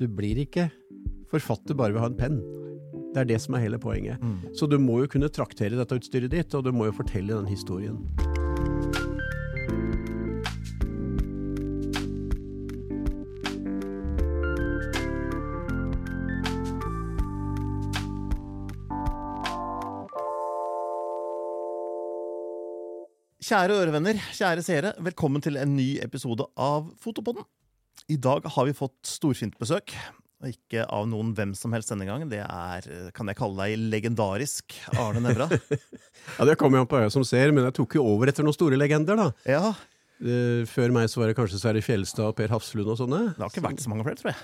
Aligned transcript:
Du 0.00 0.06
blir 0.08 0.38
ikke 0.40 0.70
forfatter 1.28 1.76
bare 1.76 1.92
ved 1.92 2.00
å 2.00 2.06
ha 2.06 2.08
en 2.08 2.16
penn. 2.16 2.38
Det 3.12 3.20
er 3.20 3.26
det 3.28 3.36
som 3.44 3.52
er 3.52 3.66
hele 3.66 3.76
poenget. 3.76 4.22
Mm. 4.24 4.54
Så 4.56 4.64
du 4.64 4.78
må 4.80 5.02
jo 5.02 5.10
kunne 5.12 5.28
traktere 5.28 5.76
dette 5.76 5.98
utstyret 6.00 6.32
ditt, 6.32 6.56
og 6.56 6.64
du 6.64 6.72
må 6.72 6.88
jo 6.88 6.96
fortelle 6.96 7.36
den 7.36 7.50
historien. 7.50 8.00
Kjære 23.50 23.80
ørevenner, 23.82 24.16
kjære 24.32 24.64
seere, 24.64 24.96
velkommen 25.04 25.44
til 25.44 25.60
en 25.60 25.74
ny 25.76 25.98
episode 26.00 26.48
av 26.56 26.88
Fotopodden. 27.02 27.44
I 28.10 28.16
dag 28.18 28.46
har 28.56 28.66
vi 28.66 28.74
fått 28.76 28.96
storfint 29.06 29.54
besøk. 29.60 29.94
Og 30.40 30.48
ikke 30.54 30.86
av 30.88 31.04
noen 31.10 31.34
hvem 31.36 31.50
som 31.54 31.72
helst 31.76 31.90
denne 31.92 32.06
gangen. 32.08 32.30
Det 32.32 32.40
er, 32.40 32.86
kan 33.16 33.28
jeg 33.28 33.36
kalle 33.38 33.60
deg, 33.68 33.82
legendarisk 33.92 34.76
Arne 34.98 35.22
Nævra. 35.26 35.50
Ja, 36.38 36.44
Det 36.44 36.54
kommer 36.60 36.78
jo 36.80 36.84
an 36.84 36.88
på 36.90 36.98
øyet 37.00 37.12
som 37.14 37.24
ser, 37.24 37.50
men 37.52 37.64
jeg 37.64 37.74
tok 37.78 37.94
jo 37.96 38.02
over 38.06 38.28
etter 38.30 38.44
noen 38.44 38.56
store 38.56 38.78
legender, 38.80 39.16
da. 39.20 39.30
ja, 39.48 39.72
Eh, 40.20 40.66
Før 40.68 40.92
meg 40.92 41.06
så 41.08 41.16
var 41.22 41.30
det 41.30 41.34
kanskje 41.38 41.56
Sverre 41.62 41.80
Fjelstad 41.80 42.26
og 42.28 42.34
Per 42.36 42.50
Hafslund 42.52 42.90
og 42.92 42.98
sånne. 43.00 43.20
det 43.32 43.40
har 43.40 43.48
ikke 43.54 43.62
vært 43.64 43.80
så 43.80 43.88
mange 43.88 44.04
flere, 44.04 44.18
tror 44.20 44.28
jeg. 44.34 44.42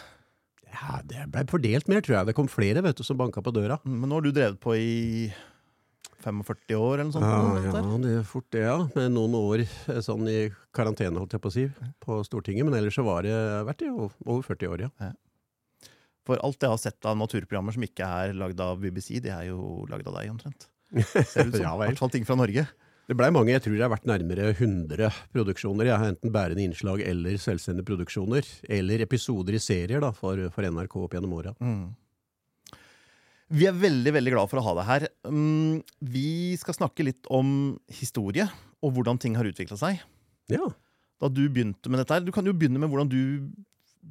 Ja, 0.73 0.95
Det 1.05 1.27
ble 1.35 1.43
fordelt 1.51 1.91
mer, 1.93 2.01
tror 2.01 2.15
jeg. 2.16 2.27
Det 2.30 2.35
kom 2.38 2.48
flere 2.48 2.80
vet 2.87 2.96
du, 2.96 3.02
som 3.05 3.19
banka 3.21 3.43
på 3.45 3.52
døra. 3.52 3.77
Men 3.85 4.09
nå 4.09 4.16
har 4.16 4.24
du 4.24 4.30
drevet 4.33 4.57
på 4.65 4.73
i 4.73 5.29
45 6.27 6.77
år, 6.77 6.95
eller 6.97 7.09
noe 7.09 7.15
sånt? 7.15 7.27
Ja, 7.27 7.80
ja, 7.80 7.98
det 8.03 8.15
er 8.19 8.27
fort 8.27 8.48
det, 8.55 8.65
ja. 8.66 8.79
Med 8.97 9.15
noen 9.15 9.37
år 9.39 9.62
eh, 9.65 10.01
sånn 10.05 10.27
i 10.30 10.39
karantene, 10.77 11.23
holdt 11.23 11.37
jeg 11.37 11.45
på 11.45 11.52
å 11.52 11.55
si, 11.55 11.66
på 12.02 12.19
Stortinget. 12.27 12.66
Men 12.69 12.79
ellers 12.80 12.99
så 12.99 13.07
var 13.07 13.27
det 13.27 13.37
vært 13.69 13.87
i 13.87 13.93
over 13.95 14.43
40 14.47 14.73
år, 14.75 14.87
ja. 14.89 15.12
For 16.27 16.43
alt 16.43 16.59
jeg 16.62 16.73
har 16.73 16.80
sett 16.83 17.07
av 17.07 17.15
naturprogrammer 17.21 17.77
som 17.77 17.85
ikke 17.87 18.07
er 18.07 18.35
lagd 18.35 18.60
av 18.63 18.80
BBC, 18.82 19.21
det 19.23 19.30
er 19.30 19.52
jo 19.52 19.85
lagd 19.91 20.09
av 20.10 20.19
deg, 20.19 20.32
omtrent. 20.35 20.66
Ser 20.97 21.47
ut 21.47 21.54
som. 21.60 21.63
Ja 21.63 21.77
I 21.77 21.87
hvert 21.87 22.02
fall 22.02 22.13
ting 22.15 22.27
fra 22.27 22.38
Norge. 22.38 22.66
Det 23.07 23.15
blei 23.15 23.29
mange, 23.30 23.52
jeg 23.54 23.63
tror 23.63 23.77
det 23.77 23.85
har 23.85 23.93
vært 23.93 24.09
nærmere 24.10 24.49
100 24.51 25.13
produksjoner. 25.30 25.87
Jeg 25.87 26.02
har 26.02 26.10
enten 26.10 26.32
bærende 26.35 26.65
innslag 26.66 27.04
eller 27.07 27.38
selvstendige 27.38 27.87
produksjoner. 27.87 28.49
Eller 28.66 29.04
episoder 29.04 29.54
i 29.54 29.60
serier 29.63 30.02
da, 30.02 30.10
for, 30.15 30.41
for 30.54 30.66
NRK 30.66 30.97
opp 31.04 31.15
gjennom 31.15 31.37
åra. 31.38 31.52
Mm. 31.63 31.85
Vi 33.47 33.66
er 33.69 33.77
veldig 33.79 34.11
veldig 34.16 34.33
glad 34.35 34.51
for 34.51 34.59
å 34.59 34.65
ha 34.66 34.75
deg 34.80 34.89
her. 34.89 35.07
Mm, 35.30 35.83
Vi 36.02 36.57
skal 36.59 36.75
snakke 36.75 37.07
litt 37.07 37.29
om 37.30 37.77
historie 38.01 38.49
og 38.83 38.97
hvordan 38.97 39.21
ting 39.23 39.37
har 39.38 39.47
utvikla 39.47 39.79
seg. 39.79 40.03
Ja. 40.51 40.66
Da 41.21 41.30
Du 41.33 41.47
begynte 41.49 41.88
med 41.91 42.03
dette 42.03 42.15
her, 42.15 42.25
du 42.27 42.33
kan 42.35 42.47
jo 42.47 42.55
begynne 42.57 42.83
med 42.83 42.91
hvordan 42.91 43.09
du 43.11 43.51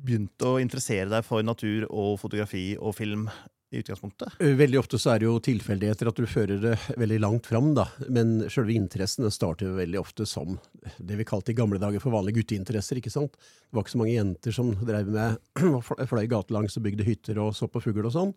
begynte 0.05 0.47
å 0.47 0.61
interessere 0.61 1.09
deg 1.11 1.23
for 1.27 1.43
natur 1.45 1.85
og 1.89 2.17
fotografi 2.19 2.73
og 2.79 2.95
film 2.97 3.27
i 3.75 3.79
utgangspunktet. 3.81 4.35
Veldig 4.39 4.79
ofte 4.79 4.99
så 5.01 5.13
er 5.13 5.21
det 5.21 5.27
jo 5.27 5.39
tilfeldigheter 5.43 6.09
at 6.09 6.19
du 6.19 6.27
fører 6.29 6.59
det 6.61 6.73
veldig 6.99 7.19
langt 7.23 7.47
fram, 7.49 7.73
da. 7.75 7.87
Men 8.07 8.45
selve 8.51 8.75
interessen 8.75 9.27
starter 9.33 9.75
veldig 9.75 9.99
ofte 9.99 10.27
som 10.29 10.59
det 10.99 11.17
vi 11.19 11.27
kalte 11.27 11.51
i 11.51 11.57
gamle 11.57 11.79
dager 11.81 12.03
for 12.03 12.15
vanlige 12.15 12.41
gutteinteresser. 12.41 12.99
ikke 13.01 13.13
sant? 13.13 13.35
Det 13.35 13.75
var 13.75 13.85
ikke 13.85 13.95
så 13.95 14.03
mange 14.03 14.15
jenter 14.15 14.55
som 14.55 14.71
drev 14.85 15.11
med 15.11 15.39
fløy 16.11 16.27
gatelangs 16.31 16.77
og 16.79 16.85
bygde 16.87 17.07
hytter 17.07 17.41
og 17.43 17.55
så 17.57 17.67
på 17.71 17.83
fugl 17.83 18.05
og 18.05 18.15
sånn. 18.15 18.35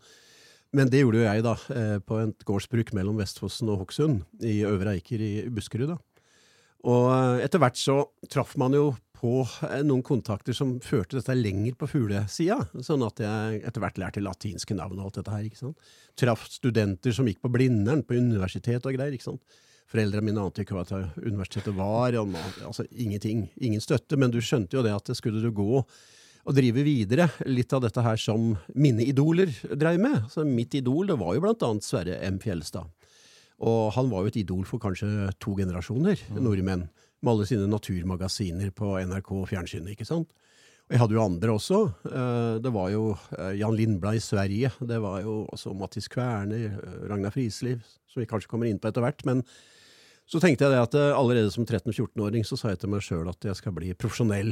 Men 0.77 0.91
det 0.93 1.01
gjorde 1.01 1.23
jo 1.23 1.25
jeg, 1.25 1.45
da, 1.47 1.55
eh, 1.73 1.99
på 2.05 2.19
et 2.21 2.45
gårdsbruk 2.45 2.93
mellom 2.97 3.17
Vestfossen 3.21 3.71
og 3.73 3.85
Hokksund, 3.85 4.25
i 4.45 4.61
Øvre 4.69 4.99
Eiker 4.99 5.23
i 5.25 5.33
Buskerud. 5.49 5.95
da. 5.95 5.99
Og 6.87 7.07
eh, 7.11 7.45
etter 7.47 7.63
hvert 7.63 7.79
så 7.81 8.03
traff 8.31 8.55
man 8.61 8.77
jo 8.77 8.91
på 9.19 9.41
eh, 9.67 9.81
noen 9.87 10.05
kontakter 10.07 10.55
som 10.55 10.77
førte 10.85 11.19
dette 11.19 11.35
lenger 11.35 11.79
på 11.79 11.89
fuglesida, 11.91 12.61
sånn 12.85 13.07
at 13.07 13.25
jeg 13.25 13.63
etter 13.67 13.83
hvert 13.83 13.99
lærte 13.99 14.23
latinske 14.23 14.77
navn 14.77 15.01
og 15.01 15.09
alt 15.09 15.23
dette 15.23 15.35
her. 15.35 15.49
ikke 15.49 15.63
sant? 15.63 15.89
Traff 16.19 16.45
studenter 16.53 17.17
som 17.17 17.27
gikk 17.27 17.41
på 17.43 17.53
Blindern, 17.55 18.05
på 18.07 18.21
universitet 18.21 18.87
og 18.87 18.95
greier. 18.99 19.17
ikke 19.17 19.31
sant? 19.31 19.59
Foreldrene 19.89 20.29
mine 20.29 20.45
ante 20.45 20.67
ikke 20.67 20.77
hva 20.77 20.85
universitetet 21.17 21.73
var, 21.73 22.13
altså 22.13 22.85
ingenting. 22.93 23.47
Ingen 23.57 23.81
støtte, 23.81 24.19
men 24.21 24.29
du 24.29 24.37
skjønte 24.45 24.77
jo 24.77 24.85
det 24.85 24.93
at 24.93 25.09
skulle 25.17 25.41
du 25.41 25.49
gå 25.49 25.81
og 26.49 26.57
drive 26.57 26.81
videre 26.87 27.27
litt 27.45 27.73
av 27.77 27.83
dette 27.85 28.01
her 28.05 28.17
som 28.21 28.55
mine 28.73 29.05
idoler 29.05 29.51
dreiv 29.77 30.01
med. 30.01 30.23
Altså, 30.25 30.47
mitt 30.49 30.73
idol 30.79 31.11
det 31.11 31.19
var 31.21 31.37
jo 31.37 31.43
blant 31.45 31.65
annet 31.67 31.85
Sverre 31.85 32.17
M. 32.25 32.39
Fjelstad. 32.41 32.89
Og 33.59 33.91
han 33.97 34.09
var 34.09 34.25
jo 34.25 34.33
et 34.33 34.41
idol 34.41 34.65
for 34.65 34.81
kanskje 34.81 35.29
to 35.43 35.57
generasjoner 35.59 36.21
nordmenn, 36.39 36.87
med 37.21 37.33
alle 37.33 37.49
sine 37.51 37.67
naturmagasiner 37.67 38.71
på 38.71 38.95
NRK 39.11 39.33
og 39.35 39.49
fjernsynet, 39.51 39.93
ikke 39.93 40.07
sant? 40.07 40.31
Og 40.89 40.95
jeg 40.95 41.03
hadde 41.03 41.17
jo 41.19 41.25
andre 41.25 41.53
også. 41.53 41.79
Eh, 42.09 42.59
Det 42.65 42.71
var 42.73 42.93
jo 42.95 43.03
eh, 43.37 43.57
Jan 43.59 43.75
Lindblad 43.77 44.17
i 44.17 44.23
Sverige, 44.25 44.71
det 44.81 45.01
var 45.05 45.21
jo 45.21 45.43
også 45.53 45.75
Mattis 45.77 46.09
Kverner, 46.09 46.79
eh, 46.79 47.01
Ragnar 47.11 47.35
Frisliv, 47.35 47.83
som 48.09 48.23
vi 48.23 48.31
kanskje 48.31 48.49
kommer 48.49 48.71
inn 48.71 48.79
på 48.79 48.89
etter 48.89 49.05
hvert. 49.05 49.27
men 49.27 49.43
så 50.29 50.41
tenkte 50.43 50.67
jeg 50.67 50.75
det 50.75 50.81
at 50.83 50.95
eh, 50.99 51.17
allerede 51.17 51.49
som 51.53 51.65
13-14-åring 51.65 52.43
så 52.45 52.59
sa 52.61 52.75
jeg 52.75 52.83
til 52.83 52.91
meg 52.93 53.05
sjøl 53.05 53.31
at 53.31 53.47
jeg 53.49 53.57
skal 53.57 53.73
bli 53.73 53.95
profesjonell 53.97 54.51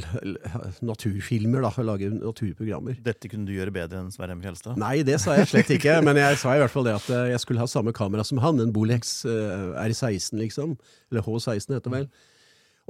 naturfilmer, 0.81 1.61
da, 1.61 1.69
lage 1.85 2.09
naturprogrammer. 2.15 2.97
Dette 3.05 3.29
kunne 3.29 3.45
du 3.45 3.53
gjøre 3.53 3.75
bedre 3.75 4.01
enn 4.01 4.09
Sverre 4.13 4.33
M. 4.33 4.41
Fjelstad. 4.41 4.79
Nei, 4.81 5.03
det 5.05 5.19
sa 5.21 5.35
jeg 5.37 5.51
slett 5.51 5.69
ikke, 5.77 5.99
men 6.07 6.17
jeg 6.17 6.39
sa 6.41 6.55
i 6.57 6.63
hvert 6.63 6.73
fall 6.73 6.87
det 6.87 6.95
at 6.97 7.11
eh, 7.13 7.27
jeg 7.35 7.43
skulle 7.43 7.61
ha 7.61 7.69
samme 7.69 7.93
kamera 7.93 8.25
som 8.25 8.41
han, 8.41 8.63
en 8.63 8.73
Bolex 8.73 9.19
eh, 9.29 9.77
R16, 9.83 10.41
liksom. 10.41 10.73
Eller 11.11 11.27
H16 11.27 11.77
heter 11.77 11.85
det 11.85 11.93
vel. 11.99 12.09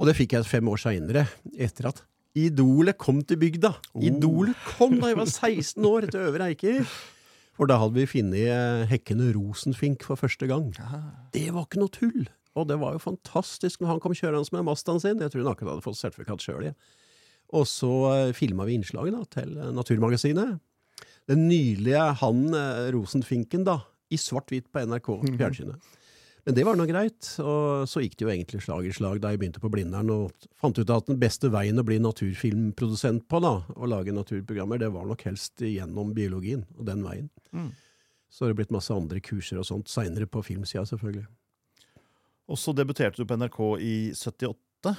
Og 0.00 0.08
det 0.08 0.16
fikk 0.16 0.38
jeg 0.38 0.48
fem 0.48 0.72
år 0.72 0.80
seinere, 0.80 1.26
etter 1.60 1.90
at 1.92 2.00
Idolet 2.38 2.96
kom 3.00 3.20
til 3.26 3.40
bygda. 3.40 3.74
Idolet 4.04 4.56
kom 4.76 4.96
da 5.00 5.10
jeg 5.10 5.18
var 5.18 5.28
16 5.28 5.86
år, 5.88 6.08
til 6.08 6.28
Øvre 6.30 6.48
Eiker. 6.52 6.84
For 7.58 7.68
da 7.68 7.80
hadde 7.82 7.98
vi 7.98 8.06
funnet 8.06 8.88
hekkende 8.92 9.32
rosenfink 9.34 10.06
for 10.06 10.20
første 10.20 10.46
gang. 10.46 10.68
Det 11.34 11.48
var 11.50 11.66
ikke 11.66 11.80
noe 11.82 11.92
tull. 11.92 12.28
Og 12.58 12.68
det 12.70 12.78
var 12.80 12.96
jo 12.96 13.02
fantastisk 13.02 13.82
når 13.82 13.94
han 13.94 14.00
kom 14.02 14.16
kjørende 14.16 14.56
med 14.56 14.66
Mazdaen 14.68 15.02
sin. 15.02 15.20
Jeg 15.22 15.34
tror 15.34 15.44
han 15.44 15.52
akkurat 15.52 15.76
hadde 15.76 15.86
fått 15.86 16.00
sertifikat 16.00 16.44
sjøl. 16.44 16.72
Og 17.56 17.68
så 17.68 17.92
uh, 18.08 18.32
filma 18.36 18.66
vi 18.68 18.76
innslaget 18.76 19.14
da, 19.16 19.22
til 19.38 19.54
eh, 19.56 19.70
Naturmagasinet. 19.72 20.58
Den 21.28 21.46
nydelige 21.48 22.02
han 22.20 22.42
eh, 22.56 22.88
rosenfinken 22.92 23.64
da, 23.64 23.78
i 24.12 24.18
svart-hvitt 24.20 24.68
på 24.72 24.84
NRK 24.88 25.08
fjernsynet. 25.36 25.94
Men 26.48 26.56
det 26.56 26.64
var 26.64 26.78
nå 26.78 26.86
greit, 26.88 27.26
og 27.44 27.84
så 27.90 28.00
gikk 28.00 28.14
det 28.16 28.24
jo 28.24 28.30
egentlig 28.32 28.62
slag 28.64 28.86
i 28.88 28.92
slag 28.96 29.18
da 29.20 29.34
jeg 29.34 29.40
begynte 29.42 29.60
på 29.60 29.68
Blindern 29.68 30.08
og 30.14 30.46
fant 30.56 30.78
ut 30.80 30.92
at 30.94 31.10
den 31.10 31.18
beste 31.20 31.50
veien 31.52 31.76
å 31.76 31.84
bli 31.84 31.98
naturfilmprodusent 32.00 33.26
på, 33.28 33.40
da, 33.44 33.50
og 33.76 33.90
lage 33.92 34.14
naturprogrammer, 34.16 34.80
det 34.80 34.88
var 34.94 35.04
nok 35.10 35.26
helst 35.28 35.60
gjennom 35.60 36.14
biologien, 36.16 36.64
og 36.78 36.88
den 36.88 37.04
veien. 37.04 37.28
Mm. 37.52 37.68
Så 38.32 38.46
har 38.46 38.54
det 38.54 38.62
blitt 38.62 38.72
masse 38.72 38.96
andre 38.96 39.20
kurser 39.20 39.60
og 39.60 39.68
sånt 39.68 39.92
seinere 39.92 40.24
på 40.24 40.40
filmsida, 40.46 40.86
selvfølgelig. 40.88 41.26
Og 42.48 42.58
så 42.60 42.72
debuterte 42.76 43.20
du 43.20 43.28
på 43.28 43.36
NRK 43.38 43.60
i 43.84 43.94
78. 44.16 44.94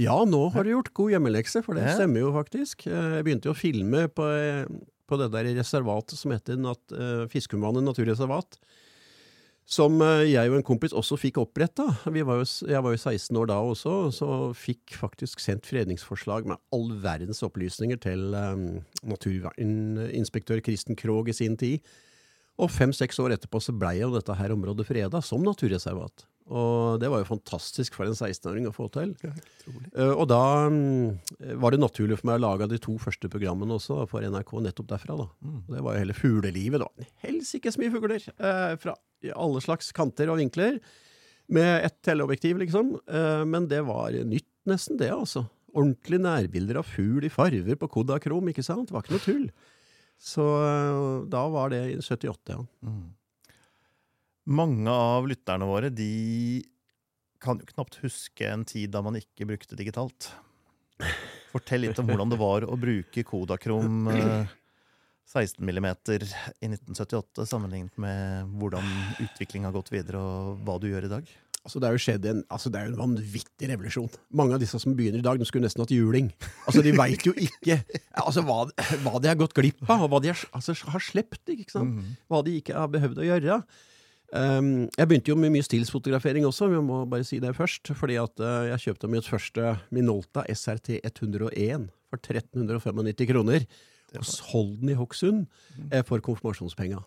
Ja, 0.00 0.14
nå 0.24 0.46
har 0.54 0.64
du 0.64 0.72
gjort 0.72 0.92
god 0.96 1.12
hjemmelekse, 1.12 1.60
for 1.64 1.76
det 1.76 1.90
stemmer 1.96 2.24
jo 2.24 2.32
faktisk. 2.34 2.86
Eh, 2.88 3.18
Jeg 3.18 3.26
begynte 3.26 3.50
jo 3.50 3.56
å 3.56 3.58
filme 3.58 4.06
på, 4.08 4.24
eh, 4.24 4.64
på 5.08 5.18
det 5.20 5.32
der 5.34 5.50
reservatet 5.58 6.16
som 6.16 6.32
heter 6.32 6.56
nat 6.56 6.80
eh, 6.96 7.26
Fiskumvannet 7.32 7.84
naturreservat. 7.84 8.56
Som 9.68 10.00
jeg 10.02 10.50
og 10.50 10.56
en 10.58 10.64
kompis 10.66 10.92
også 10.92 11.14
fikk 11.16 11.38
oppretta. 11.38 11.84
Jeg 12.10 12.26
var 12.26 12.40
jo 12.42 12.98
16 12.98 13.36
år 13.38 13.46
da 13.46 13.60
også, 13.62 13.92
så 14.10 14.30
fikk 14.58 14.96
faktisk 14.98 15.38
sendt 15.40 15.68
fredningsforslag 15.70 16.48
med 16.50 16.58
all 16.74 16.90
verdens 17.00 17.44
opplysninger 17.46 18.00
til 18.02 18.34
um, 18.34 18.82
naturinspektør 19.06 20.60
Kristen 20.66 20.98
Krogh 20.98 21.30
i 21.30 21.36
sin 21.38 21.54
tid. 21.56 21.78
Og 22.58 22.74
fem-seks 22.74 23.22
år 23.22 23.36
etterpå 23.38 23.62
så 23.62 23.72
blei 23.72 24.00
jo 24.00 24.10
dette 24.12 24.34
her 24.36 24.52
området 24.52 24.88
freda 24.90 25.22
som 25.24 25.46
naturreservat. 25.46 26.26
Og 26.50 26.98
det 27.00 27.08
var 27.12 27.22
jo 27.22 27.28
fantastisk 27.28 27.94
for 27.94 28.08
en 28.08 28.16
16-åring 28.16 28.66
å 28.66 28.74
få 28.74 28.88
til. 28.92 29.12
Eh, 29.94 30.10
Og 30.10 30.24
da 30.30 30.66
um, 30.66 31.14
var 31.62 31.74
det 31.74 31.80
naturlig 31.82 32.18
for 32.18 32.30
meg 32.30 32.40
å 32.40 32.44
lage 32.48 32.68
de 32.72 32.80
to 32.82 32.96
første 33.00 33.30
programmene 33.30 33.76
også 33.78 34.02
for 34.10 34.26
NRK 34.26 34.52
nettopp 34.64 34.90
derfra. 34.90 35.16
da. 35.22 35.28
Mm. 35.46 35.60
Det 35.70 35.84
var 35.86 35.94
jo 35.94 36.02
hele 36.02 36.18
fuglelivet. 36.18 36.82
da. 36.82 37.08
Helsikes 37.24 37.78
mye 37.80 37.94
fugler 37.94 38.26
Uh, 38.42 38.74
fra 38.80 38.96
alle 39.38 39.62
slags 39.62 39.92
kanter 39.94 40.30
og 40.32 40.40
vinkler. 40.40 40.80
Med 41.52 41.86
ett 41.86 42.00
teleobjektiv, 42.04 42.58
liksom. 42.58 42.96
Uh, 43.06 43.44
men 43.46 43.68
det 43.70 43.84
var 43.86 44.14
nytt, 44.26 44.48
nesten, 44.68 44.98
det, 44.98 45.12
altså. 45.14 45.46
Ordentlige 45.72 46.20
nærbilder 46.26 46.82
av 46.82 46.90
fugl 46.90 47.24
i 47.24 47.32
farver 47.32 47.78
på 47.80 47.88
Kodakrom, 47.88 48.50
ikke 48.50 48.64
sant? 48.66 48.90
Det 48.90 48.96
var 48.96 49.06
ikke 49.06 49.16
noe 49.16 49.24
tull. 49.24 49.46
Så 50.22 50.44
da 51.32 51.40
var 51.50 51.72
det 51.72 51.80
i 51.94 51.96
78, 51.98 52.52
ja. 52.52 52.60
Mm. 52.86 53.10
Mange 54.50 54.90
av 54.90 55.28
lytterne 55.30 55.68
våre 55.68 55.90
de 55.94 56.62
kan 57.42 57.58
jo 57.58 57.68
knapt 57.74 58.00
huske 58.02 58.46
en 58.48 58.64
tid 58.66 58.90
da 58.94 59.02
man 59.02 59.18
ikke 59.18 59.46
brukte 59.46 59.78
digitalt. 59.78 60.32
Fortell 61.52 61.84
litt 61.84 61.98
om 62.00 62.08
hvordan 62.08 62.32
det 62.32 62.38
var 62.40 62.66
å 62.66 62.78
bruke 62.80 63.24
Kodakrom 63.26 64.08
eh, 64.10 64.50
16 65.28 65.62
mm 65.62 65.88
i 66.14 66.18
1978, 66.70 67.46
sammenlignet 67.48 67.98
med 68.00 68.50
hvordan 68.60 68.86
utviklingen 69.22 69.68
har 69.70 69.76
gått 69.76 69.92
videre, 69.94 70.20
og 70.20 70.62
hva 70.66 70.78
du 70.80 70.88
gjør 70.90 71.08
i 71.08 71.12
dag. 71.12 71.32
Altså, 71.62 71.78
det 71.78 71.92
er 71.92 72.26
en, 72.32 72.40
altså, 72.50 72.72
det 72.74 72.80
er 72.80 72.88
jo 72.88 72.96
en 72.96 73.00
vanvittig 73.04 73.68
revolusjon. 73.70 74.10
Mange 74.34 74.56
av 74.56 74.62
disse 74.64 74.80
som 74.82 74.96
begynner 74.98 75.22
i 75.22 75.26
dag, 75.26 75.38
de 75.38 75.46
skulle 75.46 75.68
nesten 75.68 75.84
hatt 75.84 75.94
juling. 75.94 76.32
Altså, 76.66 76.82
De 76.82 76.90
veit 76.98 77.22
jo 77.22 77.34
ikke 77.38 77.78
altså, 78.18 78.42
hva, 78.48 78.64
hva, 79.04 79.20
de 79.22 79.30
har 79.30 79.38
gått 79.38 79.54
glipp 79.54 79.84
av, 79.86 80.02
og 80.02 80.10
hva 80.10 80.20
de 80.24 80.32
har, 80.32 80.42
altså, 80.50 80.74
har 80.90 81.04
sluppet. 81.06 81.54
Mhm. 81.78 82.16
Hva 82.26 82.42
de 82.42 82.58
ikke 82.58 82.74
har 82.74 82.90
behøvd 82.90 83.22
å 83.22 83.28
gjøre. 83.30 83.62
Um, 84.32 84.88
jeg 84.96 85.08
begynte 85.10 85.28
jo 85.28 85.36
med 85.36 85.52
mye 85.52 85.64
stilsfotografering 85.66 86.46
også, 86.48 86.70
vi 86.72 86.78
må 86.80 87.02
bare 87.10 87.24
si 87.28 87.36
det 87.42 87.52
først. 87.56 87.90
fordi 87.98 88.16
at 88.16 88.40
uh, 88.40 88.64
jeg 88.70 88.80
kjøpte 88.86 89.10
mitt 89.12 89.28
første 89.28 89.74
Minolta 89.92 90.44
SRT 90.48 91.02
101 91.04 91.90
for 92.08 92.16
1395 92.20 93.28
kroner. 93.28 93.66
Hos 94.12 94.38
Holden 94.50 94.90
i 94.92 94.96
Hokksund 94.96 95.46
eh, 95.90 96.02
for 96.04 96.20
konfirmasjonspenga. 96.20 96.98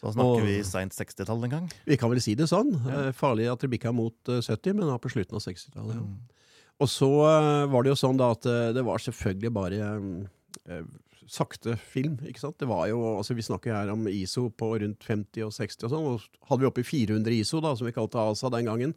Så 0.00 0.14
snakker 0.16 0.40
Og- 0.40 0.46
vi 0.48 0.56
seint 0.66 0.94
60-tall 0.96 1.44
en 1.46 1.52
gang. 1.52 1.68
Vi 1.86 1.98
kan 2.00 2.10
vel 2.10 2.22
si 2.22 2.34
det 2.34 2.48
sånn. 2.50 2.72
Ja. 2.86 3.06
Eh, 3.08 3.12
Farlig 3.14 3.46
at 3.52 3.62
det 3.62 3.70
bikka 3.70 3.92
mot 3.94 4.16
eh, 4.28 4.40
70, 4.42 4.74
men 4.74 4.90
på 4.98 5.12
slutten 5.12 5.38
av 5.38 5.44
60-tallet. 5.44 5.94
Ja. 5.94 6.02
Mm. 6.02 6.18
Og 6.80 6.88
så 6.88 7.10
var 7.68 7.84
det 7.84 7.90
jo 7.92 7.98
sånn 8.00 8.16
da 8.16 8.30
at 8.32 8.46
det 8.72 8.80
var 8.86 9.02
selvfølgelig 9.04 9.50
bare 9.52 9.80
eh, 9.84 10.86
sakte 11.30 11.76
film, 11.78 12.18
ikke 12.26 12.42
sant. 12.42 12.58
Det 12.60 12.68
var 12.68 12.88
jo, 12.90 12.98
altså 13.16 13.36
Vi 13.38 13.46
snakker 13.46 13.74
her 13.76 13.92
om 13.92 14.08
ISO 14.10 14.48
på 14.50 14.72
rundt 14.82 15.06
50 15.06 15.46
og 15.46 15.54
60 15.54 15.86
og 15.86 15.92
sånn. 15.92 16.08
og 16.10 16.48
Hadde 16.50 16.64
vi 16.64 16.70
oppe 16.70 16.82
i 16.82 16.88
400 16.88 17.36
ISO, 17.38 17.62
da, 17.64 17.74
som 17.78 17.88
vi 17.88 17.94
kalte 17.96 18.20
ASA 18.22 18.50
den 18.52 18.70
gangen, 18.70 18.94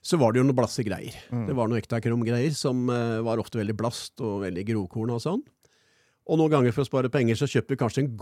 så 0.00 0.16
var 0.20 0.32
det 0.32 0.40
jo 0.40 0.46
noen 0.48 0.56
blasse 0.56 0.84
greier. 0.84 1.16
Mm. 1.28 1.46
Det 1.48 1.56
var 1.56 1.68
noen 1.68 1.80
ektakrom-greier 1.82 2.52
som 2.56 2.86
uh, 2.88 3.20
var 3.24 3.40
ofte 3.40 3.60
veldig 3.60 3.76
blast 3.76 4.20
og 4.24 4.44
veldig 4.46 4.64
grovkorn 4.72 5.12
og 5.16 5.24
sånn. 5.24 5.42
Og 6.30 6.38
noen 6.40 6.52
ganger 6.52 6.76
for 6.76 6.84
å 6.84 6.88
spare 6.88 7.10
penger 7.12 7.36
så 7.40 7.48
kjøpte 7.50 7.74
vi 7.74 7.80
kanskje 7.80 8.04
en 8.04 8.12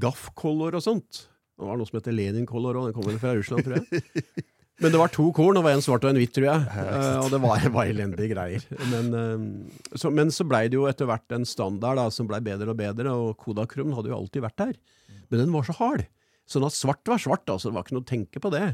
Gaff-color 0.00 0.76
og 0.78 0.84
sånt. 0.84 1.26
Det 1.56 1.64
var 1.64 1.80
noe 1.80 1.88
som 1.88 1.98
heter 1.98 2.14
Lenin-color 2.14 2.76
òg, 2.76 2.90
den 2.90 2.96
kommer 2.96 3.16
fra 3.20 3.32
Russland, 3.36 3.64
tror 3.66 3.80
jeg. 3.80 4.46
Men 4.82 4.92
det 4.92 4.98
var 5.00 5.12
to 5.12 5.30
korn, 5.32 5.56
og 5.56 5.64
var 5.64 5.72
en 5.72 5.84
svart 5.84 6.04
og 6.04 6.10
en 6.10 6.18
hvitt, 6.20 6.34
tror 6.36 6.50
jeg. 6.50 6.64
Uh, 6.68 7.22
og 7.22 7.30
det 7.32 7.38
var, 7.40 7.62
var 7.72 7.88
elendige 7.88 8.28
greier. 8.34 8.64
Men, 8.90 9.06
uh, 9.16 9.94
så, 9.96 10.10
men 10.12 10.32
så 10.34 10.44
blei 10.48 10.66
det 10.68 10.76
jo 10.76 10.84
etter 10.90 11.08
hvert 11.08 11.32
en 11.32 11.48
standard 11.48 11.96
da, 11.96 12.10
som 12.12 12.28
blei 12.28 12.42
bedre 12.44 12.74
og 12.74 12.80
bedre, 12.80 13.14
og 13.14 13.38
Kodakrum 13.40 13.94
hadde 13.96 14.12
jo 14.12 14.18
alltid 14.18 14.44
vært 14.44 14.60
der. 14.60 14.74
Men 15.30 15.46
den 15.46 15.54
var 15.54 15.64
så 15.66 15.76
hard. 15.78 16.04
Sånn 16.46 16.66
at 16.66 16.76
svart 16.76 17.08
var 17.08 17.22
svart, 17.22 17.48
altså. 17.48 17.70
Det 17.70 17.78
var 17.78 17.86
ikke 17.86 17.96
noe 17.96 18.04
å 18.04 18.10
tenke 18.10 18.42
på 18.42 18.52
det. 18.52 18.66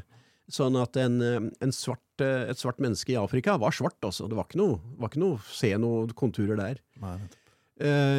Sånn 0.53 0.75
at 0.77 0.99
en, 1.01 1.21
eh, 1.25 1.45
en 1.65 1.73
svart, 1.73 2.03
et 2.21 2.59
svart 2.61 2.83
menneske 2.83 3.15
i 3.15 3.17
Afrika 3.17 3.55
var 3.63 3.73
svart, 3.73 3.97
altså. 4.05 4.27
Det 4.29 4.37
var 4.37 4.51
ikke 4.51 4.61
noe, 4.61 4.81
var 5.01 5.13
ikke 5.13 5.23
noe 5.23 5.39
se 5.49 5.71
noen 5.81 6.11
konturer 6.19 6.59
der. 6.59 6.83
Nei, 7.03 7.17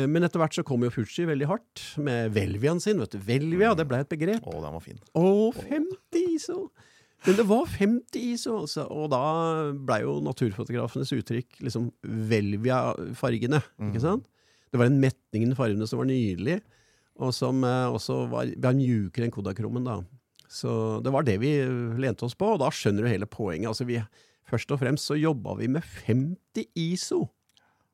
men 0.09 0.25
etter 0.25 0.41
hvert 0.41 0.55
så 0.57 0.63
kom 0.67 0.81
jo 0.83 0.89
Fuji 0.91 1.23
veldig 1.29 1.45
hardt, 1.47 1.83
med 2.03 2.33
Velviaen 2.35 2.81
sin. 2.83 2.97
vet 2.99 3.13
du. 3.13 3.19
Velvia, 3.23 3.69
det 3.77 3.85
ble 3.87 4.01
et 4.01 4.09
begrep. 4.11 4.41
Å, 4.43 4.55
den 4.63 4.73
var 4.73 4.83
fin. 4.83 4.97
Å, 5.13 5.27
50 5.59 6.33
ISO! 6.33 6.57
Men 7.23 7.37
det 7.39 7.45
var 7.47 7.69
50 7.69 8.25
ISO, 8.33 8.57
altså. 8.65 8.85
Og 8.91 9.09
da 9.13 9.21
blei 9.73 10.01
jo 10.03 10.17
naturfotografenes 10.25 11.13
uttrykk 11.15 11.61
liksom 11.63 11.87
Velvia-fargene, 12.03 13.61
ikke 13.87 14.03
sant? 14.03 14.27
Det 14.73 14.81
var 14.81 14.89
en 14.89 14.99
metningen 14.99 15.53
i 15.53 15.57
fargene 15.57 15.87
som 15.87 16.01
var 16.01 16.09
nydelig, 16.09 16.57
og 17.21 17.29
som 17.37 17.61
eh, 17.67 17.93
også 17.93 18.23
var, 18.31 18.49
var 18.57 18.75
mjukere 18.75 19.27
enn 19.27 19.33
Kodakrommen. 19.33 19.85
da. 19.85 19.99
Så 20.49 20.99
det 21.05 21.13
var 21.13 21.25
det 21.25 21.37
vi 21.41 21.53
lente 22.01 22.25
oss 22.25 22.35
på, 22.37 22.55
og 22.55 22.61
da 22.61 22.71
skjønner 22.73 23.05
du 23.05 23.11
hele 23.11 23.29
poenget. 23.29 23.69
Altså 23.71 23.87
vi, 23.89 23.99
først 24.49 24.73
og 24.73 24.81
fremst 24.81 25.09
så 25.09 25.17
jobba 25.17 25.55
vi 25.61 25.69
med 25.71 25.85
50 26.07 26.67
ISO. 26.77 27.23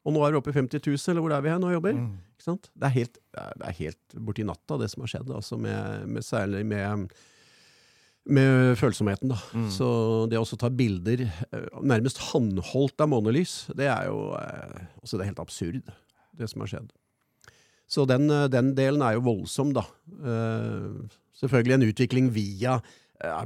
Og 0.07 0.15
nå 0.15 0.23
er 0.23 0.33
vi 0.33 0.39
oppe 0.39 0.53
i 0.53 0.57
50 0.57 0.81
000, 0.87 0.99
eller 1.11 1.23
hvor 1.23 1.35
er 1.35 1.43
vi 1.43 1.51
her 1.51 1.59
nå 1.61 1.69
og 1.69 1.75
jobber? 1.77 1.95
Mm. 1.99 2.13
Ikke 2.35 2.47
sant? 2.47 2.69
Det 2.73 2.87
er 2.87 2.95
helt, 2.95 3.19
det 3.35 3.67
er 3.67 3.77
helt 3.81 4.17
borti 4.27 4.45
natta, 4.47 4.79
det 4.79 4.89
som 4.91 5.03
har 5.03 5.11
skjedd. 5.11 5.31
Altså 5.35 5.59
med, 5.59 6.07
med, 6.07 6.25
særlig 6.25 6.63
med, 6.67 7.13
med 8.29 8.77
følsomheten. 8.79 9.31
da. 9.33 9.39
Mm. 9.53 9.67
Så 9.73 9.89
det 10.29 10.39
å 10.39 10.45
også 10.45 10.59
ta 10.61 10.69
bilder 10.73 11.25
eh, 11.25 11.67
nærmest 11.81 12.21
håndholdt 12.29 13.01
av 13.03 13.11
månelys, 13.11 13.65
det 13.77 13.89
er 13.91 14.09
jo 14.09 14.31
altså 14.37 15.17
det 15.17 15.25
er 15.25 15.31
helt 15.31 15.43
absurd, 15.43 15.93
det 16.37 16.49
som 16.51 16.63
har 16.63 16.73
skjedd. 16.73 16.89
Så 17.89 18.05
den, 18.09 18.29
eh, 18.29 18.47
den 18.51 18.73
delen 18.77 19.03
er 19.05 19.17
jo 19.17 19.27
voldsom, 19.27 19.73
da. 19.77 19.85
Selvfølgelig 21.39 21.77
en 21.77 21.87
utvikling 21.89 22.33
via 22.35 22.79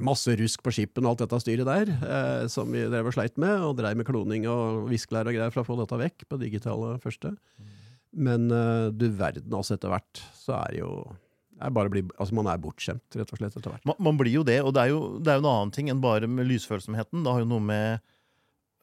masse 0.05 0.29
rusk 0.37 0.61
på 0.61 0.71
skipen 0.73 1.05
og 1.05 1.13
alt 1.13 1.23
dette 1.23 1.37
styret 1.41 1.65
der, 1.65 2.47
som 2.49 2.69
vi 2.69 2.83
drev 2.85 3.07
og 3.09 3.15
sleit 3.15 3.39
med, 3.41 3.55
og 3.65 3.79
dreiv 3.79 3.97
med 3.97 4.05
kloning 4.05 4.45
og 4.49 4.83
viskelær 4.91 5.29
og 5.29 5.33
greier 5.33 5.53
for 5.53 5.63
å 5.63 5.67
få 5.71 5.77
dette 5.79 5.97
vekk 5.97 6.27
på 6.29 6.37
digitale 6.41 6.91
første. 7.01 7.31
Men 8.13 8.49
eh, 8.53 8.87
du 8.93 9.07
verden, 9.17 9.53
altså 9.53 9.75
etter 9.75 9.91
hvert, 9.91 10.21
så 10.37 10.59
er 10.61 10.73
det 10.75 10.81
jo 10.83 10.93
er 11.63 11.73
bare 11.75 11.89
bli, 11.93 12.01
altså 12.19 12.35
Man 12.37 12.47
er 12.51 12.59
bortskjemt, 12.61 13.05
rett 13.19 13.31
og 13.33 13.39
slett, 13.39 13.55
etter 13.57 13.71
hvert. 13.73 13.85
Man, 13.89 13.95
man 13.99 14.17
blir 14.19 14.33
jo 14.39 14.43
det, 14.47 14.59
og 14.63 14.73
det 14.75 14.81
er 14.85 14.91
jo, 14.93 14.99
det 15.23 15.31
er 15.33 15.39
jo 15.39 15.45
en 15.45 15.51
annen 15.53 15.71
ting 15.75 15.89
enn 15.93 16.01
bare 16.03 16.27
med 16.27 16.47
lysfølsomheten. 16.49 17.23
Det 17.23 17.31
har 17.33 17.43
jo 17.43 17.49
noe 17.49 17.63
med 17.63 17.99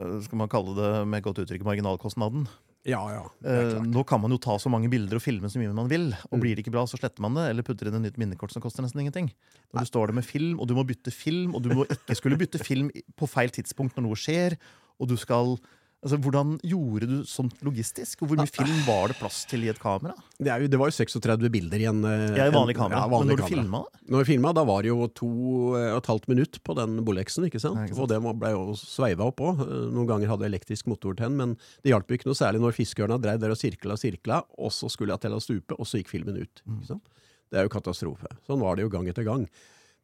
øh, 0.00 0.18
skal 0.24 0.40
man 0.42 0.50
kalle 0.52 0.74
det 0.78 0.90
med 1.12 1.22
godt 1.24 1.42
uttrykk 1.44 1.64
marginalkostnaden. 1.66 2.48
Ja, 2.88 3.00
ja. 3.12 3.24
Eh, 3.44 3.74
nå 3.84 4.00
kan 4.08 4.22
man 4.22 4.32
jo 4.32 4.38
ta 4.40 4.54
så 4.56 4.70
mange 4.72 4.88
bilder 4.88 5.18
og 5.18 5.20
filme 5.20 5.50
så 5.52 5.60
mye 5.60 5.72
man 5.76 5.90
vil, 5.90 6.06
og 6.30 6.38
Mm. 6.38 6.40
blir 6.40 6.54
det 6.56 6.62
ikke 6.64 6.72
bra, 6.72 6.86
så 6.88 6.96
sletter 6.96 7.20
man 7.20 7.34
det, 7.36 7.50
eller 7.50 7.62
putter 7.66 7.90
inn 7.90 7.98
et 7.98 8.06
nytt 8.08 8.16
minnekort 8.16 8.54
som 8.54 8.62
koster 8.64 8.80
nesten 8.82 9.02
ingenting. 9.02 9.28
Når 9.74 9.84
du 9.84 9.90
står 9.90 10.06
der 10.08 10.16
med 10.16 10.24
film, 10.24 10.54
og 10.58 10.66
du 10.66 10.72
må 10.74 10.86
bytte 10.88 11.12
film, 11.12 11.54
og 11.54 11.60
du 11.62 11.74
må 11.76 11.84
ikke 11.84 12.16
skulle 12.16 12.38
bytte 12.40 12.62
film 12.64 12.88
på 13.20 13.28
feil 13.28 13.52
tidspunkt 13.52 13.98
når 13.98 14.06
noe 14.08 14.16
skjer, 14.16 14.56
og 14.98 15.08
du 15.12 15.16
skal 15.20 15.58
Altså, 16.00 16.16
Hvordan 16.24 16.54
gjorde 16.64 17.06
du 17.10 17.16
sånt 17.28 17.58
logistisk? 17.60 18.22
Og 18.24 18.30
hvor 18.30 18.38
mye 18.40 18.48
film 18.48 18.78
var 18.86 19.10
det 19.12 19.18
plass 19.18 19.42
til 19.50 19.66
i 19.66 19.68
et 19.68 19.76
kamera? 19.82 20.14
Det, 20.40 20.48
er 20.48 20.62
jo, 20.64 20.68
det 20.72 20.78
var 20.80 20.88
jo 20.88 20.94
36 20.96 21.50
bilder 21.52 21.82
i 21.82 21.88
en 21.90 21.98
eh, 22.08 22.38
Ja, 22.38 22.46
i 22.48 22.54
vanlig 22.54 22.72
en- 22.72 22.78
kamera. 22.78 23.02
Ja, 23.02 23.10
vanlig 23.12 23.26
men 23.26 23.28
når 23.28 23.36
du 23.36 23.42
kamera. 23.42 23.60
filma? 23.60 23.80
Når 24.14 24.22
vi 24.24 24.28
filma, 24.30 24.52
da 24.56 24.64
var 24.64 24.80
det 24.86 24.88
jo 24.88 25.08
to 25.12 25.28
eh, 25.76 25.90
og 25.92 25.98
et 26.00 26.08
halvt 26.08 26.28
minutt 26.32 26.56
på 26.64 26.76
den 26.78 26.94
Bolexen, 27.04 27.44
ikke 27.50 27.60
sant? 27.60 27.76
Nei, 27.76 27.84
ikke 27.90 27.98
sant. 27.98 28.06
Og 28.06 28.08
det 28.14 28.38
ble 28.40 28.52
jo 28.54 28.62
sveiva 28.80 29.26
opp 29.28 29.42
òg. 29.44 29.60
Noen 29.92 30.08
ganger 30.08 30.32
hadde 30.32 30.46
jeg 30.48 30.54
elektrisk 30.54 30.88
motor 30.88 31.18
til 31.18 31.26
den, 31.28 31.36
men 31.36 31.52
det 31.84 31.92
hjalp 31.92 32.14
ikke 32.16 32.30
noe 32.30 32.38
særlig 32.38 32.62
når 32.64 32.78
fiskeørna 32.78 33.18
dreiv 33.20 33.42
der 33.44 33.52
og 33.52 33.60
sirkla 33.60 33.98
og 33.98 34.00
sirkla, 34.00 34.38
og 34.56 34.72
så 34.72 34.88
skulle 34.88 35.12
jeg 35.12 35.20
til 35.26 35.36
å 35.36 35.42
stupe, 35.44 35.76
og 35.76 35.84
så 35.90 36.00
gikk 36.00 36.08
filmen 36.14 36.40
ut. 36.40 36.62
Mm. 36.64 36.78
Ikke 36.80 36.94
sant? 36.94 37.12
Det 37.52 37.60
er 37.60 37.68
jo 37.68 37.74
katastrofe. 37.76 38.30
Sånn 38.48 38.62
var 38.64 38.76
det 38.80 38.86
jo 38.88 38.92
gang 38.96 39.04
etter 39.12 39.26
gang. 39.28 39.44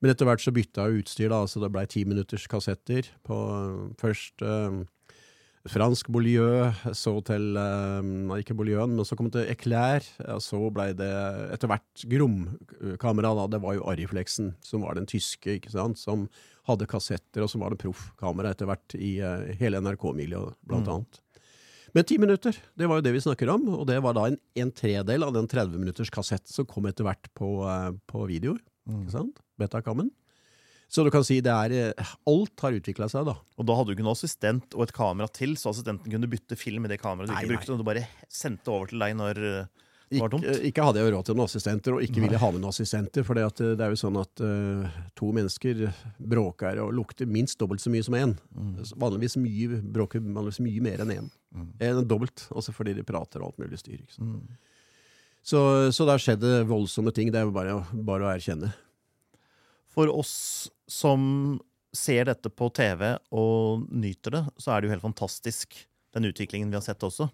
Men 0.05 0.13
etter 0.13 0.29
hvert 0.29 0.45
så 0.45 0.53
bytta 0.53 0.91
jeg 0.91 1.07
utstyr, 1.07 1.31
da, 1.33 1.41
så 1.49 1.63
det 1.63 1.73
blei 1.73 1.87
ti 1.89 2.05
minutters 2.05 2.45
kassetter 2.53 3.09
på 3.25 3.39
eh, 3.57 3.97
først 4.03 4.45
eh, 4.45 4.83
fransk 5.73 6.09
Beaulieu, 6.13 6.71
så 6.97 7.13
til 7.27 7.57
eh, 7.59 8.39
Ikke 8.41 8.55
Beaulieu, 8.57 8.85
men 8.87 9.05
så 9.07 9.17
kom 9.19 9.29
det 9.31 9.41
til 9.45 9.53
Eclair. 9.55 10.05
Og 10.35 10.41
så 10.45 10.61
ble 10.75 10.91
det 10.99 11.11
etter 11.57 11.71
hvert 11.71 12.05
Grom-kamera. 12.13 13.35
da, 13.39 13.47
Det 13.57 13.61
var 13.63 13.75
jo 13.79 13.85
Ariflexen, 13.91 14.55
som 14.65 14.83
var 14.87 14.95
den 14.99 15.07
tyske, 15.11 15.59
ikke 15.59 15.73
sant, 15.75 15.99
som 15.99 16.29
hadde 16.67 16.87
kassetter, 16.91 17.45
og 17.45 17.51
som 17.53 17.63
var 17.63 17.71
det 17.71 17.79
proffkamera 17.85 18.51
etter 18.55 18.67
hvert 18.67 18.97
i 18.99 19.19
eh, 19.23 19.55
hele 19.61 19.79
NRK-miljøet, 19.81 20.57
blant 20.67 20.87
Mm. 20.87 20.95
annet. 20.97 21.21
Men 21.95 22.05
ti 22.05 22.19
minutter, 22.19 22.53
det 22.77 22.89
var 22.91 22.99
jo 22.99 23.05
det 23.07 23.13
vi 23.15 23.21
snakker 23.25 23.49
om, 23.55 23.69
og 23.73 23.87
det 23.89 24.03
var 24.03 24.13
da 24.13 24.27
en, 24.29 24.37
en 24.57 24.71
tredel 24.71 25.23
av 25.25 25.33
den 25.33 25.47
30 25.49 25.79
minutters 25.81 26.11
kassett 26.13 26.47
som 26.51 26.67
kom 26.69 26.85
etter 26.91 27.07
hvert 27.07 27.31
på, 27.35 27.65
eh, 27.65 27.93
på 28.11 28.27
videoer. 28.29 28.59
Mm. 28.89 29.05
ikke 29.07 29.15
sant? 29.15 29.39
Betakammen. 29.59 30.11
Så 30.89 31.03
du 31.03 31.11
kan 31.11 31.25
si 31.27 31.41
det 31.43 31.53
er 31.53 31.73
eh, 31.75 32.13
Alt 32.31 32.63
har 32.63 32.77
utvikla 32.77 33.09
seg, 33.11 33.27
da. 33.29 33.35
Og 33.59 33.67
da 33.67 33.75
hadde 33.79 33.91
du 33.91 33.97
ikke 33.97 34.07
noen 34.07 34.17
assistent 34.17 34.77
og 34.77 34.87
et 34.87 34.95
kamera 34.97 35.27
til, 35.35 35.57
så 35.59 35.73
assistenten 35.73 36.13
kunne 36.13 36.31
bytte 36.31 36.59
film 36.59 36.87
i 36.87 36.93
det 36.93 37.01
kameraet 37.03 37.31
du 37.31 37.35
Nei, 37.35 37.43
ikke 37.43 37.51
nei. 37.51 37.57
brukte, 37.57 37.75
og 37.75 37.83
du 37.83 37.89
bare 37.89 38.07
sendte 38.31 38.73
over 38.73 38.93
til 38.93 39.03
deg 39.03 39.17
når 39.19 39.43
uh, 39.43 39.87
det 40.07 40.21
var 40.23 40.35
Ikke, 40.39 40.53
ikke 40.69 40.85
hadde 40.87 41.01
jeg 41.01 41.09
jo 41.09 41.15
råd 41.17 41.27
til 41.27 41.35
noen 41.35 41.51
assistenter, 41.51 41.95
og 41.97 42.05
ikke 42.07 42.23
ville 42.23 42.39
ha 42.39 42.51
med 42.55 42.63
noen 42.63 42.71
assistenter. 42.71 43.25
For 43.27 43.35
det 43.35 43.73
er 43.83 43.91
jo 43.91 43.99
sånn 43.99 44.19
at 44.21 44.43
uh, 44.45 45.01
to 45.19 45.33
mennesker 45.35 45.83
bråker 46.23 46.79
og 46.85 46.93
lukter 46.95 47.27
minst 47.27 47.59
dobbelt 47.59 47.83
så 47.83 47.91
mye 47.91 48.07
som 48.07 48.15
én. 48.15 48.37
Mm. 48.55 48.77
Vanligvis 49.03 49.35
mye, 49.43 49.81
bråker 49.97 50.23
vanligvis 50.23 50.63
mye 50.63 50.85
mer 50.87 51.03
enn 51.03 51.15
én. 51.17 51.29
Mm. 51.51 51.69
En 51.89 52.01
dobbelt, 52.07 52.47
også 52.55 52.75
fordi 52.77 52.95
de 52.95 53.07
prater 53.07 53.43
og 53.43 53.51
alt 53.51 53.65
mulig 53.65 53.83
styr. 53.83 53.99
Mm. 54.23 54.39
Så, 55.47 55.61
så 55.95 56.07
der 56.07 56.23
skjedde 56.23 56.63
voldsomme 56.71 57.11
ting. 57.15 57.35
Det 57.35 57.43
er 57.43 57.51
jo 57.51 57.55
bare, 57.55 57.81
bare 58.07 58.29
å 58.29 58.31
erkjenne. 58.31 58.71
For 59.97 60.11
oss 60.13 60.35
som 60.93 61.57
ser 61.97 62.29
dette 62.29 62.51
på 62.53 62.69
TV 62.77 63.15
og 63.33 63.87
nyter 63.89 64.35
det, 64.35 64.43
så 64.61 64.75
er 64.75 64.81
det 64.85 64.91
jo 64.91 64.95
helt 64.95 65.07
fantastisk, 65.07 65.79
den 66.13 66.29
utviklingen 66.29 66.69
vi 66.73 66.77
har 66.77 66.85
sett 66.85 67.01
også. 67.07 67.31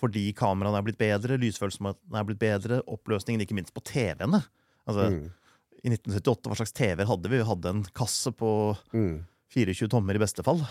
Fordi 0.00 0.24
kameraene 0.34 0.80
er 0.80 0.86
blitt 0.86 0.98
bedre, 0.98 1.36
lysfølelsen 1.38 1.90
er 1.92 2.24
blitt 2.26 2.40
bedre, 2.40 2.80
oppløsningen 2.90 3.44
ikke 3.44 3.54
minst 3.58 3.74
på 3.76 3.84
TV-ene. 3.84 4.40
Altså, 4.88 5.10
Mm. 5.12 5.28
I 5.82 5.90
1978, 5.90 6.46
hva 6.48 6.56
slags 6.56 6.72
TV-er 6.78 7.08
hadde 7.10 7.28
vi? 7.28 7.38
Vi 7.42 7.44
hadde 7.48 7.68
en 7.70 7.84
kasse 7.92 8.30
på 8.32 8.78
Mm. 8.94 9.24
24 9.50 9.88
tommer 9.90 10.14
i 10.14 10.22
beste 10.22 10.42
fall. 10.46 10.62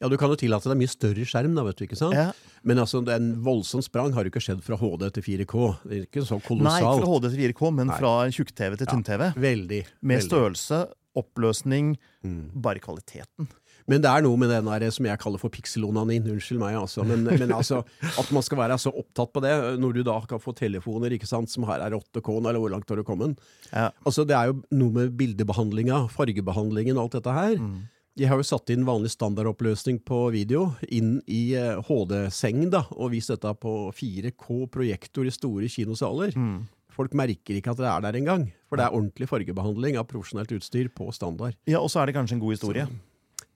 Ja, 0.00 0.08
du 0.12 0.16
kan 0.20 0.28
jo 0.28 0.36
tillate 0.36 0.68
deg 0.68 0.76
mye 0.76 0.90
større 0.92 1.24
skjerm, 1.24 1.54
da, 1.56 1.62
vet 1.64 1.78
du. 1.78 1.84
ikke 1.86 1.96
sant? 1.96 2.12
Ja. 2.14 2.32
Men 2.68 2.76
altså, 2.82 3.00
en 3.08 3.30
voldsom 3.46 3.80
sprang 3.82 4.12
har 4.12 4.24
jo 4.26 4.30
ikke 4.34 4.42
skjedd 4.44 4.60
fra 4.66 4.76
HD 4.76 5.06
til 5.16 5.22
4K. 5.24 5.62
Det 5.88 5.96
er 5.96 6.04
ikke 6.04 6.24
så 6.28 6.36
kolossalt. 6.44 6.68
Nei, 6.68 6.80
ikke 6.84 7.00
fra 7.06 7.14
HD 7.14 7.28
til 7.30 7.40
4K, 7.46 7.70
men 7.78 7.86
Nei. 7.88 7.96
fra 8.02 8.12
tjukk-TV 8.28 8.76
til 8.76 8.86
Ja. 8.86 8.92
tynn-TV. 8.92 9.32
Veldig. 9.40 9.82
Med 10.02 10.18
veldig. 10.20 10.28
størrelse, 10.28 10.82
oppløsning, 11.16 11.96
Mm. 12.24 12.50
bare 12.60 12.78
kvaliteten. 12.78 13.48
Men 13.88 14.00
det 14.02 14.10
er 14.10 14.20
noe 14.22 14.36
med 14.36 14.50
den 14.50 14.64
der 14.66 14.90
som 14.90 15.06
jeg 15.06 15.16
kaller 15.22 15.38
for 15.38 15.48
pikselonanin. 15.48 16.26
Unnskyld 16.26 16.58
meg, 16.58 16.74
altså. 16.74 17.04
Men, 17.06 17.22
men 17.24 17.52
altså, 17.54 17.84
at 18.02 18.32
man 18.34 18.42
skal 18.42 18.58
være 18.58 18.76
så 18.82 18.90
opptatt 18.92 19.32
på 19.32 19.40
det, 19.40 19.78
når 19.78 19.94
du 19.94 20.02
da 20.02 20.18
kan 20.26 20.40
få 20.42 20.52
telefoner 20.58 21.14
ikke 21.14 21.26
sant, 21.30 21.48
som 21.48 21.62
her 21.64 21.80
er 21.80 21.94
8K, 21.94 22.28
eller 22.42 22.58
hvor 22.58 22.68
langt 22.74 22.88
har 22.90 22.96
du 22.96 23.04
kommet? 23.04 23.38
Ja. 23.72 23.90
Altså, 24.04 24.26
det 24.26 24.34
er 24.36 24.50
jo 24.50 24.62
noe 24.72 24.90
med 24.92 25.16
bildebehandlinga, 25.16 26.08
fargebehandlingen 26.10 26.98
alt 26.98 27.12
dette 27.12 27.32
her. 27.32 27.56
Mm. 27.62 27.84
Jeg 28.16 28.30
har 28.30 28.40
jo 28.40 28.46
satt 28.48 28.70
inn 28.72 28.86
vanlig 28.88 29.10
standardoppløsning 29.12 29.98
på 30.08 30.22
video 30.32 30.70
inn 30.88 31.18
i 31.28 31.50
eh, 31.58 31.76
HD-seng 31.84 32.70
da, 32.72 32.84
og 32.96 33.10
vist 33.12 33.28
dette 33.28 33.50
på 33.60 33.72
4K-projektor 33.92 35.26
i 35.28 35.34
store 35.34 35.68
kinosaler. 35.68 36.32
Mm. 36.36 36.62
Folk 36.96 37.12
merker 37.18 37.58
ikke 37.58 37.74
at 37.74 37.80
det 37.82 37.88
er 37.90 38.04
der 38.06 38.16
engang, 38.22 38.46
for 38.70 38.80
det 38.80 38.86
er 38.86 38.94
ordentlig 38.96 39.28
fargebehandling 39.28 39.98
av 40.00 40.06
profesjonelt 40.08 40.54
utstyr 40.56 40.88
på 40.96 41.10
standard. 41.12 41.58
Ja, 41.68 41.82
Og 41.84 41.90
så 41.92 42.00
er 42.00 42.08
det 42.08 42.16
kanskje 42.16 42.38
en 42.38 42.40
god 42.46 42.56
historie. 42.56 42.86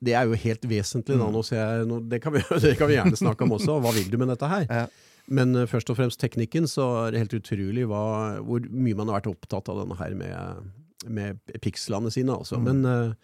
Det 0.00 0.12
er 0.16 0.28
jo 0.28 0.36
helt 0.36 0.62
vesentlig. 0.68 1.16
da, 1.16 1.24
Mm. 1.24 1.32
nå 1.32 1.42
ser 1.44 1.56
jeg, 1.60 1.86
nå, 1.88 2.00
det, 2.08 2.20
kan 2.20 2.32
vi, 2.36 2.40
det 2.66 2.76
kan 2.76 2.88
vi 2.88 2.98
gjerne 2.98 3.16
snakke 3.16 3.44
om 3.48 3.56
også. 3.56 3.80
Hva 3.80 3.94
vil 3.96 4.10
du 4.12 4.18
med 4.20 4.28
dette 4.28 4.48
her? 4.48 4.66
Ja. 4.68 4.86
Men 5.28 5.56
eh, 5.56 5.66
først 5.72 5.88
og 5.92 5.96
fremst 5.96 6.20
teknikken, 6.20 6.68
så 6.68 7.06
er 7.06 7.12
det 7.16 7.24
helt 7.24 7.38
utrolig 7.40 7.88
hva, 7.88 8.04
hvor 8.44 8.60
mye 8.68 8.96
man 8.96 9.08
har 9.08 9.20
vært 9.22 9.32
opptatt 9.32 9.68
av 9.72 9.80
denne 9.86 9.96
her 9.96 10.14
med, 10.20 10.70
med 11.08 11.40
pikslene 11.64 12.12
sine. 12.12 12.36
Altså. 12.36 12.60
Mm. 12.60 12.68
Men 12.68 12.84
eh, 12.84 13.14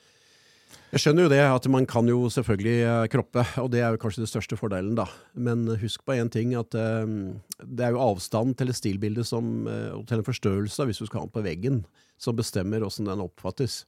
jeg 0.95 1.03
skjønner 1.03 1.27
jo 1.27 1.31
det, 1.33 1.41
at 1.43 1.67
man 1.69 1.85
kan 1.89 2.07
jo 2.09 2.29
selvfølgelig 2.33 2.77
eh, 2.87 3.07
kroppe, 3.13 3.43
og 3.61 3.69
det 3.73 3.83
er 3.83 3.93
jo 3.93 4.01
kanskje 4.01 4.23
det 4.23 4.31
største 4.31 4.57
fordelen, 4.57 4.95
da. 4.97 5.05
Men 5.35 5.67
husk 5.83 6.05
på 6.07 6.15
én 6.15 6.31
ting, 6.33 6.55
at 6.57 6.73
eh, 6.79 7.03
det 7.61 7.85
er 7.85 7.97
jo 7.97 8.05
avstand 8.05 8.55
til 8.57 8.71
et 8.71 8.79
stilbilde 8.79 9.27
som, 9.27 9.67
eh, 9.69 9.91
og 9.93 10.07
til 10.09 10.23
en 10.23 10.29
forstørrelse, 10.29 10.87
hvis 10.89 11.03
du 11.03 11.09
skal 11.09 11.21
ha 11.21 11.27
den 11.27 11.35
på 11.35 11.45
veggen, 11.45 11.83
som 12.23 12.39
bestemmer 12.39 12.87
åssen 12.87 13.11
den 13.11 13.21
oppfattes. 13.21 13.83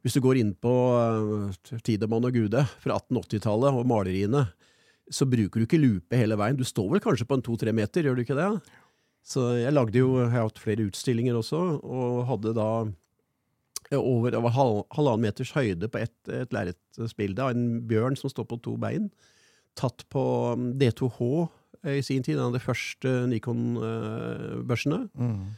Hvis 0.00 0.16
du 0.16 0.22
går 0.24 0.38
inn 0.40 0.54
på 0.56 0.70
uh, 0.96 1.80
Tidemann 1.84 2.24
og 2.24 2.32
Gude 2.32 2.62
fra 2.80 2.96
1880-tallet 2.96 3.76
og 3.76 3.84
maleriene, 3.90 4.46
så 5.12 5.26
bruker 5.28 5.60
du 5.60 5.66
ikke 5.66 5.82
lupe 5.82 6.16
hele 6.16 6.38
veien. 6.40 6.56
Du 6.56 6.64
står 6.64 6.88
vel 6.94 7.02
kanskje 7.04 7.26
på 7.28 7.36
en 7.36 7.44
to-tre 7.44 7.74
meter, 7.76 8.06
gjør 8.06 8.16
du 8.16 8.24
ikke 8.24 8.38
det? 8.38 8.48
Så 9.26 9.44
jeg 9.58 9.74
lagde 9.74 10.00
jo, 10.00 10.14
jeg 10.22 10.30
har 10.32 10.46
hatt 10.46 10.62
flere 10.62 10.86
utstillinger 10.86 11.36
også, 11.36 11.60
og 11.82 12.24
hadde 12.30 12.54
da 12.56 12.70
eh, 12.86 12.94
over, 13.94 14.34
over 14.34 14.54
halv, 14.54 14.80
halvannen 14.96 15.28
meters 15.28 15.52
høyde 15.54 15.88
på 15.92 16.00
et, 16.02 16.14
et 16.32 16.54
lerretsbilde 16.54 17.42
av 17.42 17.54
en 17.54 17.66
bjørn 17.86 18.18
som 18.18 18.32
står 18.32 18.48
på 18.50 18.58
to 18.64 18.74
bein, 18.82 19.10
tatt 19.78 20.06
på 20.12 20.24
um, 20.56 20.72
D2H 20.80 21.20
eh, 21.84 21.98
i 22.00 22.02
sin 22.04 22.24
tid, 22.26 22.40
en 22.40 22.48
av 22.48 22.56
de 22.56 22.62
første 22.64 23.12
Nikon-børsene. 23.30 25.04
Mm. 25.14 25.54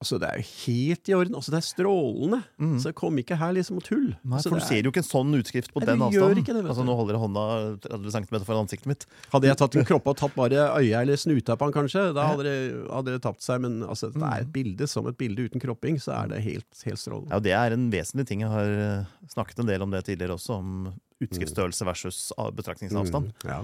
Altså, 0.00 0.16
det 0.16 0.28
er 0.30 0.38
jo 0.40 0.44
helt 0.64 1.08
i 1.10 1.12
orden. 1.12 1.34
Altså, 1.36 1.52
det 1.52 1.58
er 1.58 1.64
strålende. 1.66 2.38
Mm. 2.56 2.76
Så 2.80 2.90
kom 2.96 3.18
ikke 3.20 3.36
her 3.36 3.50
liksom 3.52 3.76
og 3.76 3.84
tull. 3.84 4.06
Nei, 4.24 4.38
altså, 4.38 4.48
for 4.48 4.56
du 4.56 4.62
er- 4.62 4.68
ser 4.70 4.86
jo 4.86 4.92
ikke 4.94 5.02
en 5.02 5.08
sånn 5.10 5.34
utskrift 5.36 5.74
på 5.74 5.82
Nei, 5.82 5.86
den 5.90 6.00
avstanden. 6.06 6.44
det, 6.46 6.62
altså, 6.64 6.84
nå 6.88 6.94
holder 6.96 7.18
jeg 7.18 7.20
hånda 7.20 7.42
30 7.84 8.14
cm 8.14 8.44
foran 8.48 8.62
ansiktet 8.64 8.86
mitt. 8.88 9.04
Hadde 9.34 9.50
jeg 9.50 9.58
tatt 9.60 9.76
en 9.76 9.84
kropp 9.84 10.06
og 10.08 10.16
tatt 10.16 10.34
bare 10.34 10.64
øya 10.80 11.02
eller 11.02 11.20
snuta 11.20 11.52
på 11.60 11.68
han, 11.68 11.74
kanskje, 11.76 12.14
da 12.16 12.24
hadde 12.30 12.46
det, 12.48 12.86
hadde 12.88 13.12
det 13.12 13.20
tapt 13.26 13.44
seg. 13.44 13.60
Men 13.60 13.82
altså, 13.84 14.08
det 14.14 14.22
er 14.24 14.40
et 14.46 14.52
bilde 14.54 14.88
som 14.88 15.06
et 15.06 15.18
bilde 15.20 15.44
uten 15.50 15.60
kropping, 15.60 16.00
så 16.00 16.16
er 16.16 16.32
det 16.32 16.40
helt, 16.48 16.70
helt 16.88 16.98
strålende. 16.98 17.28
Ja, 17.28 17.36
og 17.36 17.42
Det 17.44 17.52
er 17.52 17.76
en 17.76 17.90
vesentlig 17.92 18.26
ting. 18.26 18.40
Jeg 18.40 18.48
har 18.56 18.64
eh, 18.64 19.04
snakket 19.28 19.60
en 19.60 19.66
del 19.68 19.82
om 19.84 19.90
det 19.92 20.04
tidligere 20.08 20.38
også, 20.40 20.56
om 20.64 20.94
utskriftsstørrelse 21.20 21.84
versus 21.84 22.32
betraktningsavstand. 22.56 23.34
Mm, 23.44 23.48
ja. 23.52 23.60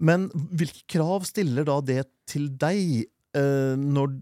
Men 0.00 0.30
hvilke 0.32 0.86
krav 0.88 1.26
stiller 1.28 1.64
da 1.68 1.80
det 1.84 2.06
til 2.24 2.48
deg 2.56 3.04
eh, 3.36 3.76
når 3.76 4.16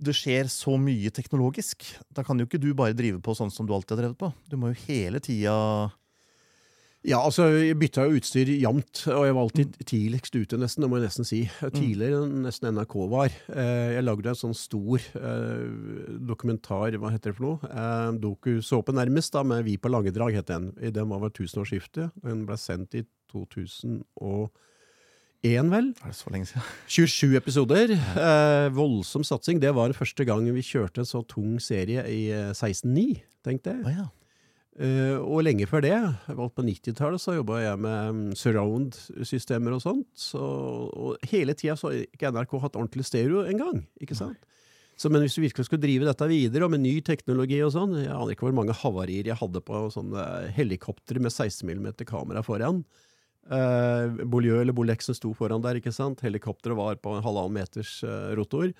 det 0.00 0.14
skjer 0.16 0.48
så 0.50 0.74
mye 0.80 1.10
teknologisk? 1.12 1.84
Da 2.16 2.24
kan 2.26 2.38
jo 2.40 2.46
ikke 2.48 2.60
du 2.62 2.70
bare 2.76 2.96
drive 2.96 3.20
på 3.22 3.34
sånn 3.36 3.52
som 3.52 3.66
du 3.68 3.74
alltid 3.76 3.96
har 3.96 4.02
drevet 4.06 4.20
på. 4.20 4.30
Du 4.50 4.56
må 4.60 4.72
jo 4.72 4.78
hele 4.88 5.20
tida 5.20 5.54
Ja, 7.00 7.16
altså, 7.24 7.46
jeg 7.56 7.78
bytta 7.80 8.02
jo 8.04 8.18
utstyr 8.18 8.50
jamt, 8.60 9.06
og 9.08 9.22
jeg 9.24 9.32
var 9.32 9.42
alltid 9.46 9.76
tidligst 9.88 10.34
ute, 10.36 10.58
nesten, 10.60 10.84
det 10.84 10.90
må 10.92 10.98
jeg 10.98 11.06
nesten 11.06 11.24
si. 11.24 11.38
Tidligere 11.72 12.18
enn 12.26 12.42
nesten 12.44 12.68
NRK 12.76 12.96
var. 13.08 13.32
Eh, 13.54 13.94
Jeg 13.96 14.04
lagde 14.04 14.28
en 14.34 14.36
sånn 14.36 14.56
stor 14.56 15.00
eh, 15.16 15.62
dokumentar, 16.28 16.92
hva 17.00 17.12
heter 17.14 17.32
det 17.32 17.38
for 17.38 17.46
noe? 17.46 17.70
Eh, 17.72 18.18
Dokusåpe 18.20 18.92
nærmest, 18.92 19.32
da, 19.32 19.42
med 19.48 19.64
Vi 19.64 19.78
på 19.80 19.88
Langedrag, 19.88 20.36
het 20.36 20.52
den. 20.52 20.74
Den 20.92 21.08
var 21.08 21.24
ved 21.24 21.38
tusenårsskiftet. 21.40 22.12
Den 22.20 22.44
ble 22.48 22.60
sendt 22.60 22.98
i 23.00 23.06
2001, 25.40 25.70
vel? 25.72 25.90
Er 26.04 26.12
det 26.12 26.18
så 26.18 26.30
lenge 26.32 26.48
siden? 26.50 26.64
27 26.96 27.36
episoder. 27.38 27.92
Eh, 27.96 28.68
voldsom 28.76 29.24
satsing. 29.24 29.60
Det 29.62 29.72
var 29.76 29.96
første 29.96 30.26
gang 30.28 30.44
vi 30.52 30.64
kjørte 30.64 31.00
en 31.00 31.08
så 31.08 31.22
tung 31.24 31.56
serie 31.62 32.04
i 32.12 32.26
eh, 32.28 32.50
16.9, 32.52 33.22
tenkte 33.46 33.72
jeg. 33.72 33.84
Oh, 33.86 33.94
ja. 33.94 34.08
Eh, 34.80 35.16
og 35.16 35.42
lenge 35.44 35.66
før 35.68 35.82
det, 35.84 35.96
på 36.28 36.64
90-tallet, 36.64 37.20
så 37.20 37.38
jobba 37.38 37.58
jeg 37.64 37.80
med 37.80 38.12
mm, 38.18 38.28
surround-systemer 38.38 39.74
og 39.76 39.82
sånt. 39.84 40.06
Så, 40.16 40.40
og 40.40 41.32
hele 41.32 41.56
tida 41.56 41.76
så 41.76 41.90
har 41.90 42.04
ikke 42.04 42.32
NRK 42.36 42.54
hatt 42.66 42.78
ordentlig 42.78 43.08
stereo 43.08 43.44
engang. 43.48 43.82
ikke 44.00 44.16
sant? 44.18 44.38
Så, 45.00 45.08
men 45.08 45.24
hvis 45.24 45.38
du 45.38 45.40
virkelig 45.40 45.64
skulle 45.64 45.80
drive 45.80 46.04
dette 46.04 46.26
videre, 46.28 46.66
og 46.66 46.74
med 46.74 46.84
ny 46.84 46.98
teknologi 47.00 47.62
og 47.64 47.72
sånn 47.72 47.94
Jeg 48.02 48.10
aner 48.12 48.34
ikke 48.34 48.44
hvor 48.44 48.58
mange 48.58 48.74
havarier 48.76 49.30
jeg 49.30 49.40
hadde 49.40 49.62
på 49.64 49.86
sånne 49.94 50.24
helikoptre 50.52 51.22
med 51.24 51.32
16 51.32 51.64
mm 51.64 51.94
kamera 52.04 52.44
foran. 52.44 52.82
Uh, 53.48 54.12
Beaulieu 54.28 54.60
eller 54.60 54.76
Bolexen 54.76 55.16
sto 55.16 55.32
foran 55.34 55.62
der, 55.64 55.80
ikke 55.80 55.94
sant? 55.94 56.20
Helikopteret 56.22 56.76
var 56.78 56.98
på 57.02 57.16
en 57.16 57.24
halvannen 57.24 57.56
meters 57.56 58.00
eh, 58.06 58.32
rotor. 58.38 58.70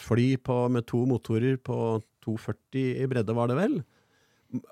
Fly 0.00 0.36
på, 0.40 0.56
med 0.72 0.86
to 0.88 1.02
motorer 1.06 1.58
på 1.60 1.76
240 2.24 3.02
i 3.02 3.08
bredde, 3.10 3.36
var 3.36 3.50
det 3.52 3.58
vel. 3.58 3.76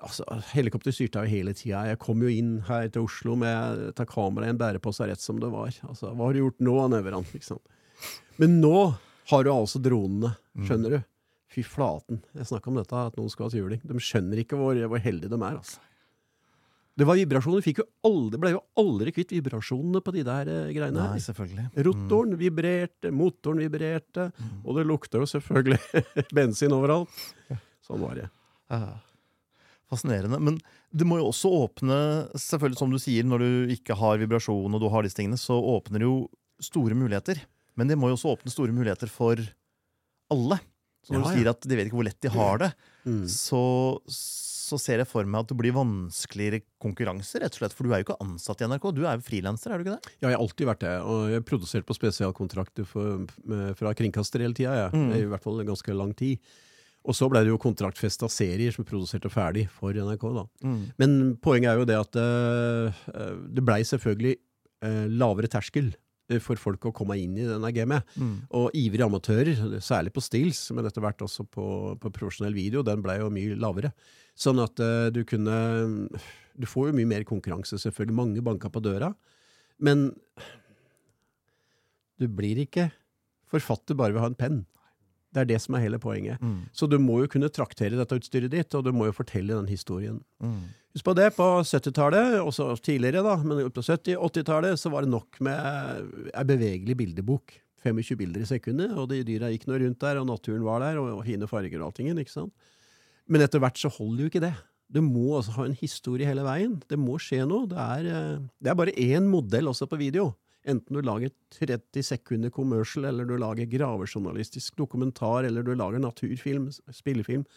Altså, 0.01 0.25
Helikopter 0.51 0.93
styrte 0.93 1.21
jeg 1.21 1.29
jo 1.29 1.37
hele 1.37 1.53
tida. 1.57 1.83
Jeg 1.89 1.99
kom 2.01 2.21
jo 2.21 2.31
inn 2.33 2.57
her 2.67 2.89
til 2.93 3.05
Oslo 3.07 3.37
med 3.39 3.93
ta 3.97 4.05
kamera 4.09 4.49
i 4.49 4.53
en 4.53 4.59
bærepose 4.59 5.07
rett 5.09 5.21
som 5.21 5.39
det 5.41 5.51
var. 5.53 5.71
Altså, 5.87 6.11
Hva 6.11 6.27
har 6.27 6.35
du 6.35 6.41
gjort 6.43 6.65
nå, 6.65 6.75
Nøveran? 6.93 7.29
Liksom. 7.33 7.61
Men 8.41 8.59
nå 8.61 8.75
har 9.31 9.45
du 9.45 9.51
altså 9.53 9.81
dronene, 9.81 10.33
skjønner 10.65 10.97
du. 10.97 10.99
Fy 11.51 11.63
flaten. 11.67 12.21
Jeg 12.37 12.47
snakka 12.47 12.71
om 12.71 12.77
dette, 12.79 13.05
at 13.11 13.17
noen 13.19 13.31
skal 13.31 13.49
ha 13.49 13.57
juling. 13.57 13.81
De 13.83 14.03
skjønner 14.03 14.39
ikke 14.43 14.59
hvor, 14.59 14.77
hvor 14.91 15.01
heldige 15.03 15.31
de 15.33 15.39
er. 15.39 15.57
altså. 15.59 15.81
Det 16.97 17.07
var 17.07 17.15
vibrasjoner. 17.15 17.63
Fikk 17.63 17.79
jo 17.81 17.85
aldri, 18.07 18.39
ble 18.41 18.51
jo 18.53 18.61
aldri 18.81 19.13
kvitt 19.15 19.31
vibrasjonene 19.33 20.01
på 20.03 20.13
de 20.15 20.25
der 20.27 20.49
eh, 20.51 20.73
greiene 20.75 20.97
Nei, 20.99 21.13
her. 21.15 21.23
selvfølgelig. 21.23 21.69
Rotoren 21.87 22.35
vibrerte, 22.39 23.13
motoren 23.15 23.61
vibrerte, 23.63 24.27
og 24.65 24.75
det 24.77 24.83
lukta 24.89 25.21
jo 25.21 25.29
selvfølgelig 25.29 25.79
bensin 26.37 26.75
overalt. 26.75 27.23
Sånn 27.87 28.03
var 28.03 28.19
det. 28.19 28.27
Ja. 28.71 28.97
Fascinerende. 29.91 30.39
Men 30.39 30.59
det 30.91 31.07
må 31.07 31.17
jo 31.19 31.29
også 31.31 31.51
åpne, 31.63 31.97
selvfølgelig 32.39 32.79
som 32.79 32.91
du 32.93 32.99
sier, 33.01 33.27
når 33.27 33.43
du 33.43 33.73
ikke 33.75 33.95
har 33.99 34.19
vibrasjon 34.21 34.75
og 34.75 34.83
du 34.83 34.89
har 34.91 35.07
disse 35.07 35.19
tingene, 35.19 35.39
så 35.39 35.57
åpner 35.59 36.03
det 36.03 36.07
jo 36.07 36.19
store 36.63 36.95
muligheter. 36.95 37.39
Men 37.79 37.87
det 37.91 37.97
må 37.99 38.11
jo 38.11 38.17
også 38.19 38.35
åpne 38.35 38.51
store 38.51 38.75
muligheter 38.75 39.11
for 39.11 39.39
alle. 40.31 40.59
Så 41.01 41.13
når 41.15 41.21
Ja, 41.21 41.23
du 41.25 41.37
sier 41.37 41.49
at 41.49 41.61
de 41.65 41.75
vet 41.79 41.87
ikke 41.89 41.97
hvor 41.97 42.05
lett 42.07 42.21
de 42.21 42.29
har 42.29 42.57
det, 42.61 42.71
Mm. 43.01 43.23
så, 43.25 43.97
så 44.05 44.77
ser 44.77 45.01
jeg 45.01 45.07
for 45.09 45.25
meg 45.25 45.39
at 45.41 45.47
det 45.49 45.57
blir 45.57 45.73
vanskeligere 45.73 46.59
konkurranse, 46.79 47.39
rett 47.41 47.55
og 47.55 47.57
slett. 47.63 47.73
For 47.73 47.83
du 47.87 47.91
er 47.95 48.03
jo 48.03 48.05
ikke 48.05 48.19
ansatt 48.21 48.61
i 48.61 48.67
NRK, 48.69 48.85
du 48.93 49.01
er 49.09 49.17
jo 49.17 49.25
frilanser, 49.25 49.71
er 49.73 49.81
du 49.81 49.87
ikke 49.87 49.95
det? 49.97 50.11
Ja, 50.21 50.29
jeg 50.29 50.35
har 50.37 50.43
alltid 50.43 50.69
vært 50.69 50.83
det. 50.85 50.91
Og 51.01 51.31
jeg 51.33 51.45
produserte 51.49 51.87
på 51.89 51.97
spesialkontrakter 51.97 52.85
fra 52.85 53.93
kringkaster 53.97 54.43
hele 54.45 54.53
tida. 54.53 54.75
Ja. 54.77 54.89
Mm. 54.93 55.09
I 55.17 55.23
hvert 55.33 55.43
fall 55.43 55.63
ganske 55.65 55.95
lang 55.97 56.13
tid. 56.13 56.37
Og 57.01 57.17
så 57.17 57.25
ble 57.33 57.41
det 57.41 57.49
jo 57.49 57.57
kontraktfesta 57.57 58.29
serier 58.29 58.69
som 58.75 58.85
produserte 58.85 59.29
ferdig 59.33 59.65
for 59.73 59.91
NRK. 59.97 60.21
da. 60.37 60.45
Men 61.01 61.35
poenget 61.41 61.71
er 61.73 61.81
jo 61.81 61.85
det 61.89 61.97
at 61.97 62.15
eh, 62.21 63.01
eh, 63.15 63.35
det 63.57 63.65
blei 63.65 63.81
selvfølgelig 63.81 64.35
eh, 64.85 65.07
lavere 65.09 65.49
terskel 65.49 65.89
for 66.39 66.59
folk 66.61 66.87
å 66.87 66.93
komme 66.95 67.17
inn 67.19 67.35
i 67.35 67.47
denne 67.47 67.71
gamet. 67.75 68.07
Mm. 68.15 68.35
Og 68.57 68.77
ivrige 68.77 69.07
amatører, 69.09 69.63
særlig 69.83 70.13
på 70.15 70.23
stills, 70.23 70.63
men 70.75 70.87
etter 70.87 71.03
hvert 71.03 71.25
også 71.25 71.45
på, 71.49 71.65
på 71.99 72.13
profesjonell 72.15 72.55
video, 72.55 72.85
den 72.87 73.03
blei 73.03 73.19
jo 73.19 73.31
mye 73.33 73.57
lavere. 73.59 73.91
Sånn 74.37 74.61
at 74.63 74.79
uh, 74.79 75.09
du 75.11 75.25
kunne 75.27 75.57
Du 76.55 76.67
får 76.69 76.89
jo 76.89 76.95
mye 76.95 77.09
mer 77.09 77.27
konkurranse, 77.27 77.75
selvfølgelig. 77.81 78.15
Mange 78.15 78.43
banka 78.45 78.69
på 78.71 78.83
døra. 78.83 79.11
Men 79.81 80.11
du 82.21 82.27
blir 82.29 82.59
ikke 82.61 82.91
forfatter 83.51 83.97
bare 83.97 84.13
ved 84.13 84.21
å 84.21 84.25
ha 84.27 84.31
en 84.31 84.37
penn. 84.37 84.59
Det 85.31 85.43
er 85.43 85.47
det 85.53 85.61
som 85.63 85.75
er 85.75 85.85
hele 85.85 85.99
poenget. 86.01 86.41
Mm. 86.43 86.67
Så 86.75 86.87
du 86.91 86.97
må 87.01 87.21
jo 87.23 87.31
kunne 87.31 87.49
traktere 87.53 87.97
dette 87.97 88.17
utstyret 88.19 88.51
ditt, 88.51 88.75
og 88.75 88.83
du 88.85 88.91
må 88.95 89.07
jo 89.07 89.15
fortelle 89.15 89.55
den 89.55 89.69
historien. 89.71 90.19
Mm. 90.43 90.69
Husk 90.91 91.07
på 91.07 91.13
det, 91.15 91.29
på 91.37 91.45
70-tallet, 91.63 92.37
også 92.43 92.73
tidligere, 92.83 93.23
da, 93.23 93.37
men 93.45 93.69
på 93.71 93.83
70-80-tallet, 93.85 94.79
så 94.79 94.91
var 94.91 95.05
det 95.05 95.13
nok 95.13 95.39
med 95.43 96.31
ei 96.33 96.47
bevegelig 96.47 96.97
bildebok. 96.99 97.55
25 97.81 98.17
bilder 98.19 98.43
i 98.43 98.49
sekundet, 98.49 98.91
og 98.93 99.07
de 99.09 99.23
dyra 99.25 99.49
gikk 99.49 99.63
nå 99.65 99.79
rundt 99.81 100.03
der, 100.03 100.19
og 100.21 100.27
naturen 100.29 100.65
var 100.65 100.83
der, 100.83 100.99
og, 101.01 101.15
og 101.15 101.23
fine 101.25 101.47
farger 101.49 101.79
og 101.79 101.87
alltingen, 101.87 102.19
ikke 102.21 102.33
sant? 102.33 102.67
Men 103.31 103.41
etter 103.45 103.63
hvert 103.63 103.79
så 103.79 103.89
holder 103.89 104.25
jo 104.25 104.29
ikke 104.29 104.43
det. 104.43 104.53
Du 104.91 104.99
må 105.05 105.37
altså 105.37 105.55
ha 105.55 105.65
en 105.65 105.77
historie 105.79 106.27
hele 106.27 106.43
veien. 106.45 106.75
Det 106.91 106.99
må 106.99 107.15
skje 107.21 107.45
noe. 107.47 107.69
Det 107.71 107.79
er, 107.79 108.07
eh, 108.11 108.45
det 108.59 108.71
er 108.71 108.77
bare 108.77 108.95
én 108.99 109.29
modell 109.31 109.71
også 109.71 109.87
på 109.89 109.99
video. 110.01 110.33
Enten 110.67 110.93
du 110.93 111.01
lager 111.01 111.31
30 111.55 112.03
sekunder 112.05 112.51
commercial, 112.53 113.07
eller 113.09 113.25
du 113.25 113.37
lager 113.39 113.69
gravejournalistisk 113.71 114.75
dokumentar, 114.77 115.47
eller 115.47 115.65
du 115.65 115.71
lager 115.73 116.03
naturfilm, 116.03 116.67
spillefilm, 116.93 117.47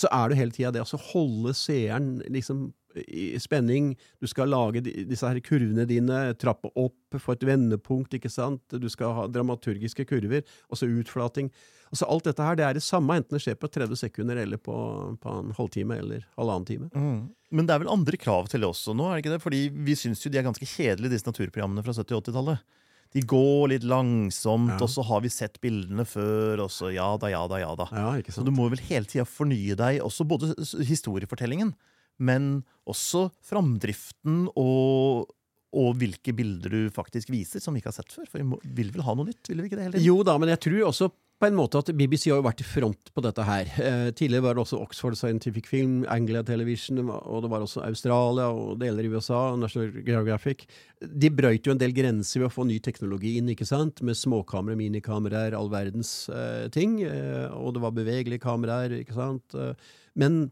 så 0.00 0.10
er 0.14 0.30
det 0.30 0.38
hele 0.38 0.54
tida 0.54 0.72
det 0.74 0.84
å 0.84 1.06
holde 1.12 1.54
seeren 1.56 2.18
liksom 2.28 2.68
i 3.06 3.38
spenning. 3.40 3.92
Du 4.20 4.26
skal 4.30 4.50
lage 4.50 4.82
disse 4.82 5.26
her 5.26 5.38
kurvene 5.44 5.84
dine, 5.88 6.20
trappe 6.40 6.70
opp, 6.78 7.18
få 7.20 7.34
et 7.34 7.44
vendepunkt, 7.46 8.14
ikke 8.16 8.30
sant. 8.32 8.62
Du 8.72 8.88
skal 8.92 9.14
ha 9.16 9.26
dramaturgiske 9.30 10.06
kurver, 10.08 10.44
og 10.68 10.82
utflating. 10.88 11.50
Altså 11.92 12.08
Alt 12.08 12.28
dette 12.28 12.44
her 12.44 12.58
det 12.58 12.66
er 12.66 12.76
det 12.76 12.84
samme, 12.84 13.16
enten 13.16 13.38
det 13.38 13.44
skjer 13.44 13.58
på 13.60 13.70
30 13.72 13.96
sekunder 13.96 14.40
eller 14.42 14.60
på, 14.60 14.74
på 15.20 15.36
en 15.40 15.54
halvtime 15.56 16.00
eller 16.02 16.26
halvannen 16.36 16.68
time. 16.68 16.90
Mm. 16.92 17.20
Men 17.50 17.68
det 17.68 17.74
er 17.74 17.84
vel 17.84 17.92
andre 17.92 18.20
krav 18.20 18.50
til 18.52 18.64
det 18.64 18.68
også 18.68 18.96
nå? 18.96 19.08
er 19.08 19.16
det 19.16 19.24
ikke 19.24 19.36
det? 19.36 19.44
Fordi 19.44 19.62
vi 19.88 19.96
syns 19.96 20.24
jo 20.24 20.32
de 20.32 20.40
er 20.40 20.48
ganske 20.48 20.68
kjedelige, 20.68 21.14
disse 21.14 21.28
naturprogrammene 21.28 21.84
fra 21.84 21.96
70- 21.96 22.18
og 22.18 22.28
80-tallet. 22.28 22.76
De 23.16 23.22
går 23.24 23.70
litt 23.72 23.86
langsomt, 23.88 24.74
ja. 24.74 24.82
og 24.84 24.90
så 24.92 25.04
har 25.08 25.22
vi 25.24 25.30
sett 25.32 25.56
bildene 25.64 26.04
før, 26.08 26.64
og 26.66 26.72
så 26.72 26.90
ja 26.92 27.08
da, 27.20 27.30
ja 27.32 27.40
da, 27.48 27.60
ja 27.62 27.70
da. 27.78 27.86
Ja, 27.92 28.10
så 28.34 28.44
du 28.44 28.52
må 28.54 28.68
vel 28.72 28.82
hele 28.90 29.08
tida 29.08 29.24
fornye 29.28 29.78
deg, 29.78 30.02
også 30.04 30.26
både 30.28 30.52
historiefortellingen, 30.84 31.72
men 32.20 32.50
også 32.88 33.28
framdriften 33.46 34.48
og, 34.58 35.30
og 35.72 35.88
hvilke 36.00 36.34
bilder 36.36 36.74
du 36.74 36.92
faktisk 36.92 37.32
viser, 37.32 37.62
som 37.64 37.72
vi 37.72 37.80
ikke 37.80 37.92
har 37.94 38.00
sett 38.00 38.12
før. 38.12 38.28
For 38.28 38.42
vi 38.42 38.74
vil 38.82 38.92
vel 38.92 39.06
ha 39.06 39.16
noe 39.16 39.30
nytt? 39.30 39.48
vil 39.48 39.62
vi 39.62 39.70
ikke 39.70 39.80
det 39.80 39.88
hele 39.88 40.04
Jo 40.04 40.20
da, 40.26 40.36
men 40.40 40.52
jeg 40.52 40.62
tror 40.66 40.90
også 40.90 41.08
på 41.38 41.46
en 41.46 41.54
måte 41.54 41.78
at 41.78 41.90
BBC 41.94 42.32
har 42.32 42.40
jo 42.40 42.46
vært 42.46 42.64
i 42.64 42.66
front 42.66 43.10
på 43.14 43.22
dette 43.22 43.44
her. 43.46 43.68
Eh, 43.78 44.08
tidligere 44.10 44.44
var 44.48 44.56
det 44.56 44.64
også 44.64 44.80
Oxford 44.82 45.14
Scientific 45.18 45.68
Film, 45.70 46.00
Anglia 46.10 46.42
Television, 46.42 46.98
og 47.14 47.44
det 47.44 47.50
var 47.52 47.62
også 47.62 47.84
Australia 47.86 48.48
og 48.50 48.80
deler 48.82 49.06
i 49.06 49.12
USA, 49.12 49.54
National 49.56 49.92
Geographic. 50.02 50.66
De 50.98 51.30
brøyt 51.30 51.68
jo 51.68 51.76
en 51.76 51.80
del 51.80 51.94
grenser 51.94 52.42
ved 52.42 52.50
å 52.50 52.54
få 52.56 52.66
ny 52.66 52.80
teknologi 52.82 53.36
inn, 53.38 53.52
ikke 53.54 53.68
sant? 53.68 54.02
med 54.02 54.18
småkamera, 54.18 54.78
minikameraer, 54.78 55.54
all 55.54 55.70
verdens 55.70 56.12
eh, 56.32 56.66
ting. 56.74 56.98
Eh, 57.06 57.46
og 57.54 57.76
det 57.76 57.84
var 57.86 57.94
bevegelige 57.94 58.42
kameraer, 58.42 58.98
ikke 58.98 59.18
sant. 59.18 59.54
Eh, 59.54 59.94
men 60.18 60.48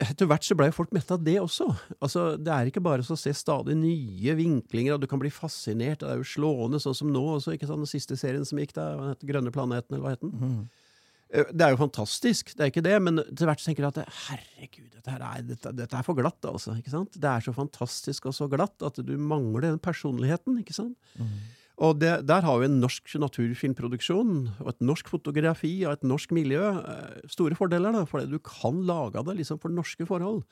etter 0.00 0.28
hvert 0.28 0.46
så 0.46 0.56
blei 0.56 0.70
folk 0.72 0.92
mette 0.96 1.14
av 1.14 1.22
det 1.24 1.36
også. 1.42 1.66
Altså, 2.00 2.24
Det 2.40 2.52
er 2.52 2.70
ikke 2.70 2.82
bare 2.84 3.04
å 3.04 3.18
se 3.18 3.32
stadig 3.36 3.76
nye 3.76 4.36
vinklinger, 4.38 4.94
og 4.94 5.02
du 5.02 5.08
kan 5.10 5.20
bli 5.20 5.30
fascinert. 5.32 6.00
Det 6.00 6.08
er 6.08 6.20
jo 6.20 6.28
slående, 6.28 6.80
sånn 6.80 6.96
som 6.96 7.12
nå 7.12 7.24
også. 7.36 7.54
ikke 7.54 7.68
sant, 7.68 7.84
Den 7.84 7.90
siste 7.90 8.16
serien 8.16 8.46
som 8.48 8.58
gikk 8.58 8.72
der, 8.76 8.96
hva 8.96 9.12
heter 9.12 9.28
Grønne 9.28 9.52
planeten, 9.52 9.94
eller 9.94 10.06
hva 10.06 10.14
het 10.14 10.24
den? 10.24 10.32
Mm. 10.40 10.62
Det 11.30 11.62
er 11.62 11.76
jo 11.76 11.78
fantastisk, 11.78 12.56
det 12.58 12.64
er 12.64 12.70
ikke 12.72 12.82
det, 12.82 12.96
men 13.06 13.20
til 13.22 13.46
hvert 13.46 13.60
tenker 13.62 13.84
du 13.84 13.88
at 13.92 14.00
herregud, 14.26 14.88
dette, 14.96 15.12
er, 15.14 15.44
dette, 15.46 15.70
dette, 15.78 15.94
er, 15.94 16.02
for 16.02 16.18
glatt, 16.18 16.42
altså. 16.42 16.74
ikke 16.74 16.90
sant? 16.90 17.14
Det 17.14 17.28
er 17.30 17.44
så 17.44 17.54
fantastisk 17.54 18.26
og 18.26 18.34
så 18.34 18.48
glatt 18.50 18.82
at 18.82 18.98
du 18.98 19.12
mangler 19.14 19.68
den 19.68 19.78
personligheten, 19.78 20.58
ikke 20.64 20.74
sant? 20.74 20.96
Mm. 21.14 21.36
Og 21.80 21.96
det, 21.96 22.12
Der 22.28 22.44
har 22.44 22.60
vi 22.60 22.68
en 22.68 22.80
norsk 22.82 23.08
naturfilmproduksjon, 23.22 24.34
og 24.60 24.68
et 24.68 24.82
norsk 24.84 25.08
fotografi 25.08 25.72
og 25.86 25.96
et 25.96 26.04
norsk 26.04 26.32
miljø. 26.36 26.60
Eh, 26.76 27.28
store 27.32 27.56
fordeler, 27.56 27.96
da, 27.96 28.04
fordi 28.08 28.28
du 28.28 28.38
kan 28.44 28.82
lage 28.84 29.24
det 29.24 29.38
liksom 29.40 29.60
for 29.62 29.72
norske 29.72 30.04
forhold. 30.08 30.44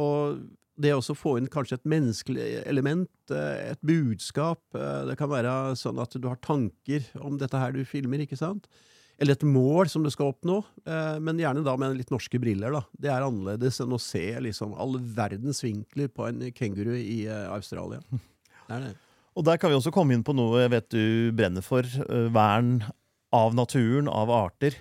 Og 0.00 0.40
det 0.80 0.94
å 0.96 1.14
få 1.14 1.36
inn 1.38 1.50
kanskje 1.52 1.76
et 1.76 1.86
menneskelig 1.86 2.64
element, 2.64 3.12
eh, 3.30 3.74
et 3.74 3.82
budskap 3.84 4.58
eh, 4.74 5.04
Det 5.06 5.18
kan 5.20 5.30
være 5.30 5.76
sånn 5.76 6.00
at 6.02 6.16
du 6.16 6.26
har 6.26 6.40
tanker 6.40 7.04
om 7.20 7.36
dette 7.38 7.60
her 7.60 7.76
du 7.76 7.84
filmer, 7.84 8.24
ikke 8.24 8.40
sant? 8.40 8.66
Eller 9.20 9.36
et 9.36 9.46
mål 9.46 9.86
som 9.86 10.02
du 10.02 10.10
skal 10.10 10.32
oppnå, 10.32 10.56
men 11.22 11.38
gjerne 11.38 11.62
da 11.62 11.76
med 11.78 11.94
litt 11.94 12.10
norske 12.10 12.34
briller. 12.42 12.72
da. 12.74 12.80
Det 12.98 13.12
er 13.14 13.22
annerledes 13.22 13.78
enn 13.78 13.94
å 13.94 14.00
se 14.02 14.24
liksom 14.42 14.74
all 14.74 14.98
verdens 14.98 15.62
vinkler 15.62 16.10
på 16.10 16.26
en 16.26 16.42
kenguru 16.50 16.96
i 16.98 17.20
Australia. 17.30 18.02
Det 18.10 18.74
er 18.74 18.88
det. 18.88 18.94
Og 19.34 19.46
der 19.46 19.58
kan 19.58 19.72
vi 19.72 19.78
også 19.78 19.92
komme 19.94 20.14
inn 20.14 20.24
på 20.26 20.34
noe 20.36 20.62
jeg 20.62 20.72
vet 20.74 20.88
du 20.94 21.06
brenner 21.36 21.64
for. 21.64 21.86
Uh, 22.06 22.30
vern 22.34 22.78
av 23.34 23.56
naturen, 23.56 24.08
av 24.10 24.30
arter. 24.30 24.76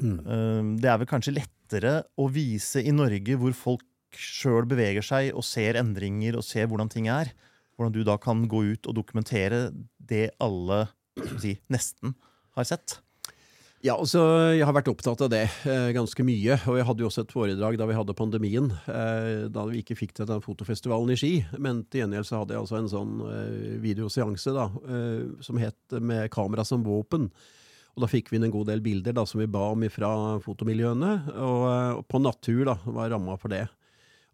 Mm. 0.00 0.18
Uh, 0.26 0.62
det 0.82 0.90
er 0.90 1.00
vel 1.02 1.10
kanskje 1.10 1.36
lettere 1.36 2.00
å 2.18 2.28
vise 2.32 2.82
i 2.82 2.94
Norge 2.94 3.38
hvor 3.38 3.54
folk 3.56 3.86
sjøl 4.12 4.66
beveger 4.68 5.04
seg 5.06 5.30
og 5.32 5.44
ser 5.46 5.78
endringer 5.80 6.36
og 6.36 6.44
ser 6.46 6.68
hvordan 6.68 6.90
ting 6.92 7.08
er. 7.12 7.32
Hvordan 7.76 7.94
du 7.94 8.02
da 8.06 8.18
kan 8.20 8.44
gå 8.50 8.64
ut 8.74 8.90
og 8.90 8.98
dokumentere 8.98 9.70
det 9.96 10.32
alle 10.42 10.84
si, 11.40 11.56
nesten 11.72 12.16
har 12.56 12.68
sett. 12.68 12.98
Ja, 13.82 13.96
altså, 13.98 14.20
Jeg 14.54 14.62
har 14.62 14.76
vært 14.76 14.92
opptatt 14.92 15.24
av 15.24 15.30
det 15.32 15.42
eh, 15.66 15.88
ganske 15.90 16.22
mye. 16.22 16.54
Og 16.70 16.76
jeg 16.78 16.86
hadde 16.86 17.02
jo 17.02 17.08
også 17.08 17.24
et 17.24 17.32
foredrag 17.34 17.74
da 17.80 17.88
vi 17.90 17.96
hadde 17.98 18.14
pandemien. 18.14 18.68
Eh, 18.86 19.48
da 19.50 19.64
vi 19.66 19.80
ikke 19.82 19.96
fikk 19.98 20.12
til 20.14 20.28
den 20.30 20.44
fotofestivalen 20.44 21.10
i 21.10 21.16
Ski. 21.18 21.32
Men 21.58 21.80
til 21.90 22.04
gjengjeld 22.04 22.28
så 22.28 22.44
hadde 22.44 22.54
jeg 22.54 22.62
altså 22.62 22.78
en 22.78 22.92
sånn 22.92 23.16
eh, 23.26 23.74
videoseanse 23.82 24.54
da, 24.54 24.68
eh, 24.86 25.24
som 25.42 25.58
het 25.58 25.98
'Med 25.98 26.30
kamera 26.30 26.64
som 26.64 26.84
våpen'. 26.86 27.26
Og 27.96 28.00
Da 28.00 28.06
fikk 28.06 28.30
vi 28.30 28.38
inn 28.38 28.44
en 28.44 28.54
god 28.54 28.68
del 28.70 28.80
bilder 28.80 29.12
da, 29.12 29.26
som 29.26 29.40
vi 29.40 29.50
ba 29.50 29.72
om 29.72 29.82
fra 29.90 30.38
fotomiljøene. 30.38 31.34
Og, 31.34 31.62
eh, 31.66 31.92
og 31.98 32.06
på 32.06 32.22
natur 32.22 32.64
da, 32.64 32.78
var 32.86 33.10
ramma 33.10 33.36
for 33.36 33.48
det. 33.48 33.68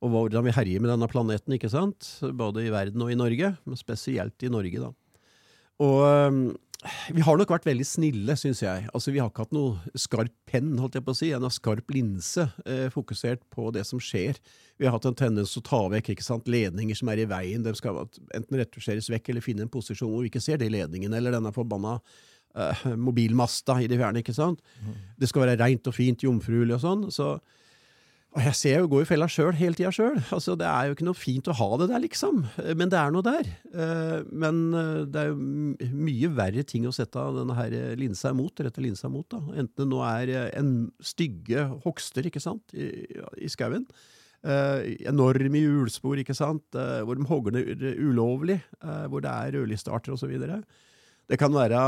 Og 0.02 0.10
hvordan 0.12 0.44
vi 0.44 0.52
herjer 0.52 0.80
med 0.80 0.90
denne 0.90 1.08
planeten, 1.08 1.56
ikke 1.56 1.70
sant? 1.70 2.20
både 2.20 2.68
i 2.68 2.70
verden 2.70 3.00
og 3.00 3.10
i 3.10 3.16
Norge. 3.16 3.56
Men 3.64 3.76
spesielt 3.76 4.36
i 4.42 4.52
Norge, 4.52 4.76
da. 4.76 4.92
Og 5.80 6.04
eh, 6.04 6.54
vi 7.10 7.24
har 7.26 7.38
nok 7.38 7.50
vært 7.50 7.66
veldig 7.66 7.84
snille, 7.86 8.34
syns 8.38 8.60
jeg. 8.62 8.86
Altså, 8.94 9.10
Vi 9.10 9.18
har 9.18 9.32
ikke 9.32 9.48
hatt 9.48 9.54
noe 9.56 9.98
skarp 9.98 10.34
penn, 10.46 10.76
holdt 10.78 10.94
jeg 10.94 11.04
på 11.06 11.14
å 11.14 11.18
si, 11.18 11.32
en 11.34 11.50
skarp 11.50 11.90
linse 11.90 12.44
eh, 12.64 12.86
fokusert 12.94 13.42
på 13.50 13.72
det 13.74 13.82
som 13.88 13.98
skjer. 13.98 14.38
Vi 14.78 14.86
har 14.86 14.94
hatt 14.94 15.08
en 15.10 15.18
tendens 15.18 15.52
til 15.52 15.64
å 15.64 15.66
ta 15.66 15.80
vekk 15.90 16.12
ikke 16.14 16.26
sant, 16.26 16.46
ledninger 16.46 16.94
som 16.94 17.10
er 17.10 17.24
i 17.24 17.26
veien. 17.26 17.64
De 17.66 17.74
skal 17.74 18.04
enten 18.36 18.60
retusjeres 18.60 19.10
vekk 19.10 19.32
eller 19.32 19.42
finne 19.42 19.66
en 19.66 19.72
posisjon 19.74 20.12
hvor 20.12 20.22
vi 20.22 20.30
ikke 20.30 20.44
ser 20.44 20.62
de 20.62 20.70
ledningene, 20.70 21.18
eller 21.18 21.34
denne 21.34 21.52
forbanna 21.56 21.98
eh, 22.54 22.86
mobilmasta 22.94 23.80
i 23.82 23.90
det 23.90 23.98
fjerne. 23.98 24.22
ikke 24.22 24.36
sant? 24.36 24.62
Mm. 24.78 24.94
Det 25.18 25.32
skal 25.32 25.48
være 25.48 25.58
reint 25.64 25.90
og 25.90 25.98
fint, 25.98 26.22
jomfruelig 26.22 26.78
og 26.78 26.84
sånn. 26.86 27.08
så 27.10 27.32
og 28.38 28.44
jeg 28.46 28.54
ser 28.54 28.76
jo 28.78 28.88
gå 28.92 29.00
i 29.02 29.06
fella 29.08 29.26
sjøl, 29.26 29.50
hele 29.58 29.74
tida 29.74 29.90
sjøl. 29.90 30.20
Altså, 30.34 30.54
det 30.58 30.66
er 30.70 30.86
jo 30.86 30.94
ikke 30.94 31.06
noe 31.08 31.18
fint 31.18 31.48
å 31.50 31.54
ha 31.58 31.66
det 31.80 31.88
der, 31.90 32.02
liksom. 32.04 32.44
Men 32.78 32.90
det 32.92 32.98
er 33.00 33.10
noe 33.10 33.26
der. 33.26 33.48
Eh, 33.72 34.20
men 34.30 34.60
eh, 34.78 35.00
det 35.10 35.24
er 35.24 35.32
jo 35.32 35.88
mye 36.06 36.30
verre 36.36 36.62
ting 36.68 36.86
å 36.86 36.94
sette 36.94 37.24
denne 37.34 37.56
her 37.58 37.74
linsa 37.98 38.30
imot, 38.30 38.62
rette 38.62 38.84
linsa 38.84 39.10
imot. 39.10 39.26
da. 39.34 39.40
Enten 39.58 39.82
det 39.82 39.88
nå 39.90 40.04
er 40.06 40.30
eh, 40.30 40.52
en 40.60 40.70
stygge 41.02 41.64
hogster, 41.82 42.28
ikke 42.30 42.42
sant, 42.44 42.62
i, 42.78 42.86
i 43.42 43.50
skauen. 43.50 43.88
Enorme 44.46 45.58
hjulspor, 45.64 46.20
ikke 46.22 46.36
sant, 46.38 46.76
hvor 46.78 47.18
de 47.18 47.26
hogger 47.26 47.56
ned 47.56 47.82
ulovlig, 47.98 48.60
hvor 49.10 49.24
det 49.24 49.32
er 49.32 49.56
rødlistearter 49.56 50.14
osv. 50.14 50.30
Det 51.26 51.40
kan 51.42 51.50
være 51.50 51.80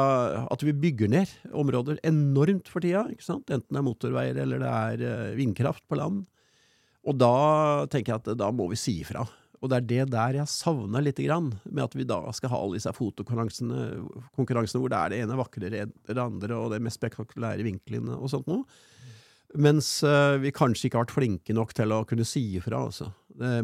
at 0.50 0.66
vi 0.66 0.74
bygger 0.74 1.14
ned 1.14 1.30
områder 1.54 2.02
enormt 2.10 2.66
for 2.68 2.82
tida, 2.82 3.04
ikke 3.14 3.28
sant? 3.28 3.54
enten 3.54 3.70
det 3.70 3.78
er 3.78 3.86
motorveier 3.86 4.42
eller 4.42 4.66
det 4.66 4.74
er 5.06 5.38
vindkraft 5.38 5.86
på 5.86 6.02
land. 6.02 6.24
Og 7.10 7.18
da 7.18 7.34
tenker 7.90 8.14
jeg 8.14 8.22
at 8.22 8.32
da 8.38 8.50
må 8.54 8.68
vi 8.70 8.78
si 8.78 9.00
ifra. 9.02 9.24
Og 9.60 9.68
det 9.68 9.76
er 9.80 9.88
det 9.88 10.04
der 10.14 10.38
jeg 10.38 10.48
savner 10.48 11.02
litt, 11.04 11.18
grann, 11.20 11.50
med 11.68 11.84
at 11.84 11.96
vi 11.98 12.06
da 12.08 12.22
skal 12.36 12.52
ha 12.52 12.60
alle 12.62 12.78
disse 12.78 12.92
fotokonkurransene 12.96 14.06
konkurransene 14.38 14.80
hvor 14.80 14.92
det 14.92 15.00
er 15.00 15.12
det 15.12 15.18
ene 15.24 15.36
vakrere 15.40 15.82
enn 15.84 15.92
det 16.08 16.22
andre, 16.22 16.56
og 16.56 16.72
det 16.72 16.80
mest 16.84 17.00
spektakulære 17.00 17.66
vinklene 17.66 18.16
og 18.16 18.32
sånt 18.32 18.48
noe. 18.48 18.64
Mens 19.60 19.98
uh, 20.06 20.38
vi 20.40 20.54
kanskje 20.54 20.86
ikke 20.86 21.00
har 21.00 21.08
vært 21.08 21.16
flinke 21.16 21.56
nok 21.56 21.74
til 21.76 21.92
å 21.92 22.04
kunne 22.08 22.24
si 22.28 22.44
ifra, 22.56 22.86
altså, 22.86 23.10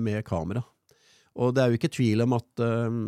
med 0.02 0.24
kamera. 0.26 0.64
Og 1.36 1.54
det 1.54 1.62
er 1.62 1.70
jo 1.70 1.78
ikke 1.78 1.92
tvil 1.94 2.24
om 2.26 2.34
at 2.36 2.64
uh, 2.64 3.00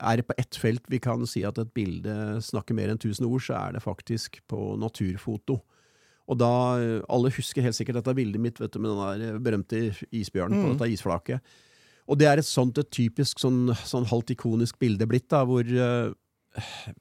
er 0.00 0.20
det 0.20 0.28
på 0.28 0.38
ett 0.40 0.56
felt 0.56 0.88
vi 0.88 1.02
kan 1.02 1.26
si 1.28 1.42
at 1.44 1.58
et 1.60 1.74
bilde 1.74 2.14
snakker 2.44 2.78
mer 2.78 2.92
enn 2.92 3.02
tusen 3.02 3.28
ord, 3.28 3.42
så 3.44 3.58
er 3.58 3.76
det 3.76 3.84
faktisk 3.84 4.40
på 4.48 4.72
naturfoto. 4.80 5.58
Og 6.30 6.38
da, 6.38 6.52
Alle 7.10 7.32
husker 7.34 7.64
helt 7.64 7.76
sikkert 7.76 8.00
dette 8.00 8.14
bildet 8.16 8.40
mitt 8.40 8.60
vet 8.60 8.72
du, 8.72 8.80
med 8.82 8.92
den 8.94 9.22
der 9.22 9.42
berømte 9.42 9.84
isbjørnen 10.14 10.58
mm. 10.58 10.64
på 10.64 10.74
dette 10.74 10.90
isflaket. 10.94 11.54
Og 12.10 12.18
det 12.18 12.28
er 12.28 12.40
et 12.40 12.48
sånt 12.48 12.78
et 12.80 12.90
typisk 12.94 13.42
sånn, 13.42 13.70
sånn 13.86 14.08
halvt 14.10 14.34
ikonisk 14.34 14.78
bilde 14.82 15.06
blitt, 15.08 15.28
da, 15.32 15.44
hvor 15.48 15.66
uh, 15.66 16.12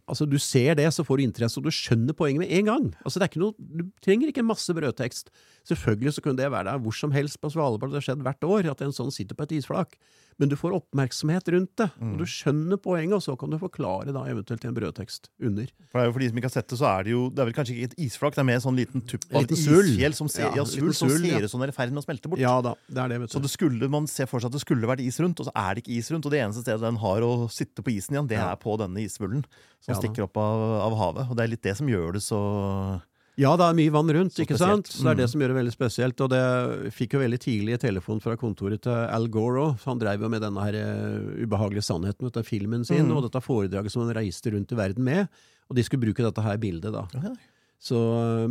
Altså, 0.08 0.24
Du 0.26 0.38
ser 0.40 0.78
det, 0.80 0.88
så 0.96 1.04
får 1.04 1.20
du 1.20 1.24
interesse, 1.26 1.60
og 1.60 1.66
du 1.68 1.74
skjønner 1.76 2.16
poenget 2.16 2.46
med 2.46 2.52
en 2.56 2.70
gang. 2.70 2.86
Altså, 3.04 3.20
det 3.20 3.26
er 3.26 3.32
ikke 3.34 3.42
noe, 3.44 3.56
Du 3.60 3.84
trenger 4.04 4.32
ikke 4.32 4.46
masse 4.48 4.72
brødtekst. 4.72 5.32
Selvfølgelig 5.69 6.15
så 6.15 6.24
kunne 6.26 6.39
det 6.39 6.50
være 6.52 6.71
der 6.71 6.82
hvor 6.82 6.95
som 6.95 7.13
helst 7.15 7.39
på 7.41 7.52
Svalbard. 7.54 7.93
Det 7.93 8.02
har 8.02 8.08
skjedd 8.10 8.26
hvert 8.26 8.47
år 8.47 8.71
at 8.74 8.82
en 8.86 8.95
sånn 8.95 9.13
sitter 9.13 9.38
på 9.38 9.47
et 9.47 9.60
isflak 9.60 9.97
men 10.41 10.50
du 10.50 10.56
får 10.58 10.74
oppmerksomhet 10.74 11.50
rundt 11.54 11.74
det. 11.78 11.88
Mm. 12.02 12.13
og 12.13 12.21
Du 12.21 12.30
skjønner 12.30 12.80
poenget, 12.82 13.13
og 13.19 13.21
så 13.21 13.36
kan 13.38 13.52
du 13.52 13.60
forklare 13.62 14.13
da 14.15 14.24
eventuelt 14.32 14.63
i 14.65 14.69
en 14.71 14.78
brødtekst 14.78 15.30
under. 15.38 15.69
For 15.91 16.00
det 16.00 16.04
er 16.04 16.10
jo 16.10 16.15
For 16.15 16.24
de 16.24 16.30
som 16.32 16.39
ikke 16.41 16.50
har 16.50 16.56
sett 16.56 16.71
det, 16.71 16.80
så 16.80 16.88
er 16.89 17.06
det 17.06 17.13
jo 17.13 17.21
det 17.30 17.43
er 17.43 17.50
vel 17.50 17.58
kanskje 17.58 17.76
ikke 17.76 17.89
et 17.91 17.97
isflak, 18.08 18.38
det 18.38 18.41
er 18.41 18.47
mer 18.50 18.63
sånn 18.63 18.80
liten 18.80 19.06
tupp 19.12 19.28
av 19.30 19.43
et 19.43 19.54
isfjell 19.54 20.17
som 20.17 20.32
ser, 20.32 20.47
ja, 20.47 20.63
ja, 20.63 20.65
sul, 20.65 20.89
som 20.97 21.12
ser 21.13 21.45
ut 21.45 21.54
som 21.54 21.62
det 21.62 21.69
er 21.69 21.76
i 21.76 21.78
ferd 21.78 21.93
med 21.93 22.02
å 22.02 22.06
smelte 22.08 22.32
bort. 22.32 22.41
Ja 22.41 22.56
da, 22.65 22.74
det 22.89 23.04
er 23.04 23.13
det, 23.13 23.21
vet 23.21 23.34
du. 23.34 23.36
Så 23.36 23.43
det 23.43 23.54
skulle, 23.54 23.91
man 23.93 24.10
ser 24.10 24.30
for 24.32 24.41
seg 24.41 24.50
at 24.50 24.58
det 24.58 24.63
skulle 24.63 24.89
vært 24.89 25.06
is 25.06 25.21
rundt, 25.21 25.43
og 25.43 25.50
så 25.52 25.54
er 25.54 25.78
det 25.78 25.86
ikke 25.86 25.93
is 26.00 26.10
rundt. 26.13 26.26
Og 26.26 26.34
det 26.34 26.41
eneste 26.41 26.65
stedet 26.65 26.82
den 26.88 27.00
har 27.06 27.28
å 27.28 27.32
sitte 27.54 27.86
på 27.86 27.93
isen 27.93 28.17
igjen, 28.17 28.32
det 28.32 28.41
er 28.41 28.58
på 28.62 28.80
denne 28.82 29.06
isvullen 29.06 29.45
som 29.82 29.97
stikker 29.97 30.26
opp 30.26 30.41
av, 30.41 30.65
av 30.88 30.97
havet. 30.97 31.30
Og 31.30 31.38
det 31.38 31.45
er 31.45 31.54
litt 31.54 31.65
det 31.69 31.78
som 31.78 31.89
gjør 31.89 32.17
det 32.17 32.26
så 32.26 32.41
ja, 33.39 33.52
det 33.56 33.67
er 33.67 33.78
mye 33.78 33.94
vann 33.94 34.12
rundt, 34.12 34.39
ikke 34.44 34.58
sant? 34.60 34.89
Så 34.91 35.06
det 35.06 35.13
er 35.13 35.20
det 35.22 35.28
mm. 35.30 35.32
som 35.32 35.44
gjør 35.44 35.54
det 35.54 35.60
veldig 35.62 35.74
spesielt. 35.76 36.24
Og 36.26 36.34
det 36.34 36.41
fikk 36.98 37.15
jo 37.15 37.22
veldig 37.22 37.39
tidlig 37.41 37.80
telefon 37.84 38.20
fra 38.24 38.36
kontoret 38.39 38.84
til 38.84 38.98
Al 38.98 39.30
Gore 39.32 39.63
òg. 39.63 39.86
Han 39.86 40.02
drev 40.02 40.26
jo 40.26 40.32
med 40.34 40.44
denne 40.44 40.65
her 40.65 40.78
uh, 40.82 41.32
ubehagelige 41.39 41.88
sannheten 41.88 42.28
dette 42.28 42.44
filmen 42.48 42.84
sin, 42.88 43.08
mm. 43.08 43.15
og 43.15 43.26
dette 43.30 43.44
foredraget 43.46 43.94
som 43.94 44.04
han 44.04 44.15
reiste 44.20 44.52
rundt 44.52 44.76
i 44.76 44.80
verden 44.80 45.08
med. 45.08 45.41
Og 45.72 45.80
de 45.80 45.88
skulle 45.88 46.04
bruke 46.04 46.26
dette 46.26 46.44
her 46.44 46.60
bildet, 46.60 46.91
da. 46.91 47.06
Okay. 47.08 47.38
Så, 47.82 47.98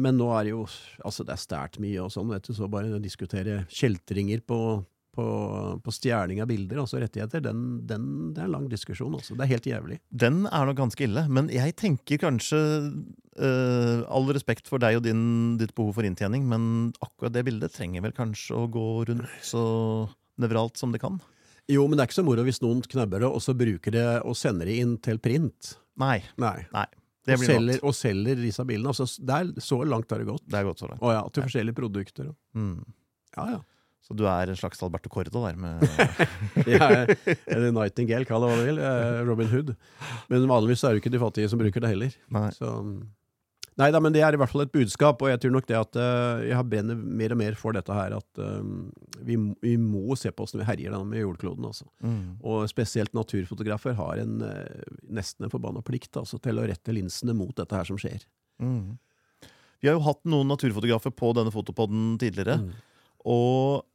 men 0.01 0.16
nå 0.19 0.27
er 0.35 0.49
det 0.49 0.55
jo 0.57 0.64
altså 1.07 1.23
det 1.23 1.37
er 1.37 1.43
stært 1.45 1.77
mye 1.83 2.01
og 2.03 2.11
sånn, 2.11 2.33
vet 2.33 2.49
du, 2.49 2.55
så 2.57 2.66
bare 2.71 2.97
å 2.97 3.03
diskutere 3.03 3.61
kjeltringer 3.71 4.43
på, 4.43 4.59
på, 5.14 5.27
på 5.85 5.95
stjerning 5.95 6.40
av 6.43 6.49
bilder, 6.51 6.81
altså 6.83 6.99
rettigheter, 6.99 7.45
den, 7.45 7.61
den, 7.87 8.09
det 8.35 8.43
er 8.43 8.49
en 8.49 8.57
lang 8.57 8.66
diskusjon. 8.73 9.14
Også. 9.21 9.37
Det 9.38 9.47
er 9.47 9.53
helt 9.53 9.69
jævlig. 9.71 10.01
Den 10.11 10.43
er 10.51 10.66
nok 10.66 10.81
ganske 10.81 11.07
ille, 11.07 11.29
men 11.31 11.53
jeg 11.55 11.77
tenker 11.79 12.25
kanskje 12.25 12.59
uh, 13.40 14.07
All 14.12 14.31
respekt 14.35 14.70
for 14.70 14.83
deg 14.83 15.00
og 15.00 15.05
din, 15.07 15.59
ditt 15.61 15.74
behov 15.76 15.96
for 15.98 16.07
inntjening, 16.07 16.46
men 16.50 16.92
akkurat 17.00 17.35
det 17.35 17.44
bildet 17.48 17.74
trenger 17.76 18.05
vel 18.07 18.16
kanskje 18.16 18.57
å 18.57 18.68
gå 18.70 18.87
rundt 19.11 19.29
så 19.44 19.64
nevralt 20.40 20.81
som 20.81 20.94
det 20.94 21.03
kan? 21.03 21.20
Jo, 21.70 21.85
men 21.87 21.96
det 21.96 22.05
er 22.05 22.11
ikke 22.11 22.20
så 22.20 22.26
moro 22.26 22.44
hvis 22.46 22.62
noen 22.64 22.81
knabber 22.83 23.22
det, 23.22 23.31
og 23.31 23.42
så 23.44 23.55
bruker 23.57 23.94
det 23.94 24.07
og 24.26 24.38
sender 24.38 24.70
det 24.70 24.81
inn 24.83 24.96
til 25.03 25.20
print. 25.22 25.74
Nei. 26.00 26.18
Nei. 26.40 26.59
Nei. 26.74 26.87
Og 27.31 27.42
selger, 27.44 27.83
og 27.87 27.94
selger, 27.94 28.38
disse 28.40 28.64
bilene. 28.66 28.90
Altså, 28.90 29.07
er, 29.07 29.50
så 29.62 29.83
langt 29.87 30.11
har 30.11 30.22
det 30.22 30.31
gått. 30.31 30.46
Det 30.50 30.57
er 30.59 30.66
gått 30.66 30.81
så 30.83 30.88
langt. 30.88 31.03
Å 31.05 31.12
ja, 31.12 31.20
Til 31.31 31.44
forskjellige 31.46 31.76
produkter. 31.76 32.33
Mm. 32.57 32.81
Ja, 33.37 33.44
ja. 33.53 33.61
Så 34.00 34.16
du 34.18 34.24
er 34.26 34.50
en 34.50 34.59
slags 34.59 34.81
Alberto 34.83 35.12
Cordo 35.12 35.44
der? 35.44 35.59
med... 35.61 35.85
ja, 36.72 36.88
eller 37.44 37.70
Nightingale, 37.76 38.26
kall 38.26 38.42
det 38.42 38.50
hva 38.50 38.57
du 38.59 38.66
vil. 38.66 38.81
Robin 39.29 39.50
Hood. 39.53 39.74
Men 40.33 40.48
vanligvis 40.50 40.83
er 40.83 40.96
det 40.96 41.05
ikke 41.05 41.12
de 41.14 41.20
fattige 41.22 41.53
som 41.53 41.61
bruker 41.61 41.85
det 41.85 41.92
heller. 41.92 42.16
Nei. 42.35 42.48
Så, 42.57 42.72
Nei 43.81 43.88
da, 43.95 44.01
men 44.03 44.12
det 44.12 44.21
er 44.25 44.37
i 44.37 44.38
hvert 44.40 44.53
fall 44.53 44.66
et 44.66 44.73
budskap, 44.75 45.23
og 45.25 45.31
jeg 45.31 45.40
tror 45.40 45.55
nok 45.55 45.69
det 45.69 45.77
at 45.79 45.99
uh, 45.99 46.43
jeg 46.45 46.57
har 46.59 46.66
brenner 46.69 46.99
mer 46.99 47.33
og 47.33 47.38
mer 47.40 47.55
for 47.59 47.77
dette 47.77 47.95
her, 47.97 48.16
at 48.19 48.40
uh, 48.43 48.64
vi, 49.25 49.38
vi, 49.64 49.77
må 49.81 50.16
se 50.21 50.33
på 50.35 50.45
åssen 50.45 50.61
vi 50.61 50.69
herjer 50.69 50.93
den 50.93 51.07
med 51.09 51.23
jordkloden. 51.23 51.69
Altså. 51.71 51.87
Mm. 52.05 52.40
Og 52.45 52.66
spesielt 52.71 53.14
naturfotografer 53.16 53.97
har 53.99 54.21
en, 54.21 54.43
uh, 54.45 54.99
nesten 55.09 55.47
en 55.47 55.53
forbanna 55.53 55.85
plikt 55.87 56.19
altså, 56.21 56.40
til 56.43 56.61
å 56.61 56.66
rette 56.69 56.97
linsene 56.97 57.37
mot 57.37 57.55
dette 57.57 57.79
her 57.79 57.88
som 57.88 58.01
skjer. 58.01 58.27
Mm. 58.61 58.99
Vi 59.81 59.88
har 59.88 59.97
jo 59.97 60.05
hatt 60.05 60.21
noen 60.29 60.51
naturfotografer 60.53 61.14
på 61.16 61.33
denne 61.38 61.55
fotopoden 61.55 62.19
tidligere, 62.21 62.59
mm. 62.61 62.75
og 63.33 63.87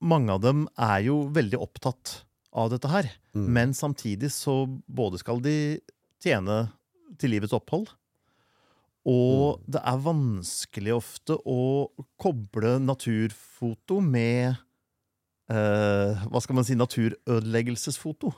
mange 0.00 0.32
av 0.32 0.40
dem 0.40 0.62
er 0.80 1.02
jo 1.04 1.16
veldig 1.34 1.58
opptatt 1.60 2.12
av 2.56 2.70
dette 2.72 2.88
her. 2.90 3.10
Mm. 3.36 3.46
Men 3.54 3.74
samtidig 3.76 4.30
så 4.32 4.64
både 4.86 5.20
skal 5.20 5.42
de 5.44 5.54
tjene 6.22 6.62
til 7.20 7.34
livets 7.34 7.54
opphold, 7.56 7.90
og 9.08 9.62
det 9.70 9.80
er 9.80 10.02
vanskelig 10.04 10.92
ofte 10.98 11.38
å 11.48 11.88
koble 12.20 12.76
naturfoto 12.84 14.00
med 14.04 14.52
eh, 15.48 16.20
Hva 16.28 16.42
skal 16.44 16.58
man 16.58 16.66
si 16.68 16.76
naturødeleggelsesfoto. 16.76 18.34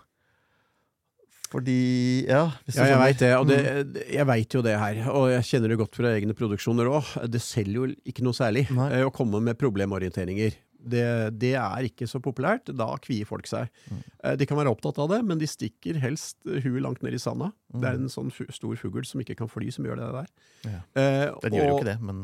Fordi 1.53 2.25
Ja, 2.31 2.46
ja 2.72 2.87
jeg 2.92 3.01
veit 3.01 3.20
det. 3.20 3.33
Og 3.37 3.48
det, 3.51 3.59
jeg 4.07 4.29
veit 4.31 4.55
jo 4.55 4.62
det 4.64 4.79
her. 4.79 5.03
Og 5.12 5.29
jeg 5.35 5.48
kjenner 5.51 5.72
det 5.72 5.81
godt 5.83 5.98
fra 5.98 6.14
egne 6.14 6.37
produksjoner 6.38 6.88
òg. 6.88 7.11
Det 7.29 7.42
selger 7.42 7.81
jo 7.81 7.88
ikke 8.09 8.25
noe 8.25 8.37
særlig 8.37 8.68
Nei. 8.72 9.03
å 9.05 9.12
komme 9.12 9.42
med 9.44 9.59
problemorienteringer. 9.61 10.57
Det, 10.84 11.02
det, 11.38 11.52
er 11.60 11.86
ikke 11.86 12.06
så 12.10 12.18
populært. 12.22 12.70
Da 12.76 12.88
kvier 13.02 13.26
folk 13.28 13.46
seg. 13.46 13.68
Mm. 13.90 14.00
De 14.40 14.46
kan 14.48 14.58
være 14.58 14.72
opptatt 14.74 14.98
av 15.02 15.08
det, 15.12 15.20
men 15.28 15.38
de 15.38 15.46
stikker 15.46 15.98
helst 16.02 16.36
huet 16.46 16.82
langt 16.82 17.02
ned 17.06 17.14
i 17.14 17.20
sanda. 17.22 17.50
Mm. 17.72 17.80
Det 17.82 17.88
er 17.92 18.00
en 18.00 18.10
sånn 18.12 18.32
stor 18.52 18.74
fugl 18.80 19.04
som 19.08 19.22
ikke 19.22 19.36
kan 19.38 19.48
fly, 19.50 19.70
som 19.74 19.86
gjør 19.86 20.00
det 20.02 20.08
der. 20.16 20.26
Ja. 20.66 20.80
Eh, 20.98 21.26
Den 21.46 21.56
gjør 21.58 21.70
jo 21.70 21.76
ikke 21.78 21.88
det, 21.92 21.96
men 22.02 22.20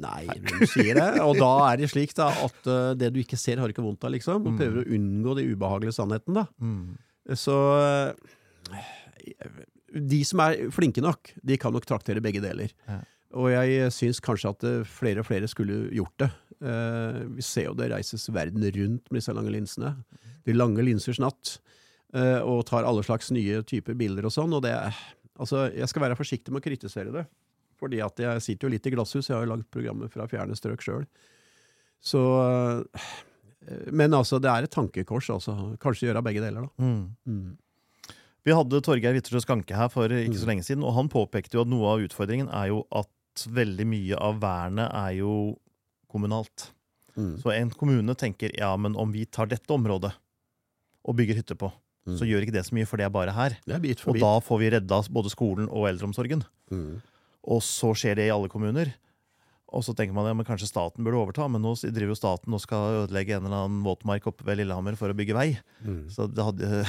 Nei, 0.00 0.22
du 0.46 0.66
sier 0.70 0.94
det. 1.00 1.08
Og 1.26 1.36
da 1.40 1.50
er 1.72 1.82
det 1.82 1.90
slik 1.92 2.14
da 2.18 2.30
at 2.46 2.70
uh, 2.70 2.94
det 2.98 3.10
du 3.14 3.20
ikke 3.22 3.38
ser, 3.40 3.58
har 3.62 3.68
ikke 3.74 3.84
vondt 3.84 4.06
av, 4.06 4.14
liksom. 4.14 4.46
Og 4.46 4.54
Mm. 4.54 4.58
prøver 4.62 4.80
å 4.84 4.88
unngå 4.98 5.36
de 5.38 5.48
ubehagelige 5.52 5.96
sannheten, 5.98 6.38
da. 6.40 6.46
mm. 6.62 7.36
Så 7.36 7.52
uh, 7.52 8.14
De 9.92 10.20
som 10.28 10.40
er 10.44 10.66
flinke 10.74 11.00
nok, 11.04 11.30
de 11.44 11.56
kan 11.60 11.72
nok 11.72 11.86
traktere 11.88 12.20
begge 12.24 12.42
deler. 12.44 12.72
Ja. 12.88 13.00
Og 13.36 13.50
jeg 13.52 13.90
syns 13.92 14.20
kanskje 14.24 14.52
at 14.54 14.64
uh, 14.64 14.84
flere 14.88 15.20
og 15.20 15.26
flere 15.28 15.48
skulle 15.50 15.90
gjort 15.92 16.14
det. 16.22 16.30
Uh, 16.64 17.26
vi 17.36 17.44
ser 17.44 17.68
jo 17.68 17.74
det 17.76 17.90
reises 17.92 18.24
verden 18.32 18.64
rundt 18.64 19.10
med 19.10 19.20
disse 19.20 19.34
lange 19.36 19.52
linsene. 19.52 19.92
De 20.48 20.54
lange 20.56 20.80
linsers 20.86 21.20
natt. 21.20 21.58
Uh, 22.14 22.40
og 22.40 22.62
tar 22.70 22.86
alle 22.88 23.02
slags 23.04 23.28
nye 23.36 23.60
typer 23.68 23.94
bilder 24.00 24.24
og 24.30 24.32
sånn. 24.34 24.54
Og 24.56 24.64
det 24.64 24.74
Altså, 25.38 25.68
jeg 25.70 25.86
skal 25.86 26.02
være 26.02 26.16
forsiktig 26.18 26.50
med 26.50 26.58
å 26.58 26.64
kritisere 26.64 27.12
det. 27.14 27.20
Fordi 27.78 28.00
at 28.02 28.18
jeg 28.18 28.40
sitter 28.42 28.66
jo 28.66 28.72
litt 28.72 28.86
i 28.88 28.90
glasshus. 28.90 29.28
Jeg 29.28 29.36
har 29.36 29.44
jo 29.44 29.52
lagd 29.52 29.68
programmet 29.70 30.10
fra 30.10 30.24
fjerne 30.26 30.56
strøk 30.58 30.82
sjøl. 30.82 31.04
Så 32.02 32.18
uh, 32.18 32.82
Men 33.94 34.16
altså, 34.18 34.40
det 34.42 34.50
er 34.50 34.66
et 34.66 34.72
tankekors, 34.74 35.28
altså. 35.30 35.54
Kanskje 35.78 36.08
gjøre 36.08 36.24
begge 36.26 36.42
deler, 36.42 36.66
da. 36.66 36.82
Mm. 36.82 37.04
Mm. 37.28 38.16
Vi 38.48 38.56
hadde 38.56 38.80
Torgeir 38.82 39.14
Wittersjø 39.14 39.44
Skanke 39.44 39.76
her 39.76 39.90
for 39.92 40.08
ikke 40.08 40.32
Mm. 40.34 40.40
så 40.40 40.48
lenge 40.48 40.64
siden, 40.66 40.82
og 40.82 40.94
han 40.96 41.10
påpekte 41.12 41.54
jo 41.58 41.62
at 41.66 41.70
noe 41.70 41.86
av 41.92 42.02
utfordringen 42.02 42.48
er 42.48 42.70
jo 42.72 42.82
at 42.90 43.10
veldig 43.46 43.86
mye 43.86 44.16
av 44.18 44.40
vernet 44.42 44.90
er 44.94 45.12
jo 45.20 45.32
kommunalt. 46.10 46.70
Mm. 47.18 47.34
Så 47.42 47.52
en 47.54 47.70
kommune 47.70 48.14
tenker 48.18 48.52
ja, 48.58 48.72
men 48.76 48.96
om 48.96 49.12
vi 49.12 49.24
tar 49.26 49.46
dette 49.50 49.70
området 49.74 50.12
og 51.04 51.16
bygger 51.18 51.42
hytte 51.42 51.56
på, 51.58 51.70
Mm. 52.08 52.14
så 52.16 52.24
gjør 52.24 52.40
ikke 52.46 52.52
det 52.54 52.62
så 52.64 52.72
mye, 52.72 52.86
for 52.88 52.96
det 52.96 53.04
er 53.04 53.10
bare 53.12 53.32
her. 53.36 53.58
Er 53.68 53.80
bit 53.84 54.00
for 54.00 54.10
Og 54.10 54.14
bit. 54.16 54.22
da 54.22 54.40
får 54.40 54.58
vi 54.62 54.70
redda 54.72 54.98
både 55.12 55.28
skolen 55.28 55.66
og 55.68 55.84
eldreomsorgen. 55.90 56.40
Mm. 56.72 57.02
Og 57.44 57.60
så 57.60 57.90
skjer 57.92 58.16
det 58.16 58.24
i 58.28 58.32
alle 58.32 58.48
kommuner. 58.48 58.94
Og 59.68 59.82
så 59.84 59.92
tenker 59.94 60.14
man 60.16 60.24
ja, 60.24 60.32
men 60.32 60.46
kanskje 60.48 60.70
staten 60.70 61.04
burde 61.04 61.20
overta, 61.20 61.44
men 61.52 61.60
nå 61.60 61.74
driver 61.76 62.08
jo 62.14 62.16
staten 62.16 62.54
og 62.56 62.62
skal 62.64 63.02
ødelegge 63.02 63.36
en 63.36 63.44
eller 63.44 63.66
annen 63.66 63.82
våtmark 63.84 64.24
oppe 64.30 64.46
ved 64.48 64.56
Lillehammer 64.56 64.96
for 64.96 65.12
å 65.12 65.18
bygge 65.18 65.36
vei. 65.36 65.58
Mm. 65.84 66.08
Så 66.08 66.24
det 66.32 66.40
hadde 66.48 66.86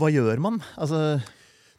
Hva 0.00 0.08
gjør 0.12 0.40
man? 0.40 0.60
Altså 0.80 1.20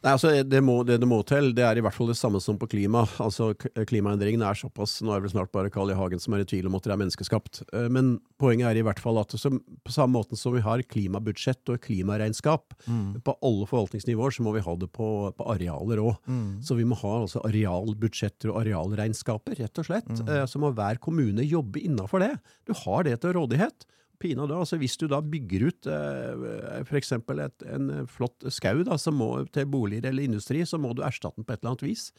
Nei, 0.01 0.15
altså 0.15 0.31
det, 0.49 0.59
må, 0.65 0.79
det 0.81 0.95
det 0.97 1.05
må 1.05 1.19
til, 1.29 1.51
det 1.53 1.61
er 1.61 1.77
i 1.77 1.81
hvert 1.85 1.93
fall 1.93 2.07
det 2.09 2.15
samme 2.17 2.39
som 2.41 2.57
på 2.57 2.65
klima. 2.71 3.03
Altså 3.21 3.51
Klimaendringene 3.85 4.47
er 4.49 4.57
såpass 4.57 4.95
Nå 5.05 5.11
er 5.13 5.19
det 5.21 5.27
vel 5.27 5.33
snart 5.35 5.51
bare 5.53 5.69
Carl 5.69 5.91
I. 5.93 5.97
Hagen 5.99 6.17
som 6.23 6.33
er 6.33 6.41
i 6.41 6.47
tvil 6.49 6.65
om 6.65 6.77
at 6.79 6.87
det 6.87 6.95
er 6.95 6.97
menneskeskapt. 7.03 7.59
Eh, 7.69 7.85
Men 7.93 8.15
poenget 8.41 8.71
er 8.71 8.79
i 8.81 8.85
hvert 8.87 8.97
fall 9.03 9.19
at 9.21 9.35
som, 9.37 9.59
på 9.85 9.93
samme 9.93 10.17
måte 10.17 10.39
som 10.41 10.55
vi 10.57 10.63
har 10.65 10.81
klimabudsjett 10.89 11.69
og 11.69 11.83
klimaregnskap 11.85 12.73
mm, 12.87 13.21
på 13.27 13.35
alle 13.45 13.69
forvaltningsnivåer, 13.69 14.33
så 14.33 14.47
må 14.47 14.55
vi 14.57 14.65
ha 14.65 14.75
det 14.81 14.89
på, 14.97 15.11
på 15.37 15.49
arealer 15.53 16.01
òg. 16.01 16.17
mm, 16.25 16.49
Så 16.65 16.79
vi 16.81 16.87
må 16.89 16.97
ha 17.03 17.13
altså 17.21 17.43
arealbudsjetter 17.45 18.51
og 18.55 18.61
arealregnskaper, 18.63 19.59
rett 19.61 19.81
og 19.83 19.85
slett. 19.91 20.09
Mm. 20.17 20.27
Eh, 20.33 20.45
Så 20.49 20.57
må 20.61 20.73
hver 20.73 20.97
kommune 21.03 21.45
jobbe 21.45 21.77
innafor 21.85 22.25
det. 22.25 22.33
Du 22.65 22.73
har 22.85 23.05
det 23.05 23.19
til 23.21 23.37
rådighet. 23.37 23.85
Pina 24.21 24.45
da, 24.49 24.59
altså 24.61 24.77
Hvis 24.81 24.97
du 25.01 25.07
da 25.11 25.21
bygger 25.23 25.67
ut 25.69 25.89
eh, 25.89 26.83
f.eks. 26.85 27.15
en 27.17 27.89
flott 28.09 28.47
skau 28.53 28.83
da, 28.87 28.99
som 29.01 29.17
må 29.19 29.33
til 29.53 29.67
boliger 29.69 30.11
eller 30.11 30.29
industri, 30.29 30.63
så 30.67 30.79
må 30.81 30.93
du 30.95 31.03
erstatte 31.05 31.41
den 31.41 31.47
på 31.47 31.55
et 31.55 31.61
eller 31.63 31.73
annet 31.73 31.87
vis. 31.89 32.11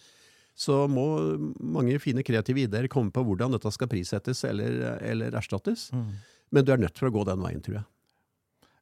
Så 0.58 0.84
må 0.90 1.06
mange 1.56 1.96
fine 2.02 2.24
kreative 2.26 2.66
ideer 2.66 2.90
komme 2.92 3.14
på 3.14 3.24
hvordan 3.24 3.54
dette 3.54 3.72
skal 3.72 3.88
prissettes 3.88 4.44
eller, 4.44 4.98
eller 5.00 5.38
erstattes. 5.38 5.88
mm. 5.94 6.12
Men 6.52 6.66
du 6.68 6.74
er 6.74 6.82
nødt 6.82 6.98
for 7.00 7.08
å 7.08 7.14
gå 7.14 7.22
den 7.24 7.40
veien, 7.40 7.62
tror 7.64 7.78
jeg. 7.78 7.86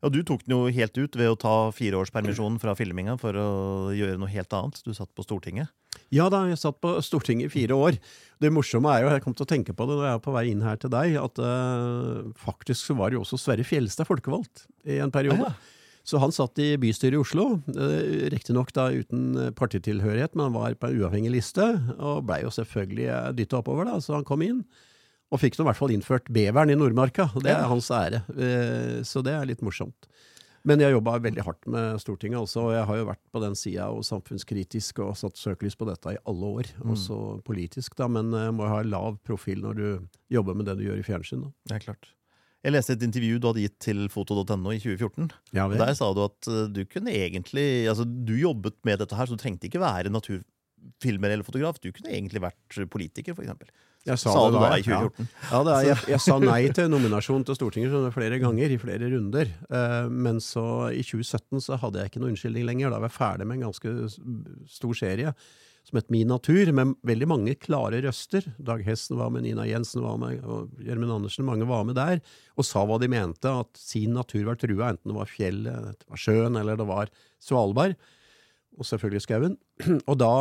Ja, 0.00 0.08
du 0.08 0.22
tok 0.26 0.46
den 0.46 0.56
jo 0.56 0.72
helt 0.72 0.96
ut 0.96 1.16
ved 1.20 1.28
å 1.28 1.38
ta 1.38 1.54
fireårspermisjon 1.76 2.56
fra 2.62 2.74
filminga 2.74 3.18
for 3.20 3.36
å 3.36 3.50
gjøre 3.94 4.18
noe 4.18 4.32
helt 4.32 4.56
annet. 4.56 4.80
Du 4.82 4.94
satt 4.96 5.12
på 5.14 5.22
Stortinget. 5.26 5.70
Ja 6.14 6.26
da, 6.32 6.42
jeg 6.50 6.58
satt 6.58 6.80
på 6.82 6.96
Stortinget 7.06 7.50
i 7.50 7.52
fire 7.52 7.76
år. 7.78 7.98
Det 8.42 8.50
morsomme 8.50 8.90
er 8.90 9.04
jo, 9.04 9.10
jeg 9.14 9.22
kom 9.22 9.34
til 9.36 9.46
å 9.46 9.50
tenke 9.50 9.74
på 9.76 9.86
det 9.86 9.98
når 9.98 10.08
jeg 10.08 10.18
er 10.18 10.22
på 10.24 10.34
vei 10.34 10.46
inn 10.50 10.64
her 10.64 10.78
til 10.80 10.90
deg, 10.92 11.14
at 11.20 11.38
uh, 11.38 12.30
faktisk 12.40 12.88
så 12.88 12.96
var 12.98 13.14
jo 13.14 13.22
også 13.22 13.38
Sverre 13.38 13.66
Fjelstad 13.66 14.08
folkevalgt 14.08 14.64
i 14.90 14.98
en 15.04 15.12
periode. 15.14 15.52
Ah, 15.52 15.54
ja. 15.54 16.00
Så 16.10 16.18
han 16.18 16.32
satt 16.34 16.58
i 16.58 16.72
bystyret 16.80 17.14
i 17.14 17.20
Oslo, 17.20 17.46
uh, 17.76 18.00
riktignok 18.32 18.72
da 18.74 18.88
uten 18.90 19.52
partitilhørighet, 19.58 20.34
men 20.34 20.48
han 20.48 20.56
var 20.56 20.74
på 20.80 20.90
en 20.90 20.98
uavhengig 20.98 21.34
liste, 21.36 21.68
og 22.00 22.24
blei 22.26 22.40
jo 22.42 22.50
selvfølgelig 22.58 23.36
dytta 23.38 23.60
oppover, 23.60 23.86
da, 23.92 24.00
så 24.02 24.16
han 24.18 24.26
kom 24.26 24.42
inn. 24.46 24.64
Og 25.30 25.38
fikk 25.38 25.60
nå 25.60 25.62
i 25.62 25.70
hvert 25.70 25.78
fall 25.78 25.94
innført 25.94 26.26
beveren 26.34 26.74
i 26.74 26.78
Nordmarka, 26.80 27.28
det 27.44 27.54
er 27.54 27.70
hans 27.70 27.92
ære. 27.94 28.24
Uh, 28.34 28.98
så 29.06 29.22
det 29.22 29.36
er 29.36 29.46
litt 29.52 29.62
morsomt. 29.62 30.10
Men 30.68 30.82
jeg 30.82 30.92
jobba 30.92 31.16
veldig 31.24 31.44
hardt 31.46 31.66
med 31.72 32.00
Stortinget, 32.02 32.42
også, 32.42 32.66
og 32.68 32.74
jeg 32.74 32.84
har 32.90 33.00
jo 33.00 33.08
vært 33.08 33.22
på 33.32 33.40
den 33.40 33.56
sida 33.56 33.88
og 33.94 34.04
samfunnskritisk 34.04 35.00
og 35.06 35.14
satt 35.16 35.40
søkelys 35.40 35.78
på 35.80 35.88
dette 35.88 36.12
i 36.12 36.20
alle 36.28 36.52
år. 36.60 36.70
Mm. 36.82 36.92
Også 36.94 37.18
politisk, 37.46 37.96
da, 37.96 38.10
men 38.12 38.32
uh, 38.36 38.50
må 38.52 38.68
ha 38.68 38.82
lav 38.84 39.16
profil 39.26 39.64
når 39.64 39.78
du 39.80 39.86
jobber 40.36 40.58
med 40.58 40.68
det 40.68 40.76
du 40.80 40.84
gjør 40.84 41.00
i 41.00 41.06
fjernsyn. 41.06 41.46
Da. 41.46 41.52
Det 41.70 41.78
er 41.78 41.86
klart. 41.88 42.10
Jeg 42.60 42.74
leste 42.74 42.92
et 42.92 43.04
intervju 43.06 43.40
du 43.40 43.46
hadde 43.48 43.64
gitt 43.64 43.78
til 43.80 44.04
foto.no 44.12 44.74
i 44.74 44.80
2014. 44.82 45.30
Ja, 45.56 45.64
Og 45.64 45.78
Der 45.80 45.94
sa 45.96 46.10
du 46.12 46.26
at 46.26 46.48
eh, 46.50 46.66
du 46.68 46.82
kunne 46.84 47.14
egentlig 47.16 47.88
Altså, 47.88 48.04
du 48.04 48.34
jobbet 48.36 48.76
med 48.84 49.00
dette 49.00 49.16
her, 49.16 49.28
så 49.28 49.36
du 49.36 49.40
trengte 49.40 49.70
ikke 49.70 49.80
være 49.80 50.12
naturfilmer 50.12 51.32
eller 51.32 51.46
fotograf. 51.46 51.80
Du 51.80 51.88
kunne 51.88 52.12
egentlig 52.12 52.42
vært 52.44 52.82
politiker, 52.92 53.32
eksempel. 53.32 53.72
Jeg 54.08 54.16
Sa, 54.16 54.32
du 54.48 54.56
da 54.56 54.70
i 54.78 54.84
2014. 54.84 55.26
Ja, 55.50 55.58
det 55.66 55.72
er, 55.74 55.86
jeg, 55.90 55.96
jeg 56.14 56.24
sa 56.24 56.36
nei 56.40 56.60
til 56.72 56.86
nominasjon 56.88 57.42
til 57.44 57.56
Stortinget 57.58 58.14
flere 58.14 58.38
ganger, 58.40 58.72
i 58.72 58.78
flere 58.80 59.10
runder. 59.12 59.50
Uh, 59.68 60.06
men 60.08 60.40
så 60.40 60.64
i 60.96 61.02
2017 61.04 61.66
så 61.66 61.76
hadde 61.82 62.00
jeg 62.00 62.12
ikke 62.12 62.22
noe 62.22 62.32
unnskyldning 62.32 62.64
lenger. 62.68 62.94
Da 62.94 63.02
var 63.02 63.12
jeg 63.12 63.18
ferdig 63.18 63.48
med 63.50 63.60
en 63.60 63.66
ganske 63.68 63.92
stor 64.72 64.96
serie 64.96 65.34
som 65.86 65.98
het 65.98 66.10
Min 66.12 66.28
natur, 66.30 66.70
med 66.76 66.94
veldig 67.06 67.28
mange 67.28 67.56
klare 67.58 68.02
røster. 68.04 68.44
Dag 68.62 68.82
Hessen 68.86 69.18
var 69.18 69.32
med, 69.34 69.44
Nina 69.46 69.66
Jensen 69.68 70.04
var 70.04 70.18
med, 70.20 70.42
og 70.44 70.70
Gjermund 70.84 71.16
Andersen. 71.16 71.46
Mange 71.48 71.66
var 71.68 71.86
med 71.88 71.98
der 71.98 72.20
og 72.56 72.66
sa 72.68 72.84
hva 72.86 72.98
de 73.00 73.08
mente, 73.10 73.48
at 73.48 73.80
sin 73.80 74.14
natur 74.14 74.44
var 74.48 74.60
trua, 74.60 74.92
enten 74.92 75.12
det 75.12 75.16
var 75.16 75.30
fjellet, 75.30 76.00
det 76.02 76.08
var 76.10 76.20
sjøen 76.20 76.58
eller 76.60 76.78
det 76.78 76.86
var 76.88 77.12
Svalbard. 77.42 77.96
og 78.78 78.86
selvfølgelig 78.86 79.24
skauen. 79.24 79.56
Og 80.10 80.16
da 80.20 80.34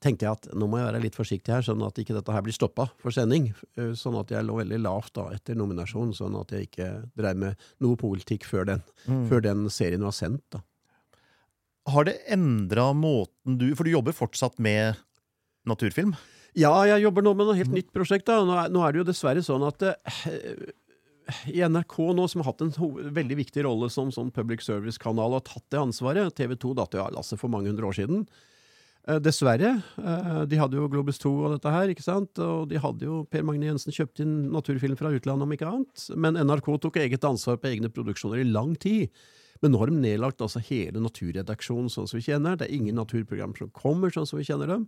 tenkte 0.00 0.24
jeg 0.24 0.32
at 0.32 0.46
nå 0.56 0.66
må 0.70 0.78
jeg 0.80 0.86
være 0.88 1.02
litt 1.02 1.16
forsiktig 1.18 1.52
her, 1.52 1.64
sånn 1.66 1.82
at 1.84 1.98
ikke 2.00 2.14
dette 2.16 2.32
her 2.32 2.42
blir 2.46 2.54
stoppa 2.56 2.86
for 3.02 3.12
sending. 3.12 3.50
Eh, 3.76 3.90
Sånn 3.98 4.16
at 4.20 4.30
jeg 4.32 4.46
lå 4.46 4.56
veldig 4.60 4.78
lavt 4.80 5.12
da 5.18 5.26
etter 5.36 5.58
nominasjonen, 5.58 6.14
sånn 6.16 6.38
at 6.40 6.54
jeg 6.56 6.68
ikke 6.70 6.88
drev 7.18 7.36
med 7.36 7.56
noe 7.84 7.96
politikk 8.00 8.44
før 8.48 8.64
den, 8.66 8.82
Mm. 9.06 9.28
før 9.28 9.42
den 9.42 9.68
serien 9.68 10.00
var 10.06 10.12
sendt. 10.16 10.42
da. 10.50 10.60
Har 11.88 12.04
det 12.04 12.18
endra 12.28 12.92
måten 12.94 13.58
du 13.58 13.74
For 13.74 13.84
du 13.84 13.90
jobber 13.90 14.12
fortsatt 14.12 14.58
med 14.58 14.96
naturfilm? 15.66 16.14
Ja, 16.54 16.82
jeg 16.84 17.02
jobber 17.02 17.22
nå 17.22 17.34
med 17.36 17.46
noe 17.46 17.56
helt 17.56 17.70
nytt 17.70 17.92
prosjekt. 17.92 18.26
da. 18.26 18.40
Nå 18.44 18.56
er, 18.64 18.68
nå 18.70 18.82
er 18.86 18.92
det 18.92 18.98
jo 18.98 19.12
dessverre 19.12 19.42
sånn 19.44 19.66
at 19.66 19.82
eh, 19.82 20.72
i 21.46 21.60
NRK 21.62 21.96
nå, 22.14 22.28
som 22.28 22.42
har 22.42 22.52
hatt 22.52 22.62
en 22.62 22.72
veldig 23.14 23.36
viktig 23.38 23.62
rolle 23.64 23.88
som, 23.90 24.10
sånn 24.10 24.32
public 24.32 24.60
service-kanal, 24.62 25.30
og 25.34 25.42
har 25.44 25.46
tatt 25.54 25.64
det 25.70 25.78
ansvaret 25.78 26.34
TV 26.34 26.56
2 26.56 26.74
datt 26.74 26.92
jo 26.96 27.04
av 27.04 27.12
lasset 27.14 27.38
for 27.38 27.48
mange 27.48 27.68
hundre 27.70 27.86
år 27.86 27.94
siden. 28.00 28.24
Eh, 29.08 29.16
dessverre. 29.22 29.82
Eh, 29.96 30.42
de 30.50 30.58
hadde 30.60 30.76
jo 30.76 30.88
Globus 30.92 31.18
2 31.22 31.32
og 31.32 31.54
dette 31.54 31.72
her, 31.72 31.92
ikke 31.92 32.04
sant? 32.04 32.38
og 32.44 32.68
de 32.68 32.80
hadde 32.80 33.06
jo 33.06 33.22
Per 33.32 33.44
Magne 33.46 33.70
Jensen 33.70 33.94
kjøpt 33.96 34.20
inn 34.24 34.34
naturfilm 34.52 34.98
fra 35.00 35.12
utlandet, 35.14 35.46
om 35.46 35.54
ikke 35.56 35.68
annet. 35.68 36.06
Men 36.20 36.36
NRK 36.36 36.72
tok 36.84 37.00
eget 37.00 37.24
ansvar 37.24 37.60
på 37.60 37.70
egne 37.72 37.92
produksjoner 37.92 38.42
i 38.42 38.48
lang 38.50 38.74
tid. 38.80 39.08
Men 39.60 39.72
nå 39.72 39.80
har 39.80 39.90
de 39.90 40.00
nedlagt 40.00 40.40
altså 40.44 40.60
hele 40.64 41.00
naturredaksjonen 41.04 41.88
sånn 41.92 42.08
som 42.08 42.20
vi 42.20 42.26
kjenner. 42.28 42.56
Det 42.56 42.68
er 42.68 42.76
ingen 42.76 42.96
naturprogram 42.96 43.56
som 43.56 43.72
kommer 43.76 44.12
sånn 44.12 44.28
som 44.28 44.40
vi 44.40 44.46
kjenner 44.48 44.70
dem. 44.72 44.86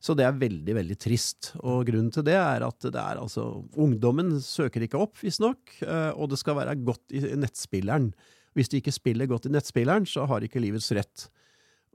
Så 0.00 0.12
det 0.16 0.26
er 0.26 0.36
veldig, 0.36 0.74
veldig 0.76 0.96
trist. 1.00 1.54
Og 1.64 1.86
grunnen 1.88 2.12
til 2.12 2.24
det 2.28 2.36
er 2.36 2.64
at 2.64 2.84
det 2.84 3.00
er 3.00 3.20
altså 3.20 3.46
Ungdommen 3.80 4.34
søker 4.44 4.84
ikke 4.84 5.00
opp, 5.00 5.16
visstnok, 5.24 5.78
eh, 5.84 6.12
og 6.12 6.28
det 6.32 6.40
skal 6.40 6.58
være 6.60 6.76
godt 6.84 7.16
i 7.16 7.24
nettspilleren. 7.40 8.10
Hvis 8.56 8.72
de 8.72 8.80
ikke 8.80 8.94
spiller 8.94 9.28
godt 9.28 9.48
i 9.48 9.52
nettspilleren, 9.52 10.08
så 10.08 10.28
har 10.28 10.44
ikke 10.44 10.60
livets 10.64 10.92
rett. 10.96 11.28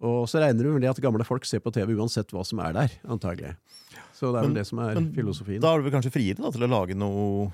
Og 0.02 0.28
så 0.30 0.42
regner 0.42 0.64
du 0.66 0.72
med 0.74 0.82
det 0.82 0.90
at 0.90 1.02
gamle 1.04 1.24
folk 1.28 1.46
ser 1.46 1.60
på 1.62 1.72
TV 1.74 1.94
uansett 1.94 2.32
hva 2.34 2.42
som 2.48 2.60
er 2.66 2.74
der, 2.74 2.94
antagelig. 3.06 3.56
Så 4.18 4.32
det 4.32 4.40
er 4.40 4.42
vel 4.42 4.50
Men- 4.50 4.54
det 4.58 4.68
som 4.68 4.80
er 4.80 4.96
men 4.96 5.12
filosofien. 5.14 5.62
Da 5.62 5.74
er 5.74 5.78
du 5.78 5.84
vel 5.90 5.94
kanskje 5.94 6.12
friere 6.14 6.42
da, 6.42 6.50
til 6.52 6.66
å 6.66 6.70
lage 6.70 6.96
noe 6.98 7.52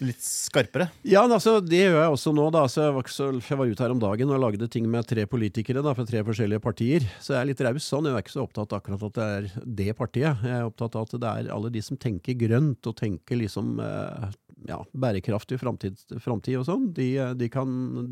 litt 0.00 0.22
skarpere? 0.24 0.88
Ja, 1.06 1.22
altså, 1.26 1.58
det 1.64 1.82
gjør 1.82 1.98
jeg 2.00 2.12
også 2.14 2.32
nå. 2.36 2.46
da. 2.54 2.64
Så 2.72 2.82
jeg, 2.86 2.94
var 2.96 3.04
ikke 3.04 3.14
så, 3.14 3.28
jeg 3.38 3.58
var 3.60 3.70
ute 3.72 3.84
her 3.84 3.94
om 3.94 4.00
dagen 4.02 4.32
og 4.34 4.40
lagde 4.42 4.68
ting 4.72 4.86
med 4.90 5.06
tre 5.08 5.26
politikere 5.30 5.82
da, 5.84 5.92
fra 5.96 6.06
tre 6.08 6.22
forskjellige 6.26 6.62
partier. 6.64 7.06
Så 7.20 7.34
jeg 7.34 7.40
er 7.42 7.50
litt 7.52 7.62
raus 7.66 7.86
sånn. 7.90 8.08
Jeg 8.08 8.16
er 8.18 8.24
ikke 8.24 8.34
så 8.36 8.44
opptatt 8.46 8.72
akkurat 8.78 9.04
at 9.10 9.18
det 9.20 9.26
er 9.38 9.66
det 9.80 9.88
partiet. 9.98 10.44
Jeg 10.46 10.56
er 10.60 10.68
opptatt 10.68 10.96
av 10.96 11.08
at 11.08 11.16
det 11.20 11.32
er 11.44 11.50
alle 11.56 11.72
de 11.74 11.82
som 11.84 11.98
tenker 12.00 12.38
grønt 12.40 12.88
og 12.90 12.96
tenker 13.00 13.40
liksom 13.40 13.76
eh, 13.84 14.28
ja, 14.68 14.80
bærekraftig 14.92 15.56
framtid, 15.60 15.96
framtid 16.20 16.58
og 16.60 16.66
sånn. 16.68 16.90
De, 16.96 17.10
eh, 17.20 17.34
de 17.40 17.48
kan, 17.52 17.70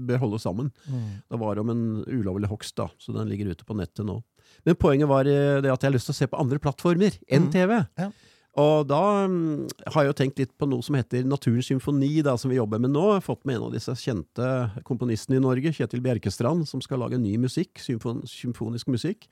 bør 0.08 0.22
holde 0.26 0.40
sammen. 0.44 0.70
Det 0.88 1.40
var 1.40 1.60
om 1.64 1.72
en 1.74 1.84
ulovlig 2.08 2.48
hogst, 2.52 2.76
da, 2.80 2.88
så 3.00 3.16
den 3.16 3.28
ligger 3.32 3.52
ute 3.56 3.66
på 3.68 3.76
nettet 3.76 4.04
nå. 4.08 4.20
Men 4.64 4.76
poenget 4.80 5.08
var 5.10 5.28
eh, 5.28 5.58
det 5.64 5.68
at 5.72 5.82
jeg 5.84 5.90
har 5.90 5.96
lyst 5.96 6.08
til 6.08 6.16
å 6.16 6.20
se 6.22 6.28
på 6.32 6.38
andre 6.40 6.60
plattformer 6.62 7.16
enn 7.28 7.48
Mm. 7.48 7.52
TV. 7.52 7.74
Ja. 8.00 8.08
Og 8.58 8.88
da 8.90 9.02
mm, 9.30 9.68
har 9.94 10.04
jeg 10.04 10.10
jo 10.10 10.16
tenkt 10.18 10.40
litt 10.42 10.54
på 10.58 10.66
noe 10.70 10.82
som 10.84 10.96
heter 10.98 11.26
Naturens 11.28 11.68
symfoni, 11.70 12.18
da, 12.26 12.34
som 12.40 12.50
vi 12.50 12.58
jobber 12.58 12.82
med 12.82 12.92
nå. 12.94 13.04
Jeg 13.12 13.20
har 13.20 13.28
fått 13.28 13.44
med 13.46 13.58
en 13.58 13.68
av 13.68 13.76
disse 13.76 13.94
kjente 14.00 14.48
komponistene 14.88 15.38
i 15.38 15.44
Norge, 15.44 15.74
Kjetil 15.76 16.02
Bjerkestrand, 16.04 16.66
som 16.70 16.82
skal 16.84 17.04
lage 17.04 17.20
ny 17.22 17.36
musikk, 17.40 17.78
symfon 17.82 18.24
symfonisk 18.28 18.90
musikk. 18.90 19.28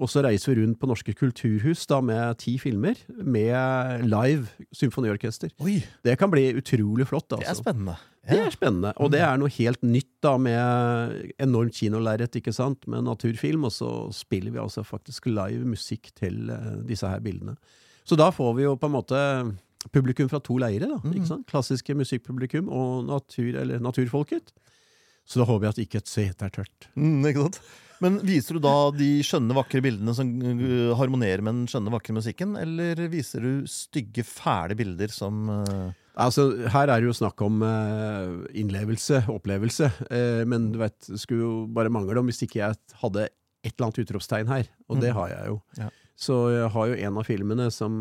Og 0.00 0.08
så 0.08 0.22
reiser 0.22 0.54
vi 0.54 0.62
rundt 0.62 0.78
på 0.80 0.88
norske 0.88 1.12
kulturhus 1.18 1.82
da, 1.90 1.98
med 2.04 2.38
ti 2.40 2.54
filmer 2.62 2.98
med 3.10 4.06
live 4.06 4.46
symfoniorkester. 4.76 5.50
Oi, 5.60 5.80
Det 6.06 6.16
kan 6.20 6.30
bli 6.30 6.46
utrolig 6.54 7.08
flott. 7.10 7.28
det 7.34 7.48
er 7.50 7.58
spennende. 7.58 7.98
spennende. 7.98 8.30
Det 8.30 8.38
er 8.38 8.54
spennende, 8.54 8.92
og 8.96 9.10
det 9.10 9.20
er 9.26 9.36
noe 9.40 9.50
helt 9.50 9.82
nytt 9.82 10.12
da 10.22 10.36
med 10.38 11.34
enormt 11.42 11.74
kinolerret, 11.74 12.38
med 12.86 13.04
naturfilm, 13.04 13.64
og 13.64 13.72
så 13.72 13.90
spiller 14.14 14.54
vi 14.54 14.62
altså 14.62 14.84
faktisk 14.84 15.26
live 15.26 15.64
musikk 15.64 16.14
til 16.14 16.50
eh, 16.50 16.84
disse 16.86 17.08
her 17.08 17.20
bildene. 17.20 17.56
Så 18.10 18.16
da 18.18 18.32
får 18.34 18.56
vi 18.58 18.64
jo 18.66 18.72
på 18.80 18.88
en 18.90 18.96
måte 18.96 19.18
publikum 19.94 20.26
fra 20.28 20.40
to 20.42 20.56
leire, 20.60 20.88
da, 20.90 20.98
mm. 20.98 21.12
ikke 21.14 21.28
sant? 21.28 21.46
Klassiske 21.50 21.94
musikkpublikum 21.96 22.66
og 22.74 23.06
natur, 23.06 23.52
eller 23.62 23.78
naturfolket. 23.82 24.50
Så 25.30 25.38
da 25.38 25.46
håper 25.46 25.68
jeg 25.68 25.76
at 25.76 25.80
ikke 25.84 26.00
et 26.02 26.10
sete 26.10 26.48
er 26.48 26.52
tørt. 26.56 26.88
Mm, 26.98 27.22
ikke 27.30 27.46
sant? 27.46 27.60
Men 28.00 28.16
viser 28.24 28.56
du 28.56 28.62
da 28.64 28.74
de 28.96 29.08
skjønne, 29.22 29.54
vakre 29.54 29.82
bildene 29.84 30.14
som 30.16 30.28
uh, 30.40 30.90
harmonerer 30.98 31.44
med 31.44 31.52
den 31.52 31.70
skjønne, 31.70 31.92
vakre 31.92 32.16
musikken, 32.16 32.56
eller 32.58 32.98
viser 33.12 33.44
du 33.44 33.68
stygge, 33.70 34.24
fæle 34.26 34.74
bilder 34.78 35.12
som 35.14 35.44
uh, 35.52 35.90
Altså, 36.20 36.48
her 36.74 36.90
er 36.90 37.00
det 37.00 37.06
jo 37.06 37.14
snakk 37.16 37.40
om 37.46 37.60
uh, 37.62 38.40
innlevelse, 38.58 39.22
opplevelse, 39.30 39.92
Uh, 40.10 40.42
men 40.48 40.72
du 40.74 40.80
vet, 40.82 40.96
det 41.06 41.20
skulle 41.22 41.44
jo 41.44 41.54
bare 41.70 41.92
mangle 41.92 42.18
om 42.18 42.26
hvis 42.32 42.42
ikke 42.48 42.58
jeg 42.64 42.80
hadde 43.04 43.28
et 43.28 43.70
eller 43.76 43.86
annet 43.90 44.02
utropstegn 44.02 44.48
her, 44.50 44.68
og 44.88 44.98
det 45.04 45.12
Mm. 45.12 45.16
har 45.20 45.28
jeg 45.36 45.52
jo. 45.52 45.60
Ja. 45.78 45.88
Så 46.20 46.34
jeg 46.52 46.68
har 46.74 46.90
jo 46.90 46.98
en 47.00 47.16
av 47.16 47.24
filmene 47.24 47.70
som 47.72 47.94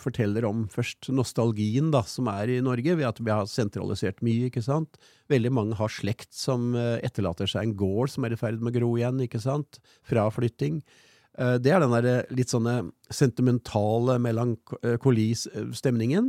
forteller 0.00 0.44
om 0.44 0.66
først 0.68 1.08
nostalgien 1.16 1.88
da, 1.94 2.02
som 2.04 2.28
er 2.28 2.52
i 2.52 2.58
Norge, 2.64 2.98
ved 2.98 3.08
at 3.08 3.22
vi 3.24 3.32
har 3.32 3.48
sentralisert 3.48 4.20
mye, 4.26 4.50
ikke 4.50 4.62
sant. 4.64 5.00
Veldig 5.32 5.52
mange 5.56 5.78
har 5.78 5.92
slekt 5.92 6.36
som 6.36 6.74
eh, 6.76 6.98
etterlater 7.06 7.48
seg 7.48 7.64
en 7.64 7.76
gård 7.80 8.12
som 8.12 8.28
er 8.28 8.36
i 8.36 8.40
ferd 8.40 8.60
med 8.60 8.74
å 8.74 8.78
gro 8.78 8.92
igjen, 9.00 9.24
ikke 9.24 9.40
sant. 9.40 9.80
Fraflytting. 10.04 10.82
flytting. 10.84 11.10
Det 11.34 11.72
er 11.72 11.80
den 11.82 11.90
der 11.90 12.28
litt 12.30 12.52
sånne 12.52 12.92
sentimentale 13.10 14.20
melankolistemningen, 14.22 16.28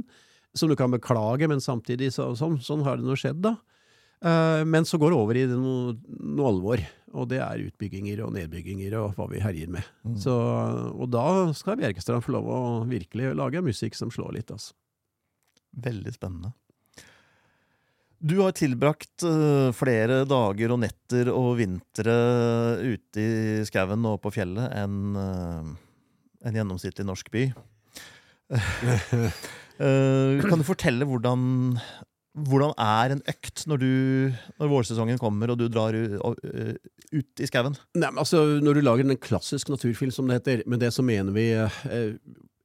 som 0.57 0.71
du 0.71 0.75
kan 0.79 0.93
beklage, 0.93 1.47
men 1.51 1.61
samtidig 1.61 2.13
så, 2.15 2.31
sånn, 2.37 2.57
sånn 2.63 2.83
har 2.87 2.97
det 2.97 3.05
nå 3.05 3.15
skjedd, 3.19 3.43
da. 3.45 3.53
Eh, 4.25 4.65
Men 4.65 4.85
så 4.85 4.97
går 4.97 5.13
det 5.13 5.19
over 5.19 5.37
i 5.37 5.45
noe, 5.49 5.95
noe 6.17 6.49
alvor, 6.49 6.81
og 7.15 7.29
det 7.31 7.39
er 7.43 7.65
utbygginger 7.67 8.23
og 8.25 8.33
nedbygginger 8.35 8.97
og 8.99 9.13
hva 9.17 9.29
vi 9.31 9.43
herjer 9.43 9.71
med. 9.71 9.85
Mm. 10.07 10.17
Så, 10.21 10.33
og 10.33 11.09
da 11.13 11.53
skal 11.57 11.79
Bjerkestrand 11.79 12.25
få 12.25 12.35
lov 12.35 12.49
å 12.49 12.59
virkelig 12.89 13.35
lage 13.37 13.63
musikk 13.65 13.97
som 13.97 14.11
slår 14.13 14.39
litt, 14.39 14.53
altså. 14.53 14.73
Veldig 15.85 16.13
spennende. 16.15 16.53
Du 18.25 18.39
har 18.39 18.55
tilbrakt 18.55 19.25
uh, 19.27 19.69
flere 19.75 20.23
dager 20.25 20.71
og 20.73 20.79
netter 20.81 21.29
og 21.29 21.57
vintre 21.59 22.13
ute 22.79 23.21
i 23.21 23.65
skauen 23.67 24.07
og 24.07 24.21
på 24.23 24.31
fjellet 24.33 24.71
enn 24.79 25.19
uh, 25.19 25.67
en 26.47 26.57
gjennomsnittlig 26.57 27.05
norsk 27.05 27.29
by. 27.33 27.43
Kan 29.75 30.61
du 30.61 30.65
fortelle 30.65 31.05
hvordan 31.09 31.67
hvordan 32.35 32.73
er 32.81 33.15
en 33.15 33.21
økt 33.31 33.63
når, 33.69 33.79
du, 33.79 34.33
når 34.59 34.71
vårsesongen 34.71 35.19
kommer 35.21 35.53
og 35.53 35.59
du 35.59 35.69
drar 35.71 35.95
uh, 35.95 36.73
ut 37.15 37.43
i 37.43 37.47
skauen? 37.47 37.77
Altså, 38.11 38.59
Når 38.63 38.77
du 38.77 38.81
lager 38.83 39.07
en 39.07 39.21
klassisk 39.21 39.71
naturfilm, 39.71 40.11
som 40.11 40.27
det 40.27 40.41
heter, 40.41 40.65
med 40.67 40.83
det 40.83 40.91
så 40.95 41.05
mener 41.05 41.35
vi 41.35 41.47
eh, 41.55 41.79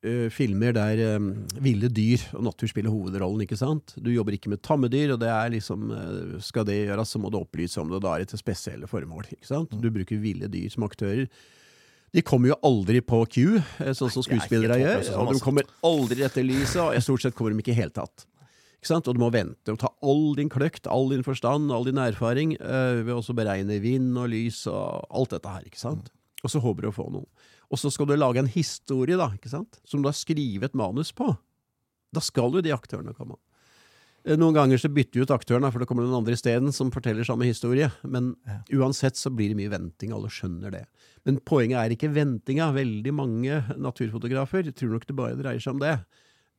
eh, 0.07 0.27
filmer 0.33 0.75
der 0.77 1.03
eh, 1.05 1.29
ville 1.63 1.91
dyr 1.93 2.25
og 2.35 2.45
natur 2.49 2.71
spiller 2.71 2.93
hovedrollen. 2.93 3.45
ikke 3.45 3.59
sant? 3.61 3.95
Du 3.97 4.11
jobber 4.13 4.37
ikke 4.37 4.53
med 4.53 4.63
tammedyr, 4.67 5.15
og 5.15 5.23
det 5.23 5.31
er 5.31 5.55
liksom, 5.55 5.91
eh, 5.95 6.37
skal 6.45 6.67
det 6.69 6.81
gjøres, 6.83 7.15
så 7.15 7.23
må 7.23 7.31
du 7.31 7.41
opplyse 7.41 7.81
om 7.83 7.91
det. 7.91 8.01
og 8.01 8.05
Da 8.07 8.15
er 8.15 8.25
det 8.25 8.33
til 8.35 8.43
spesielle 8.43 8.91
formål. 8.91 9.31
ikke 9.37 9.51
sant? 9.51 9.75
Du 9.81 9.91
bruker 9.91 10.21
ville 10.21 10.51
dyr 10.51 10.71
som 10.73 10.89
aktører. 10.89 11.29
De 12.11 12.23
kommer 12.27 12.51
jo 12.51 12.59
aldri 12.67 12.99
på 13.07 13.23
Q, 13.31 13.61
eh, 13.61 13.93
sånn 13.95 14.11
som 14.11 14.25
er 14.25 14.29
skuespillere 14.33 14.81
gjør. 14.81 15.05
Og 15.21 15.35
de 15.37 15.45
kommer 15.45 15.69
aldri 15.87 16.27
etter 16.27 16.43
lyset, 16.43 16.83
og 16.83 16.99
stort 17.03 17.23
sett 17.23 17.39
kommer 17.39 17.55
de 17.55 17.63
ikke 17.63 17.77
i 17.77 17.83
hele 17.85 17.95
tatt. 17.95 18.27
Og 18.89 19.13
du 19.15 19.21
må 19.21 19.29
vente 19.31 19.69
og 19.75 19.79
ta 19.79 19.91
all 20.03 20.35
din 20.39 20.49
kløkt, 20.49 20.87
all 20.89 21.11
din 21.13 21.23
forstand, 21.27 21.71
all 21.71 21.85
din 21.85 21.99
erfaring 22.01 22.55
eh, 22.57 23.03
ved 23.05 23.13
også 23.13 23.35
beregne 23.37 23.77
vind 23.83 24.17
og 24.17 24.31
lys 24.33 24.63
og 24.73 25.05
alt 25.11 25.31
dette 25.35 25.49
her. 25.53 25.67
ikke 25.69 25.79
sant? 25.83 26.09
Og 26.43 26.49
så 26.49 26.63
håper 26.65 26.83
du 26.83 26.89
å 26.89 26.95
få 26.97 27.11
noe. 27.13 27.27
Og 27.71 27.79
så 27.79 27.91
skal 27.93 28.07
du 28.09 28.17
lage 28.17 28.41
en 28.41 28.49
historie, 28.51 29.17
da, 29.21 29.29
ikke 29.37 29.51
sant? 29.53 29.79
som 29.85 30.01
du 30.03 30.09
har 30.09 30.17
skrevet 30.17 30.65
et 30.71 30.75
manus 30.75 31.13
på. 31.13 31.29
Da 32.11 32.21
skal 32.25 32.51
jo 32.57 32.63
de 32.65 32.73
aktørene 32.73 33.13
komme. 33.15 33.37
Eh, 34.25 34.37
Noen 34.41 34.57
ganger 34.57 34.81
så 34.81 34.89
bytter 34.93 35.21
vi 35.21 35.27
ut 35.29 35.31
aktørene, 35.37 35.69
for 35.71 35.79
det 35.85 35.87
kommer 35.91 36.03
noen 36.09 36.23
andre 36.23 36.35
isteden 36.35 36.73
som 36.73 36.91
forteller 36.91 37.25
samme 37.29 37.45
historie. 37.47 37.91
Men 38.03 38.35
Ja. 38.49 38.63
uansett 38.81 39.17
så 39.21 39.29
blir 39.31 39.53
det 39.53 39.57
mye 39.61 39.71
venting, 39.77 40.13
alle 40.13 40.29
skjønner 40.33 40.73
det. 40.73 40.87
Men 41.27 41.37
poenget 41.45 41.77
er 41.85 41.91
ikke 41.95 42.13
ventinga. 42.17 42.73
Veldig 42.73 43.13
mange 43.15 43.61
naturfotografer 43.77 44.73
tror 44.73 44.97
nok 44.97 45.07
det 45.07 45.17
bare 45.17 45.37
dreier 45.37 45.61
seg 45.61 45.75
om 45.77 45.81
det. 45.85 45.99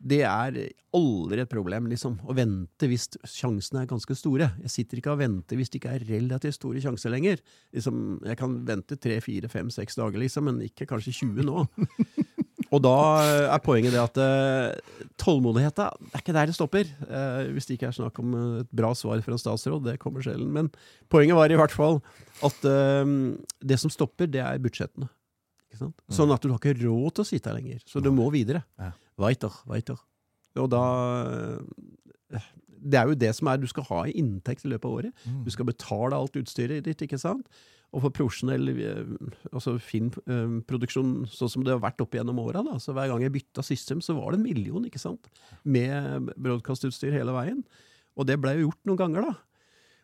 Det 0.02 0.22
er 0.26 0.56
aldri 0.98 1.44
et 1.44 1.52
problem, 1.52 1.86
liksom, 1.92 2.18
å 2.26 2.34
vente 2.36 2.88
hvis 2.90 3.08
sjansene 3.30 3.84
er 3.84 3.90
ganske 3.90 4.16
store. 4.18 4.50
Jeg 4.66 4.74
sitter 4.74 5.02
ikke 5.02 5.14
og 5.14 5.22
venter 5.22 5.60
hvis 5.60 5.70
det 5.70 5.82
ikke 5.82 5.94
er 5.98 6.08
relativt 6.10 6.58
store 6.58 6.82
sjanser 6.84 7.14
lenger. 7.14 7.44
Liksom, 7.76 8.00
jeg 8.26 8.40
kan 8.40 8.58
vente 8.68 8.98
tre, 8.98 9.20
fire, 9.24 9.52
fem, 9.52 9.70
seks 9.74 10.00
dager, 10.00 10.18
liksom, 10.24 10.50
men 10.50 10.64
ikke 10.66 10.90
kanskje 10.90 11.14
20 11.22 11.46
nå. 11.48 11.68
Og 12.72 12.80
da 12.80 12.98
er 13.52 13.64
poenget 13.64 13.92
det 13.92 14.00
at 14.00 14.18
uh, 14.24 15.08
tålmodigheta 15.20 15.90
det 16.00 16.12
er 16.16 16.22
ikke 16.24 16.36
der 16.38 16.48
det 16.48 16.56
stopper. 16.56 16.92
Uh, 17.04 17.52
hvis 17.52 17.68
det 17.68 17.76
ikke 17.76 17.90
er 17.90 17.98
snakk 17.98 18.22
om 18.24 18.36
eh, 18.38 18.60
et 18.64 18.70
bra 18.80 18.94
svar 18.96 19.20
fra 19.26 19.36
en 19.36 19.42
statsråd, 19.42 19.84
det 19.90 19.98
kommer 20.00 20.24
sjelden. 20.24 20.48
Men 20.56 20.70
poenget 21.12 21.36
var 21.36 21.52
i 21.52 21.58
hvert 21.60 21.76
fall 21.76 22.00
at 22.48 22.64
uh, 22.64 23.04
det 23.60 23.80
som 23.82 23.92
stopper, 23.92 24.32
det 24.32 24.44
er 24.44 24.64
budsjettene. 24.64 25.12
Ikke 25.72 25.82
sant? 25.84 26.00
Sånn 26.12 26.32
at 26.32 26.44
du 26.44 26.52
har 26.52 26.60
ikke 26.60 26.80
råd 26.80 27.18
til 27.18 27.26
å 27.26 27.28
sitte 27.28 27.52
her 27.52 27.60
lenger. 27.60 27.84
Så 27.88 28.04
du 28.04 28.12
må 28.16 28.30
videre. 28.32 28.64
Ja. 28.80 28.94
Weiter, 29.22 29.58
weiter. 29.70 30.00
Og 30.60 30.72
da 30.72 30.86
eh, 31.32 32.48
Det 32.82 32.98
er 33.00 33.08
jo 33.08 33.16
det 33.16 33.30
som 33.38 33.48
er 33.48 33.62
Du 33.62 33.68
skal 33.70 33.86
ha 33.88 34.06
i 34.08 34.16
inntekt 34.20 34.66
i 34.66 34.72
løpet 34.72 34.88
av 34.90 34.98
året. 34.98 35.28
Mm. 35.28 35.44
Du 35.46 35.52
skal 35.54 35.70
betale 35.70 36.18
alt 36.18 36.36
utstyret 36.40 36.84
ditt, 36.88 37.06
ikke 37.06 37.20
sant? 37.22 37.48
Og 37.92 38.06
for 38.06 38.16
profesjonell 38.16 38.72
eh, 38.72 39.14
altså 39.52 39.76
filmproduksjon 39.84 41.28
sånn 41.32 41.52
som 41.52 41.64
det 41.68 41.76
har 41.76 41.84
vært 41.84 42.02
opp 42.04 42.16
gjennom 42.16 42.40
åra, 42.40 42.64
så 42.80 42.96
hver 42.96 43.12
gang 43.12 43.26
jeg 43.26 43.36
bytta 43.36 43.64
system, 43.68 44.04
så 44.04 44.16
var 44.16 44.32
det 44.32 44.40
en 44.40 44.48
million, 44.48 44.86
ikke 44.88 45.02
sant? 45.02 45.28
Med 45.64 46.32
broadcastutstyr 46.38 47.12
hele 47.16 47.36
veien. 47.36 47.66
Og 48.16 48.28
det 48.28 48.40
blei 48.40 48.58
jo 48.58 48.70
gjort 48.70 48.88
noen 48.88 49.02
ganger, 49.02 49.28
da. 49.28 49.36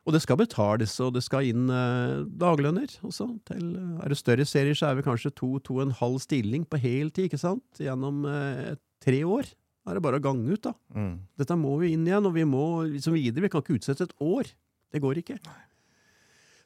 Og 0.07 0.13
det 0.15 0.21
skal 0.23 0.39
betales, 0.39 0.93
og 1.03 1.15
det 1.17 1.23
skal 1.25 1.47
inn 1.49 1.67
eh, 1.71 2.21
daglønner 2.39 2.91
også. 3.03 3.27
Til, 3.49 3.73
er 3.99 4.11
det 4.11 4.19
større 4.19 4.45
serier, 4.47 4.75
så 4.75 4.89
er 4.89 4.99
vi 4.99 5.07
kanskje 5.07 5.33
to-to 5.35 5.79
og 5.79 5.83
en 5.83 5.97
halv 5.99 6.21
stilling 6.23 6.63
på 6.67 6.79
heltid, 6.79 7.27
ikke 7.27 7.39
sant? 7.41 7.65
Gjennom 7.83 8.23
eh, 8.31 8.77
tre 9.03 9.21
år. 9.27 9.49
Da 9.83 9.93
er 9.93 9.99
det 9.99 10.03
bare 10.03 10.19
å 10.19 10.23
gange 10.23 10.51
ut, 10.51 10.63
da. 10.65 10.73
Mm. 10.95 11.13
Dette 11.39 11.55
må 11.59 11.77
vi 11.81 11.93
inn 11.95 12.07
igjen, 12.07 12.25
og 12.27 12.35
vi 12.35 12.43
må 12.47 12.63
liksom 12.89 13.15
videre. 13.15 13.45
Vi 13.45 13.51
kan 13.53 13.63
ikke 13.63 13.77
utsette 13.77 14.09
et 14.09 14.17
år. 14.23 14.49
Det 14.91 15.03
går 15.03 15.21
ikke. 15.21 15.37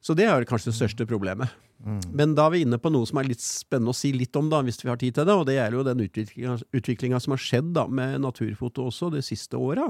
Så 0.01 0.15
det 0.17 0.25
er 0.25 0.47
kanskje 0.49 0.71
det 0.71 0.79
største 0.79 1.05
problemet. 1.09 1.51
Mm. 1.85 1.99
Men 2.17 2.33
da 2.37 2.47
er 2.47 2.55
vi 2.55 2.63
inne 2.65 2.79
på 2.81 2.89
noe 2.93 3.05
som 3.09 3.19
er 3.21 3.29
litt 3.29 3.41
spennende 3.41 3.93
å 3.93 3.97
si 3.97 4.11
litt 4.13 4.35
om, 4.37 4.49
da, 4.49 4.61
hvis 4.65 4.81
vi 4.81 4.89
har 4.89 4.97
tid 5.01 5.17
til 5.17 5.27
det. 5.29 5.35
Og 5.37 5.45
det 5.49 5.59
er 5.61 5.77
jo 5.77 5.85
den 5.85 6.01
utviklinga 6.01 7.21
som 7.21 7.35
har 7.35 7.43
skjedd 7.43 7.69
da, 7.77 7.85
med 7.85 8.21
naturfoto 8.25 8.87
også 8.89 9.11
de 9.13 9.21
siste 9.25 9.57
åra. 9.57 9.85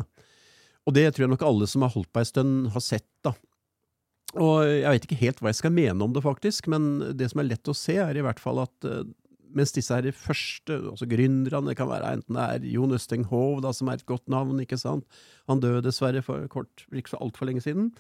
Og 0.88 0.96
det 0.98 1.06
tror 1.14 1.28
jeg 1.28 1.34
nok 1.34 1.48
alle 1.48 1.70
som 1.70 1.86
har 1.86 1.94
holdt 1.94 2.12
på 2.12 2.24
ei 2.24 2.28
stund, 2.28 2.72
har 2.76 2.84
sett. 2.84 3.08
da. 3.24 3.36
Og 4.40 4.64
jeg 4.64 4.88
vet 4.88 5.08
ikke 5.08 5.22
helt 5.24 5.42
hva 5.42 5.52
jeg 5.52 5.60
skal 5.60 5.76
mene 5.76 6.04
om 6.04 6.14
det, 6.16 6.24
faktisk, 6.24 6.70
men 6.72 7.16
det 7.20 7.32
som 7.32 7.44
er 7.44 7.52
lett 7.52 7.72
å 7.72 7.76
se, 7.76 7.98
er 8.00 8.18
i 8.18 8.24
hvert 8.24 8.40
fall 8.40 8.64
at 8.64 8.88
uh, 8.88 9.04
mens 9.58 9.74
disse 9.76 9.96
her 9.96 10.08
første, 10.16 10.78
altså 10.94 11.08
gründerne, 11.10 11.72
det 11.72 11.78
kan 11.80 11.90
være 11.90 12.16
enten 12.18 12.38
det 12.38 12.48
er 12.48 12.66
Jon 12.74 12.96
Østeng 12.96 13.26
Hov, 13.30 13.62
som 13.76 13.92
er 13.92 14.00
et 14.00 14.08
godt 14.10 14.32
navn, 14.32 14.60
ikke 14.64 14.80
sant, 14.80 15.06
han 15.50 15.62
døde 15.64 15.84
dessverre 15.86 16.24
for 16.26 16.48
kort, 16.52 16.86
ikke 16.92 17.14
så 17.14 17.22
altfor 17.22 17.50
lenge 17.50 17.64
siden. 17.66 17.92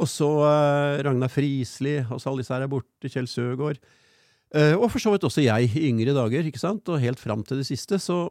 Og 0.00 0.08
så 0.08 0.28
uh, 0.40 1.00
Ragnar 1.04 1.32
Friisli, 1.32 1.98
og 2.08 2.20
så 2.20 2.30
alle 2.30 2.44
disse 2.44 2.54
her 2.54 2.64
er 2.64 2.70
borte, 2.72 3.10
Kjell 3.12 3.28
Søgaard. 3.28 3.80
Uh, 4.52 4.76
og 4.78 4.88
for 4.92 5.02
så 5.02 5.12
vidt 5.12 5.26
også 5.28 5.44
jeg, 5.44 5.72
i 5.76 5.88
yngre 5.90 6.14
dager, 6.16 6.48
ikke 6.48 6.62
sant, 6.62 6.88
og 6.88 7.02
helt 7.02 7.20
fram 7.20 7.44
til 7.44 7.60
det 7.60 7.66
siste, 7.68 7.98
så, 8.00 8.24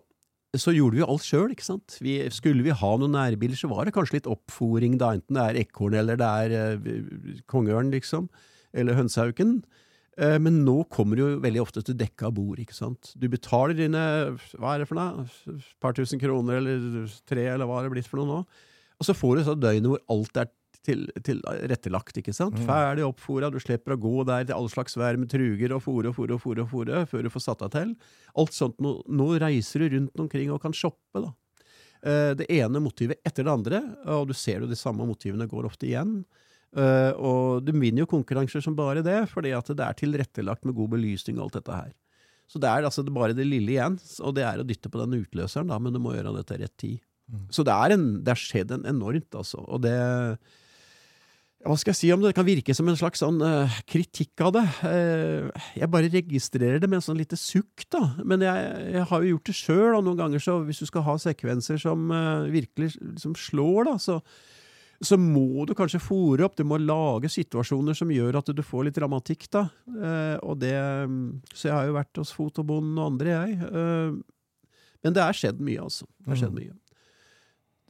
så 0.57 0.73
gjorde 0.73 0.97
vi 0.97 1.03
jo 1.03 1.09
alt 1.13 1.25
sjøl, 1.25 1.53
ikke 1.53 1.67
sant. 1.67 1.99
Vi, 2.01 2.17
skulle 2.33 2.65
vi 2.65 2.73
ha 2.73 2.91
noen 2.97 3.13
nærbiler, 3.17 3.57
så 3.57 3.69
var 3.71 3.85
det 3.85 3.93
kanskje 3.97 4.19
litt 4.19 4.31
oppfòring, 4.31 4.97
da, 5.01 5.13
enten 5.17 5.37
det 5.37 5.45
er 5.45 5.61
ekorn 5.61 5.99
eller 6.01 6.17
det 6.21 6.31
er 6.45 6.81
uh, 6.81 7.37
kongeørn, 7.51 7.93
liksom, 7.93 8.29
eller 8.73 8.97
hønsehauken. 8.97 9.59
Uh, 10.19 10.37
men 10.43 10.61
nå 10.65 10.81
kommer 10.91 11.17
du 11.17 11.23
jo 11.23 11.29
veldig 11.43 11.61
ofte 11.63 11.83
til 11.87 11.95
dekka 11.99 12.33
bord, 12.35 12.59
ikke 12.59 12.75
sant. 12.75 13.13
Du 13.15 13.29
betaler 13.31 13.77
dine, 13.77 14.01
hva 14.59 14.75
er 14.75 14.83
det 14.83 14.89
for 14.89 14.99
noe, 14.99 15.27
et 15.53 15.69
par 15.83 15.95
tusen 15.97 16.19
kroner 16.21 16.59
eller 16.59 17.13
tre, 17.29 17.45
eller 17.53 17.69
hva 17.69 17.79
er 17.79 17.87
det 17.87 17.95
blitt 17.95 18.11
for 18.11 18.21
noe 18.21 18.29
nå, 18.29 18.41
og 19.01 19.07
så 19.07 19.15
får 19.17 19.39
du 19.39 19.45
så 19.47 19.55
døgnet 19.57 19.89
hvor 19.89 20.03
alt 20.13 20.43
er 20.43 20.51
til, 20.85 21.05
til 21.25 21.41
rettelagt, 21.69 22.17
ikke 22.17 22.33
sant? 22.35 22.57
Mm. 22.57 22.65
Ferdig 22.67 23.05
oppfora, 23.05 23.51
du 23.53 23.59
slipper 23.61 23.95
å 23.95 24.01
gå 24.01 24.25
der 24.29 24.47
til 24.47 24.55
all 24.57 24.69
slags 24.71 24.97
vær 24.97 25.19
med 25.19 25.29
truger 25.31 25.75
og 25.75 25.83
fòre 25.85 26.11
og 26.11 26.17
fòre 26.17 26.37
og 26.37 26.43
fòre 26.43 26.65
og 26.65 26.71
fòre 26.71 27.03
før 27.09 27.25
du 27.25 27.31
får 27.33 27.45
satt 27.45 27.63
deg 27.65 27.75
til. 27.75 27.93
Alt 28.41 28.57
sånt, 28.57 28.81
nå, 28.81 28.95
nå 29.09 29.29
reiser 29.41 29.85
du 29.85 29.95
rundt 29.95 30.25
omkring 30.25 30.53
og 30.53 30.61
kan 30.63 30.75
shoppe, 30.75 31.21
da. 31.21 31.31
Eh, 32.01 32.31
det 32.37 32.49
ene 32.49 32.81
motivet 32.81 33.21
etter 33.27 33.45
det 33.45 33.53
andre, 33.53 33.81
og 34.09 34.31
du 34.31 34.35
ser 34.37 34.63
jo 34.63 34.69
de 34.69 34.77
samme 34.79 35.05
motivene 35.05 35.49
går 35.49 35.69
ofte 35.69 35.89
igjen. 35.89 36.21
Eh, 36.71 37.11
og 37.19 37.65
du 37.67 37.73
vinner 37.75 38.05
jo 38.05 38.11
konkurranser 38.13 38.63
som 38.63 38.77
bare 38.77 39.03
det, 39.03 39.19
fordi 39.31 39.51
at 39.57 39.67
det 39.75 39.83
er 39.83 39.97
tilrettelagt 39.99 40.63
med 40.67 40.77
god 40.77 40.93
belysning 40.95 41.39
og 41.39 41.49
alt 41.49 41.59
dette 41.59 41.81
her. 41.83 41.91
Så 42.51 42.59
det 42.59 42.67
er 42.67 42.87
altså 42.87 43.03
bare 43.07 43.35
det 43.35 43.47
lille 43.47 43.75
igjen, 43.75 43.97
og 44.23 44.35
det 44.35 44.43
er 44.47 44.59
å 44.59 44.67
dytte 44.67 44.91
på 44.91 44.99
den 44.99 45.21
utløseren, 45.21 45.71
da, 45.71 45.79
men 45.79 45.95
du 45.95 46.01
må 46.03 46.15
gjøre 46.15 46.35
det 46.39 46.47
til 46.49 46.63
rett 46.63 46.75
tid. 46.79 46.97
Mm. 47.31 47.45
Så 47.55 47.63
det 47.67 47.75
er 47.75 47.95
en, 47.95 48.09
det 48.23 48.33
har 48.33 48.41
skjedd 48.41 48.73
en 48.75 48.89
enormt, 48.91 49.39
altså. 49.39 49.63
Og 49.71 49.83
det 49.85 49.95
hva 51.61 51.75
skal 51.77 51.91
jeg 51.91 51.99
si 51.99 52.07
om 52.09 52.21
det? 52.21 52.31
Det 52.31 52.37
kan 52.39 52.47
virke 52.47 52.73
som 52.73 52.87
en 52.89 52.97
slags 52.97 53.21
sånn 53.21 53.37
uh, 53.45 53.73
kritikk 53.89 54.41
av 54.41 54.53
det. 54.55 54.63
Uh, 54.81 55.67
jeg 55.77 55.89
bare 55.93 56.09
registrerer 56.09 56.81
det 56.81 56.89
med 56.89 56.97
en 56.97 57.05
sånn 57.05 57.19
lite 57.19 57.37
sukk, 57.37 57.85
da. 57.93 58.01
Men 58.25 58.41
jeg, 58.45 58.71
jeg 58.95 59.05
har 59.11 59.21
jo 59.21 59.35
gjort 59.35 59.51
det 59.51 59.55
sjøl, 59.59 59.91
og 59.99 60.07
noen 60.07 60.17
ganger 60.23 60.41
så 60.41 60.57
hvis 60.65 60.81
du 60.81 60.87
skal 60.89 61.05
ha 61.05 61.15
sekvenser 61.21 61.77
som 61.81 62.09
uh, 62.09 62.49
virkelig 62.49 62.95
liksom 62.97 63.37
slår, 63.37 63.91
da, 63.91 63.95
så, 64.01 64.17
så 65.01 65.17
må 65.17 65.65
du 65.65 65.73
kanskje 65.77 66.01
fòre 66.03 66.45
opp. 66.45 66.57
Du 66.59 66.65
må 66.67 66.77
lage 66.81 67.31
situasjoner 67.31 67.97
som 67.97 68.11
gjør 68.13 68.37
at 68.41 68.51
du 68.53 68.61
får 68.65 68.87
litt 68.87 68.99
dramatikk, 68.99 69.47
da. 69.53 69.65
og 70.45 70.59
det 70.61 70.75
Så 71.55 71.69
jeg 71.69 71.73
har 71.73 71.89
jo 71.89 71.97
vært 71.97 72.21
hos 72.21 72.33
Fotobonden 72.35 72.99
og 72.99 73.13
andre, 73.13 73.33
jeg. 73.33 73.57
men 75.01 75.17
det 75.17 75.23
er 75.25 75.39
skjedd 75.39 75.63
mye, 75.63 75.87
altså. 75.87 76.05
Det 76.21 76.35
er 76.35 76.41
skjedd 76.43 76.57
mye. 76.59 76.75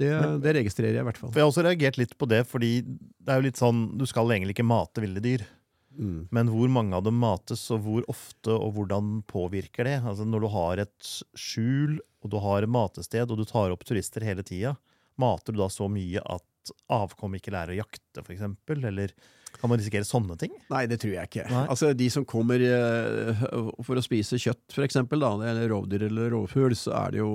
Det, 0.01 0.11
det, 0.41 0.53
registrerer 0.57 0.95
jeg 0.95 1.03
i 1.03 1.07
hvert 1.07 1.19
fall. 1.19 1.31
For 1.31 1.39
Jeg 1.39 1.45
har 1.45 1.51
også 1.51 1.65
reagert 1.65 1.97
litt 1.99 2.13
på 2.17 2.27
det, 2.29 2.41
fordi 2.49 2.71
det 2.81 3.33
er 3.33 3.41
jo 3.41 3.47
litt 3.47 3.59
sånn, 3.59 3.83
du 3.99 4.07
skal 4.09 4.31
egentlig 4.33 4.55
ikke 4.55 4.67
mate 4.67 5.03
ville 5.03 5.21
dyr. 5.23 5.43
Mm. 5.91 6.29
Men 6.31 6.49
hvor 6.49 6.71
mange 6.71 6.95
av 6.97 7.03
dem 7.05 7.19
mates, 7.21 7.65
og 7.73 7.83
hvor 7.85 8.05
ofte, 8.11 8.53
og 8.53 8.77
hvordan 8.77 9.19
påvirker 9.29 9.89
det? 9.89 9.97
Altså 10.07 10.25
Når 10.25 10.45
du 10.45 10.49
har 10.53 10.83
et 10.85 11.11
skjul, 11.37 11.99
og 12.23 12.31
du 12.33 12.39
har 12.41 12.63
et 12.63 12.71
matested, 12.71 13.29
og 13.29 13.41
du 13.41 13.45
tar 13.47 13.73
opp 13.73 13.85
turister 13.87 14.25
hele 14.25 14.45
tida, 14.47 14.75
mater 15.19 15.53
du 15.53 15.61
da 15.61 15.69
så 15.69 15.89
mye 15.91 16.23
at 16.23 16.45
avkom 16.91 17.37
ikke 17.37 17.53
lærer 17.53 17.73
å 17.75 17.79
jakte, 17.81 18.23
f.eks.? 18.23 18.43
Eller 18.91 19.13
kan 19.57 19.69
man 19.71 19.81
risikere 19.81 20.07
sånne 20.07 20.37
ting? 20.39 20.53
Nei, 20.71 20.85
det 20.89 21.01
tror 21.01 21.15
jeg 21.15 21.29
ikke. 21.29 21.45
Nei. 21.51 21.65
Altså, 21.73 21.91
De 21.97 22.07
som 22.13 22.25
kommer 22.27 22.61
uh, 22.63 23.45
for 23.85 23.99
å 23.99 24.05
spise 24.05 24.39
kjøtt, 24.41 24.63
f.eks., 24.71 25.01
eller 25.01 25.67
rovdyr 25.71 26.07
eller 26.07 26.33
rovfugl, 26.35 26.77
så 26.77 26.95
er 27.05 27.15
det 27.15 27.23
jo 27.23 27.31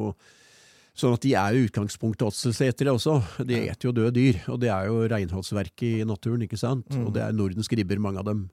Sånn 0.97 1.12
at 1.12 1.21
de 1.27 1.35
er 1.37 1.53
jo 1.53 1.67
utgangspunktet 1.67 2.25
åtselsetere 2.25 2.95
også. 2.97 3.19
De 3.45 3.59
eter 3.69 3.85
jo 3.85 3.93
døde 3.93 4.15
dyr. 4.17 4.39
Og 4.49 4.57
det 4.62 4.71
er 4.73 4.87
jo 4.89 5.03
renholdsverket 5.12 5.99
i 6.01 6.07
naturen, 6.09 6.47
ikke 6.47 6.57
sant. 6.57 6.89
Mm. 6.89 7.03
Og 7.05 7.11
det 7.12 7.21
er 7.21 7.35
Nordens 7.37 7.69
ribber, 7.69 8.01
mange 8.01 8.23
av 8.23 8.31
dem. 8.31 8.47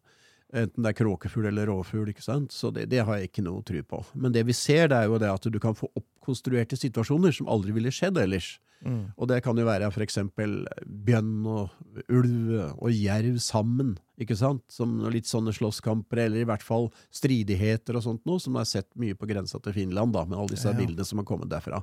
Enten 0.53 0.85
det 0.85 0.91
er 0.91 0.97
kråkefugl 0.99 1.47
eller 1.49 1.65
rovfugl. 1.71 2.11
ikke 2.11 2.21
sant? 2.21 2.53
Så 2.53 2.69
det, 2.73 2.85
det, 2.91 3.01
har 3.07 3.17
jeg 3.17 3.31
ikke 3.31 3.45
noe 3.45 3.63
tro 3.65 3.79
på. 3.89 4.03
Men 4.13 4.35
det 4.35 4.43
vi 4.45 4.53
ser, 4.53 4.91
det 4.91 4.99
er 4.99 5.09
jo 5.09 5.17
det 5.21 5.31
at 5.33 5.47
du 5.49 5.57
kan 5.61 5.73
få 5.77 5.89
oppkonstruerte 5.97 6.77
situasjoner 6.77 7.33
som 7.33 7.49
aldri 7.49 7.73
ville 7.73 7.93
skjedd 7.93 8.19
ellers. 8.21 8.59
Mm. 8.83 9.15
Og 9.15 9.29
det 9.31 9.39
kan 9.45 9.57
jo 9.57 9.65
være 9.65 9.89
for 9.95 10.03
eksempel 10.03 10.59
bjørn 11.07 11.47
og 11.47 12.03
ulv 12.11 12.53
og 12.75 12.89
jerv 12.91 13.39
sammen, 13.41 13.95
ikke 14.21 14.37
sant? 14.37 14.65
Som 14.71 14.97
litt 15.13 15.29
sånne 15.29 15.55
slåsskamper, 15.55 16.25
eller 16.25 16.43
i 16.43 16.47
hvert 16.49 16.65
fall 16.65 16.89
stridigheter 17.09 17.97
og 17.97 18.05
sånt 18.05 18.25
noe, 18.29 18.43
som 18.43 18.59
har 18.59 18.67
sett 18.69 18.91
mye 18.99 19.17
på 19.17 19.29
grensa 19.29 19.61
til 19.63 19.73
Finland, 19.77 20.13
da, 20.13 20.25
med 20.27 20.37
alle 20.37 20.53
disse 20.53 20.69
Ja. 20.69 20.77
bildene 20.77 21.07
som 21.07 21.23
har 21.23 21.29
kommet 21.29 21.49
derfra. 21.49 21.81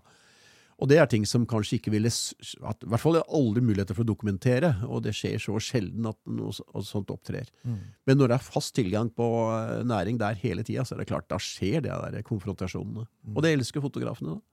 Og 0.80 0.88
det 0.88 0.96
er 0.96 1.08
ting 1.12 1.26
som 1.28 1.44
kanskje 1.48 1.76
ikke 1.76 1.92
ville 1.92 2.08
at, 2.08 2.84
I 2.84 2.88
hvert 2.88 3.02
fall 3.02 3.18
er 3.20 3.34
aldri 3.36 3.62
muligheter 3.64 3.96
for 3.96 4.06
å 4.06 4.08
dokumentere, 4.08 4.72
og 4.88 5.02
det 5.04 5.12
skjer 5.16 5.36
så 5.42 5.58
sjelden 5.60 6.08
at 6.08 6.16
noe 6.24 6.84
sånt 6.86 7.12
opptrer. 7.12 7.50
Mm. 7.68 7.80
Men 8.08 8.20
når 8.20 8.32
det 8.32 8.38
er 8.38 8.46
fast 8.46 8.72
tilgang 8.78 9.10
på 9.12 9.26
eh, 9.52 9.82
næring 9.84 10.20
der 10.20 10.38
hele 10.40 10.64
tida, 10.64 10.86
så 10.88 10.96
er 10.96 11.02
det 11.02 11.10
klart, 11.12 11.28
da 11.28 11.36
skjer 11.42 11.84
det 11.84 11.92
der 11.92 12.24
konfrontasjonene. 12.26 13.04
Mm. 13.04 13.34
Og 13.34 13.44
det 13.44 13.52
elsker 13.58 13.84
fotografene, 13.84 14.38
da. 14.38 14.44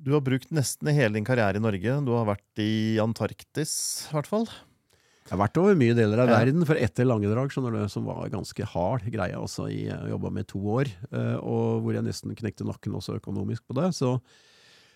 Du 0.00 0.14
har 0.14 0.22
brukt 0.24 0.54
nesten 0.54 0.88
hele 0.96 1.18
din 1.18 1.26
karriere 1.28 1.60
i 1.60 1.62
Norge. 1.62 1.98
Du 2.06 2.14
har 2.14 2.24
vært 2.30 2.62
i 2.62 2.96
Antarktis, 3.02 3.74
i 4.08 4.14
hvert 4.16 4.30
fall. 4.30 4.46
Jeg 5.30 5.36
har 5.36 5.44
vært 5.44 5.58
over 5.62 5.76
mye 5.78 5.94
deler 5.94 6.18
av 6.24 6.26
verden, 6.32 6.64
for 6.66 6.74
etter 6.74 7.06
Langedrag, 7.06 7.52
du, 7.54 7.76
som 7.86 8.08
var 8.10 8.32
ganske 8.32 8.64
hard 8.72 9.04
greie, 9.14 9.36
altså, 9.38 9.68
jeg 9.70 9.94
jobba 10.10 10.32
med 10.34 10.48
to 10.50 10.58
år, 10.74 10.88
eh, 11.06 11.36
og 11.38 11.84
hvor 11.84 11.94
jeg 11.94 12.02
nesten 12.02 12.34
knekte 12.34 12.66
nakken 12.66 12.96
også 12.98 13.14
økonomisk 13.20 13.62
på 13.70 13.76
det, 13.78 13.92
så, 13.94 14.16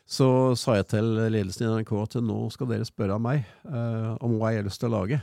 så 0.03 0.27
sa 0.59 0.75
jeg 0.81 0.89
til 0.91 1.13
ledelsen 1.31 1.69
i 1.69 1.71
NRK 1.77 1.93
at 2.01 2.19
nå 2.27 2.41
skal 2.51 2.73
dere 2.73 2.89
spørre 2.89 3.15
av 3.15 3.23
meg 3.23 3.47
uh, 3.71 4.19
om 4.27 4.35
hva 4.41 4.51
jeg 4.51 4.65
har 4.65 4.67
lyst 4.67 4.83
til 4.83 4.91
å 4.91 4.97
lage, 4.97 5.21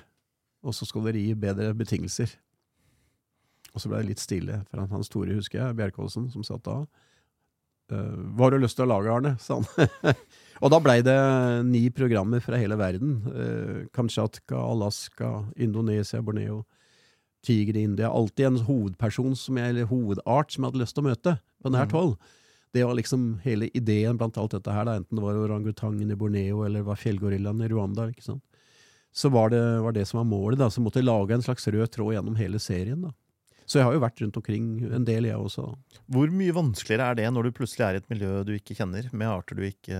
og 0.63 0.79
så 0.79 0.87
skal 0.87 1.09
dere 1.09 1.25
gi 1.25 1.35
bedre 1.43 1.73
betingelser. 1.75 2.31
Og 3.75 3.83
så 3.83 3.91
ble 3.91 3.99
det 3.99 4.13
litt 4.13 4.23
stille, 4.23 4.61
for 4.71 4.79
han, 4.79 4.93
han 4.95 5.03
store, 5.03 5.35
husker 5.35 5.59
jeg, 5.59 5.79
Bjerkåsen, 5.81 6.31
som 6.31 6.47
satt 6.47 6.63
da. 6.63 6.85
Uh, 7.91 8.31
hva 8.35 8.47
har 8.47 8.51
du 8.55 8.63
lyst 8.63 8.77
til 8.79 8.85
å 8.87 8.91
lage, 8.93 9.11
Arne? 9.11 9.35
sa 9.43 9.59
han. 9.59 10.15
og 10.63 10.71
da 10.71 10.79
blei 10.79 11.01
det 11.03 11.15
ni 11.67 11.89
programmer 11.91 12.39
fra 12.43 12.57
hele 12.61 12.77
verden. 12.79 13.17
Uh, 13.27 13.87
Kamtsjatka, 13.93 14.55
Alaska, 14.55 15.31
Indonesia, 15.57 16.21
Borneo, 16.23 16.63
tiger 17.45 17.75
i 17.75 17.83
India. 17.89 18.09
Alltid 18.09 18.45
en 18.51 18.61
hovedperson, 18.67 19.35
som 19.35 19.57
jeg, 19.57 19.73
eller 19.73 19.89
hovedart, 19.89 20.51
som 20.53 20.63
jeg 20.63 20.71
hadde 20.71 20.83
lyst 20.83 20.95
til 20.95 21.03
å 21.03 21.09
møte 21.09 21.35
på 21.61 21.69
denne 21.69 21.85
Mhm. 21.87 21.91
hold. 21.97 22.15
Det 22.73 22.85
var 22.87 22.95
liksom 22.95 23.41
hele 23.43 23.67
ideen 23.75 24.15
blant 24.17 24.37
alt 24.39 24.51
dette 24.55 24.71
her, 24.71 24.85
da, 24.87 24.93
enten 25.01 25.17
det 25.17 25.23
var 25.25 25.35
orangutangen 25.35 26.11
i 26.11 26.15
Borneo 26.15 26.61
eller 26.63 26.85
var 26.87 26.95
fjellgorillaen 26.95 27.59
i 27.65 27.67
Rwanda. 27.67 28.07
ikke 28.13 28.23
sant? 28.23 28.43
Så 29.11 29.29
var 29.29 29.49
det, 29.49 29.59
var 29.83 29.91
det 29.91 30.05
som 30.07 30.19
var 30.21 30.29
målet, 30.37 30.57
da. 30.61 30.69
Så 30.69 30.79
måtte 30.79 31.01
jeg 31.01 31.09
lage 31.09 31.31
en 31.35 31.41
slags 31.43 31.67
rød 31.67 31.89
tråd 31.91 32.13
gjennom 32.15 32.37
hele 32.37 32.59
serien. 32.63 33.01
da. 33.01 33.11
Så 33.71 33.79
jeg 33.79 33.87
har 33.87 33.95
jo 33.95 34.01
vært 34.03 34.19
rundt 34.25 34.35
omkring 34.41 34.65
en 34.91 35.05
del, 35.07 35.29
jeg 35.29 35.39
også. 35.39 35.63
Hvor 36.11 36.31
mye 36.35 36.51
vanskeligere 36.57 37.11
er 37.13 37.19
det 37.21 37.27
når 37.31 37.47
du 37.47 37.51
plutselig 37.61 37.85
er 37.87 37.97
i 37.99 38.01
et 38.01 38.09
miljø 38.11 38.41
du 38.43 38.51
ikke 38.57 38.75
kjenner, 38.75 39.07
med 39.15 39.29
arter 39.31 39.55
du 39.61 39.63
ikke 39.69 39.99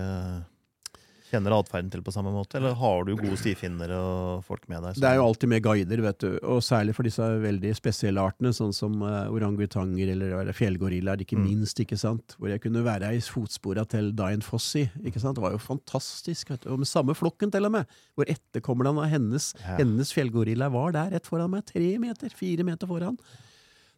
kjenner 1.32 1.54
atferden 1.56 1.88
til 1.88 2.02
på 2.04 2.12
samme 2.12 2.28
måte, 2.34 2.58
eller 2.58 2.74
har 2.76 3.06
du 3.08 3.14
gode 3.16 3.38
stifinnere 3.40 3.96
og 3.96 4.42
folk 4.44 4.66
med 4.68 4.82
deg? 4.84 4.94
som- 4.94 5.00
Det 5.00 5.08
er 5.08 5.14
jo 5.16 5.24
alltid 5.24 5.48
med 5.48 5.62
guider, 5.64 6.02
vet 6.04 6.18
du, 6.18 6.38
og 6.42 6.60
særlig 6.60 6.94
for 6.94 7.02
disse 7.08 7.22
veldig 7.40 7.70
spesielle 7.74 8.20
artene, 8.20 8.52
sånn 8.52 8.74
som 8.76 9.00
uh, 9.00 9.30
orangutanger 9.32 10.10
eller, 10.12 10.34
eller 10.42 10.52
fjellgorillaer, 10.52 11.22
ikke 11.24 11.38
Mm. 11.38 11.46
minst, 11.48 11.80
ikke 11.80 11.96
sant, 11.96 12.36
hvor 12.38 12.50
jeg 12.52 12.60
kunne 12.60 12.84
være 12.84 13.14
i 13.16 13.20
fotspora 13.24 13.88
til 13.88 14.12
Dian 14.12 14.42
Fossi, 14.44 14.90
ikke 15.02 15.18
sant, 15.24 15.36
det 15.36 15.42
var 15.42 15.52
jo 15.52 15.58
fantastisk, 15.64 16.50
vet 16.50 16.60
du, 16.60 16.68
og 16.74 16.78
med 16.80 16.86
samme 16.92 17.14
flokken 17.16 17.50
til 17.50 17.64
og 17.64 17.72
med, 17.72 17.86
hvor 18.14 18.26
etterkommerne 18.28 18.98
av 19.00 19.08
hennes, 19.08 19.54
Ja. 19.64 19.78
hennes 19.78 20.12
fjellgorilla 20.12 20.68
var 20.70 20.92
der 20.92 21.12
rett 21.16 21.24
foran 21.24 21.48
meg, 21.50 21.64
tre 21.64 21.96
meter, 21.98 22.28
fire 22.28 22.62
meter 22.62 22.86
foran. 22.86 23.16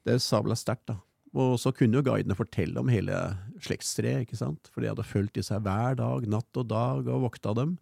Det 0.04 0.20
sabla 0.22 0.56
sterkt, 0.58 0.86
da. 0.90 0.98
Og 1.34 1.56
så 1.58 1.72
kunne 1.74 1.98
jo 1.98 2.06
guidene 2.06 2.36
fortelle 2.38 2.78
om 2.78 2.90
hele 2.92 3.16
slektstreet, 3.64 4.22
ikke 4.22 4.38
sant? 4.38 4.68
For 4.70 4.84
de 4.84 4.92
hadde 4.92 5.06
fulgt 5.06 5.34
disse 5.38 5.54
her 5.54 5.64
hver 5.64 5.96
dag, 5.98 6.28
natt 6.30 6.60
og 6.60 6.68
dag, 6.70 7.08
og 7.10 7.24
vokta 7.26 7.54
dem. 7.58 7.74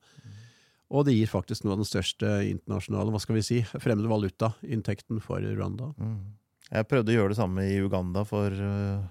Og 0.92 1.06
det 1.08 1.16
gir 1.16 1.28
faktisk 1.28 1.64
noe 1.64 1.74
av 1.76 1.82
den 1.82 1.88
største 1.88 2.30
internasjonale, 2.48 3.12
hva 3.12 3.20
skal 3.20 3.36
vi 3.38 3.44
si, 3.44 3.58
fremmede 3.72 4.10
valuta-inntekten 4.12 5.20
for 5.24 5.44
Rwanda. 5.44 5.90
Mm. 6.00 6.16
Jeg 6.72 6.88
prøvde 6.88 7.12
å 7.12 7.16
gjøre 7.16 7.32
det 7.34 7.40
samme 7.40 7.64
i 7.68 7.80
Uganda 7.84 8.24
for 8.28 8.56
uh, 8.56 9.04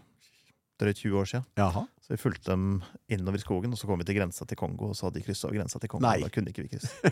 drøyt 0.81 1.01
20 1.03 1.21
år 1.21 1.29
siden. 1.31 1.47
Jaha. 1.59 1.85
Så 2.01 2.13
vi 2.13 2.19
fulgte 2.19 2.51
dem 2.51 2.81
innover 3.11 3.39
i 3.39 3.43
skogen, 3.43 3.73
og 3.73 3.79
så 3.79 3.87
kom 3.89 4.01
vi 4.01 4.07
til 4.09 4.17
grensa 4.17 4.47
til 4.49 4.59
Kongo, 4.59 4.91
og 4.91 4.97
så 4.97 5.07
hadde 5.07 5.21
de 5.21 5.25
kryssa 5.25 5.51
grensa 5.53 5.79
til 5.79 5.91
Kongo. 5.91 6.03
Nei. 6.07 6.17
Da 6.23 6.31
kunne 6.33 6.53
ikke 6.53 6.65
vi 6.67 6.73
krysse. 6.75 6.91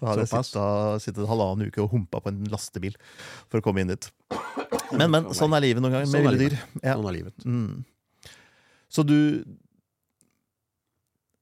Da 0.00 0.14
hadde 0.14 0.24
jeg 0.24 1.00
sittet, 1.04 1.26
halvannen 1.28 1.68
uke 1.68 1.82
og 1.82 1.90
humpa 1.92 2.22
på 2.24 2.30
en 2.32 2.46
lastebil 2.48 2.94
for 3.52 3.60
å 3.60 3.64
komme 3.66 3.82
inn 3.82 3.90
dit. 3.90 4.06
Men, 4.96 5.10
men, 5.12 5.26
sånn 5.36 5.52
er 5.52 5.60
livet 5.66 5.84
noen 5.84 5.92
ganger 5.92 6.08
med 6.08 6.14
Sånn 6.14 6.24
ville 6.24 6.40
dyr. 6.40 6.56
Ja. 6.80 6.94
Sånn 6.94 7.08
er 7.10 7.16
livet. 7.18 7.44
Mm. 7.44 8.30
Så 8.88 9.04
du 9.04 9.18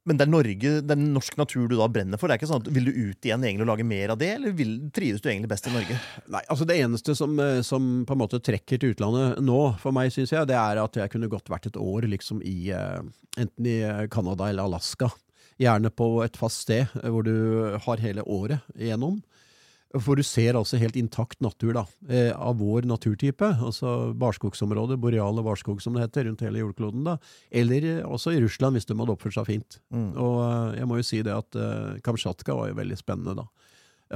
Men 0.08 0.16
det 0.16 0.24
er 0.24 0.32
Norge, 0.32 0.70
det 0.88 0.94
er 0.94 1.00
norsk 1.00 1.36
natur 1.36 1.66
du 1.68 1.76
da 1.76 1.88
brenner 1.92 2.20
for? 2.20 2.30
Det 2.30 2.36
er 2.36 2.40
ikke 2.40 2.48
sånn 2.48 2.62
at 2.64 2.70
Vil 2.72 2.88
du 2.88 2.92
ut 2.96 3.28
igjen 3.28 3.44
egentlig 3.44 3.66
og 3.66 3.70
lage 3.74 3.86
mer 3.88 4.14
av 4.14 4.20
det, 4.20 4.30
eller 4.38 4.56
vil, 4.56 4.74
trives 4.94 5.20
du 5.20 5.28
egentlig 5.28 5.50
best 5.52 5.68
i 5.68 5.74
Norge? 5.74 5.98
Nei, 6.32 6.42
altså 6.48 6.66
Det 6.68 6.78
eneste 6.80 7.16
som, 7.18 7.34
eh, 7.44 7.60
som 7.66 7.88
på 8.08 8.16
en 8.16 8.22
måte 8.22 8.40
trekker 8.44 8.80
til 8.80 8.94
utlandet 8.94 9.42
nå, 9.44 9.60
for 9.82 9.96
meg, 9.96 10.12
syns 10.14 10.32
jeg, 10.32 10.48
det 10.48 10.56
er 10.56 10.80
at 10.80 10.96
jeg 11.02 11.12
kunne 11.12 11.30
godt 11.30 11.52
vært 11.52 11.68
et 11.68 11.80
år 11.80 12.08
liksom 12.08 12.40
i 12.46 12.70
eh, 12.74 13.00
enten 13.38 13.68
i 13.68 13.78
eh, 13.84 14.06
Canada 14.12 14.48
eller 14.48 14.68
Alaska. 14.68 15.10
Gjerne 15.58 15.90
på 15.90 16.08
et 16.22 16.38
fast 16.38 16.64
sted 16.64 16.86
hvor 17.02 17.26
du 17.26 17.76
har 17.82 18.02
hele 18.02 18.24
året 18.24 18.64
igjennom. 18.78 19.18
For 19.96 20.18
du 20.18 20.22
ser 20.26 20.52
altså 20.58 20.76
helt 20.76 20.98
intakt 21.00 21.38
natur 21.40 21.72
da, 21.72 21.84
eh, 22.12 22.28
av 22.36 22.58
vår 22.60 22.84
naturtype. 22.84 23.46
Altså 23.64 24.12
barskogsområdet, 24.20 24.98
boreale 25.00 25.40
barskog 25.46 25.80
som 25.80 25.94
det 25.96 26.02
heter, 26.04 26.26
rundt 26.28 26.42
hele 26.44 26.60
jordkloden. 26.60 27.06
da. 27.06 27.14
Eller 27.50 27.86
eh, 28.00 28.02
også 28.04 28.34
i 28.36 28.42
Russland, 28.44 28.76
hvis 28.76 28.84
de 28.84 28.96
hadde 28.98 29.14
oppført 29.14 29.38
seg 29.38 29.46
fint. 29.48 29.78
Mm. 29.88 30.10
Og 30.20 30.36
eh, 30.44 30.76
jeg 30.82 30.90
må 30.90 30.98
jo 31.00 31.06
si 31.08 31.22
det 31.24 31.32
at 31.32 31.56
Kamtsjatka 32.04 32.52
var 32.58 32.68
jo 32.68 32.76
veldig 32.82 33.00
spennende, 33.00 33.38
da. 33.40 33.48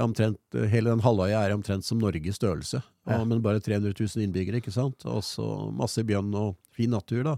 Omtrent, 0.03 0.39
hele 0.71 0.89
den 0.89 1.01
halvøya 1.05 1.41
er 1.45 1.53
omtrent 1.53 1.85
som 1.85 1.99
Norges 2.01 2.37
størrelse, 2.39 2.79
Ja. 3.05 3.19
og, 3.19 3.27
men 3.29 3.41
bare 3.45 3.59
300 3.61 3.93
000 3.93 4.23
innbyggere, 4.25 4.61
ikke 4.61 4.73
sant? 4.73 5.05
Og 5.05 5.21
så 5.25 5.45
masse 5.73 6.01
bjørn 6.05 6.31
og 6.37 6.55
fin 6.73 6.89
natur, 6.93 7.23
da. 7.27 7.35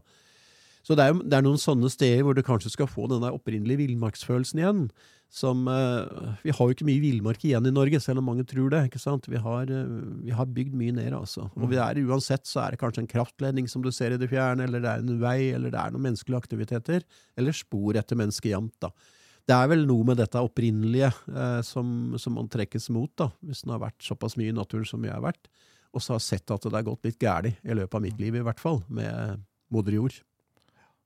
Så 0.85 0.95
det 0.95 1.07
er, 1.07 1.17
det 1.17 1.33
er 1.39 1.41
noen 1.47 1.57
sånne 1.59 1.89
steder 1.89 2.21
hvor 2.23 2.35
du 2.37 2.43
kanskje 2.45 2.69
skal 2.71 2.87
få 2.87 3.07
den 3.09 3.23
der 3.25 3.33
opprinnelige 3.35 3.81
villmarksfølelsen 3.87 4.59
igjen. 4.61 4.83
Som, 5.35 5.65
eh, 5.67 6.35
vi 6.45 6.53
har 6.55 6.67
jo 6.69 6.71
ikke 6.71 6.87
mye 6.87 7.01
villmark 7.03 7.41
igjen 7.43 7.67
i 7.67 7.73
Norge, 7.75 7.99
selv 7.99 8.21
om 8.21 8.29
mange 8.29 8.45
tror 8.47 8.69
det. 8.71 8.85
ikke 8.87 9.01
sant? 9.03 9.25
Vi 9.27 9.35
har, 9.35 9.63
eh, 9.67 9.89
vi 10.23 10.31
har 10.31 10.45
bygd 10.45 10.73
mye 10.79 10.93
ned, 10.95 11.11
altså. 11.11 11.49
Og 11.59 11.67
vi 11.67 11.75
er, 11.75 11.99
uansett 12.07 12.47
så 12.47 12.63
er 12.63 12.71
det 12.71 12.79
kanskje 12.79 13.03
en 13.03 13.11
kraftledning 13.11 13.67
som 13.67 13.83
du 13.83 13.91
ser 13.91 14.15
i 14.15 14.17
det 14.21 14.29
fjerne, 14.31 14.63
eller 14.63 14.79
det 14.79 14.87
er 14.93 15.03
en 15.03 15.19
vei, 15.19 15.51
eller 15.51 15.73
det 15.73 15.81
er 15.81 15.91
noen 15.91 16.07
menneskelige 16.07 16.39
aktiviteter. 16.39 17.03
Eller 17.35 17.51
spor 17.51 17.99
etter 17.99 18.15
mennesket 18.15 18.53
jevnt, 18.53 18.79
da. 18.79 18.93
Det 19.45 19.53
er 19.53 19.67
vel 19.67 19.85
noe 19.85 20.07
med 20.07 20.17
dette 20.17 20.39
opprinnelige 20.39 21.11
eh, 21.11 21.61
som, 21.61 22.15
som 22.17 22.39
man 22.39 22.47
trekkes 22.47 22.89
mot, 22.95 23.11
da, 23.19 23.29
hvis 23.43 23.65
en 23.65 23.75
har 23.75 23.83
vært 23.83 23.99
såpass 24.07 24.37
mye 24.39 24.53
i 24.53 24.55
naturen 24.55 24.87
som 24.87 25.03
jeg 25.03 25.13
har 25.13 25.21
vært, 25.21 25.51
og 25.93 26.01
så 26.01 26.15
har 26.15 26.23
sett 26.23 26.49
at 26.49 26.63
det 26.63 26.73
har 26.73 26.87
gått 26.87 27.03
litt 27.03 27.19
galt 27.19 27.51
i 27.51 27.75
løpet 27.75 27.99
av 27.99 28.01
mitt 28.07 28.23
liv, 28.23 28.39
i 28.39 28.45
hvert 28.45 28.63
fall, 28.63 28.81
med 28.87 29.43
moder 29.69 29.99
jord. 29.99 30.15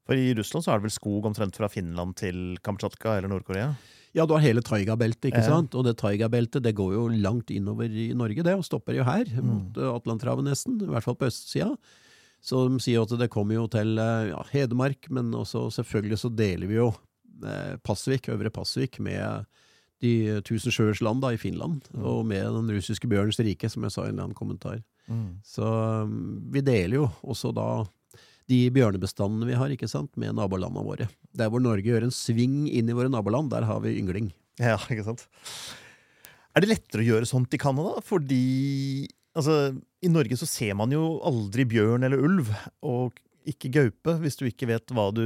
For 0.05 0.17
i 0.17 0.31
Russland 0.37 0.65
så 0.65 0.71
er 0.71 0.79
det 0.79 0.87
vel 0.87 0.93
skog 0.93 1.25
omtrent 1.29 1.57
fra 1.57 1.67
Finland 1.69 2.15
til 2.21 2.59
Kamtsjatka 2.65 3.17
eller 3.17 3.33
Nord-Korea? 3.33 3.73
Ja, 4.17 4.25
du 4.25 4.33
har 4.33 4.41
hele 4.41 4.61
taigabeltet, 4.65 5.29
ikke 5.29 5.43
sant? 5.45 5.75
Og 5.77 5.83
det 5.85 5.97
taigabeltet 6.01 6.63
det 6.65 6.73
går 6.75 6.93
jo 6.95 7.07
langt 7.21 7.51
innover 7.53 7.85
i 7.93 8.07
Norge, 8.17 8.41
det, 8.43 8.55
og 8.57 8.65
stopper 8.65 8.95
jo 8.97 9.03
her, 9.05 9.25
Mm. 9.29 9.45
mot 9.45 9.77
eh, 9.77 9.91
Atlanterhavet 9.93 10.43
nesten, 10.47 10.79
i 10.81 10.89
hvert 10.89 11.03
fall 11.05 11.15
på 11.15 11.27
østsida. 11.29 11.75
Så 12.41 12.69
de 12.71 12.79
sier 12.79 12.95
jo 12.95 13.03
at 13.03 13.13
det 13.19 13.29
kommer 13.29 13.53
jo 13.59 13.67
til 13.67 13.97
eh, 13.99 14.29
ja, 14.31 14.41
Hedmark, 14.51 15.09
men 15.11 15.31
også 15.35 15.67
selvfølgelig 15.75 16.17
så 16.23 16.29
deler 16.33 16.67
vi 16.67 16.75
jo 16.79 16.87
eh, 17.45 17.75
Pasvik, 17.83 18.29
Øvre 18.29 18.49
Pasvik, 18.49 18.99
med 18.99 19.45
de 20.01 20.39
tusen 20.47 20.71
sjøers 20.71 21.01
land 21.03 21.21
da, 21.21 21.33
i 21.35 21.37
Finland, 21.37 21.83
Mm. 21.93 22.03
og 22.07 22.25
med 22.25 22.43
den 22.55 22.69
russiske 22.71 23.07
bjørnens 23.07 23.39
rike, 23.43 23.69
som 23.69 23.83
jeg 23.83 23.91
sa 23.91 24.01
i 24.05 24.07
en 24.09 24.13
eller 24.15 24.23
annen 24.29 24.35
kommentar. 24.37 24.81
Mm. 25.09 25.39
Så 25.43 25.61
um, 26.03 26.49
vi 26.53 26.61
deler 26.61 26.95
jo 27.01 27.09
også 27.23 27.51
da 27.53 27.85
de 28.49 28.59
bjørnebestandene 28.73 29.47
vi 29.49 29.57
har, 29.59 29.71
ikke 29.73 29.89
sant, 29.89 30.11
med 30.19 30.35
nabolandene 30.37 30.85
våre. 30.85 31.09
Der 31.37 31.51
hvor 31.51 31.61
Norge 31.63 31.85
gjør 31.85 32.07
en 32.07 32.15
sving 32.15 32.63
inn 32.67 32.89
i 32.89 32.97
våre 32.97 33.11
naboland, 33.11 33.51
der 33.53 33.67
har 33.69 33.83
vi 33.85 33.97
yngling. 33.99 34.31
Ja, 34.59 34.77
ikke 34.91 35.05
sant? 35.05 35.27
Er 36.57 36.65
det 36.65 36.71
lettere 36.71 37.05
å 37.05 37.09
gjøre 37.11 37.29
sånt 37.29 37.53
i 37.55 37.61
Canada? 37.61 38.01
Fordi 38.05 38.43
altså, 39.37 39.75
i 40.03 40.11
Norge 40.11 40.37
så 40.39 40.49
ser 40.49 40.75
man 40.79 40.91
jo 40.93 41.19
aldri 41.27 41.67
bjørn 41.69 42.07
eller 42.07 42.25
ulv, 42.25 42.49
og 42.85 43.19
ikke 43.49 43.71
gaupe, 43.73 44.17
hvis 44.21 44.37
du 44.37 44.43
ikke 44.49 44.67
vet 44.69 44.91
hva 44.93 45.09
du, 45.15 45.23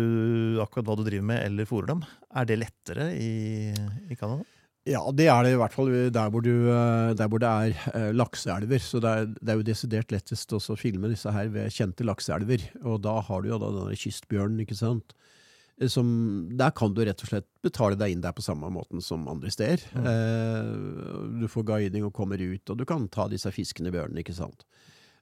akkurat 0.64 0.88
hva 0.88 0.98
du 1.00 1.06
driver 1.08 1.26
med 1.34 1.42
eller 1.48 1.68
fôrer 1.68 1.90
dem. 1.96 2.04
Er 2.36 2.48
det 2.48 2.60
lettere 2.62 3.10
i, 3.18 3.72
i 4.12 4.20
Canada? 4.20 4.46
Ja, 4.84 5.00
det 5.16 5.30
er 5.32 5.46
det 5.46 5.54
i 5.54 5.60
hvert 5.62 5.72
fall 5.72 5.92
der 6.12 6.32
hvor, 6.34 6.44
du, 6.44 6.68
eh, 6.68 7.14
der 7.16 7.30
hvor 7.32 7.40
det 7.40 7.48
er 7.50 7.76
eh, 7.96 8.10
lakseelver. 8.12 8.82
Så 8.84 9.00
det 9.04 9.12
er, 9.16 9.30
det 9.40 9.54
er 9.54 9.60
jo 9.62 9.68
desidert 9.70 10.12
lettest 10.12 10.52
å 10.58 10.60
filme 10.76 11.08
disse 11.12 11.32
her 11.32 11.48
ved 11.54 11.72
kjente 11.72 12.04
lakseelver. 12.04 12.66
Og 12.84 13.00
da 13.06 13.16
har 13.24 13.44
du 13.44 13.48
jo 13.54 13.60
da 13.62 13.70
denne 13.72 13.96
kystbjørnen, 13.96 14.60
ikke 14.66 14.76
sant. 14.76 15.16
Eh, 15.80 15.88
Som, 15.88 16.10
der 16.60 16.74
kan 16.76 16.92
du 16.94 17.00
rett 17.08 17.24
og 17.24 17.32
slett 17.32 17.48
betale 17.64 17.96
deg 18.00 18.12
inn 18.12 18.26
der 18.26 18.36
på 18.36 18.44
samme 18.44 18.68
måten 18.76 19.00
som 19.02 19.24
andre 19.32 19.54
steder. 19.56 19.86
Eh, 20.04 20.74
du 21.40 21.48
får 21.48 21.68
guiding 21.72 22.04
og 22.10 22.14
kommer 22.18 22.44
ut, 22.44 22.68
og 22.68 22.82
du 22.82 22.84
kan 22.90 23.08
ta 23.08 23.30
disse 23.32 23.52
fiskene 23.56 23.88
i 23.88 23.96
bjørnen, 23.96 24.20
ikke 24.20 24.36
sant. 24.36 24.68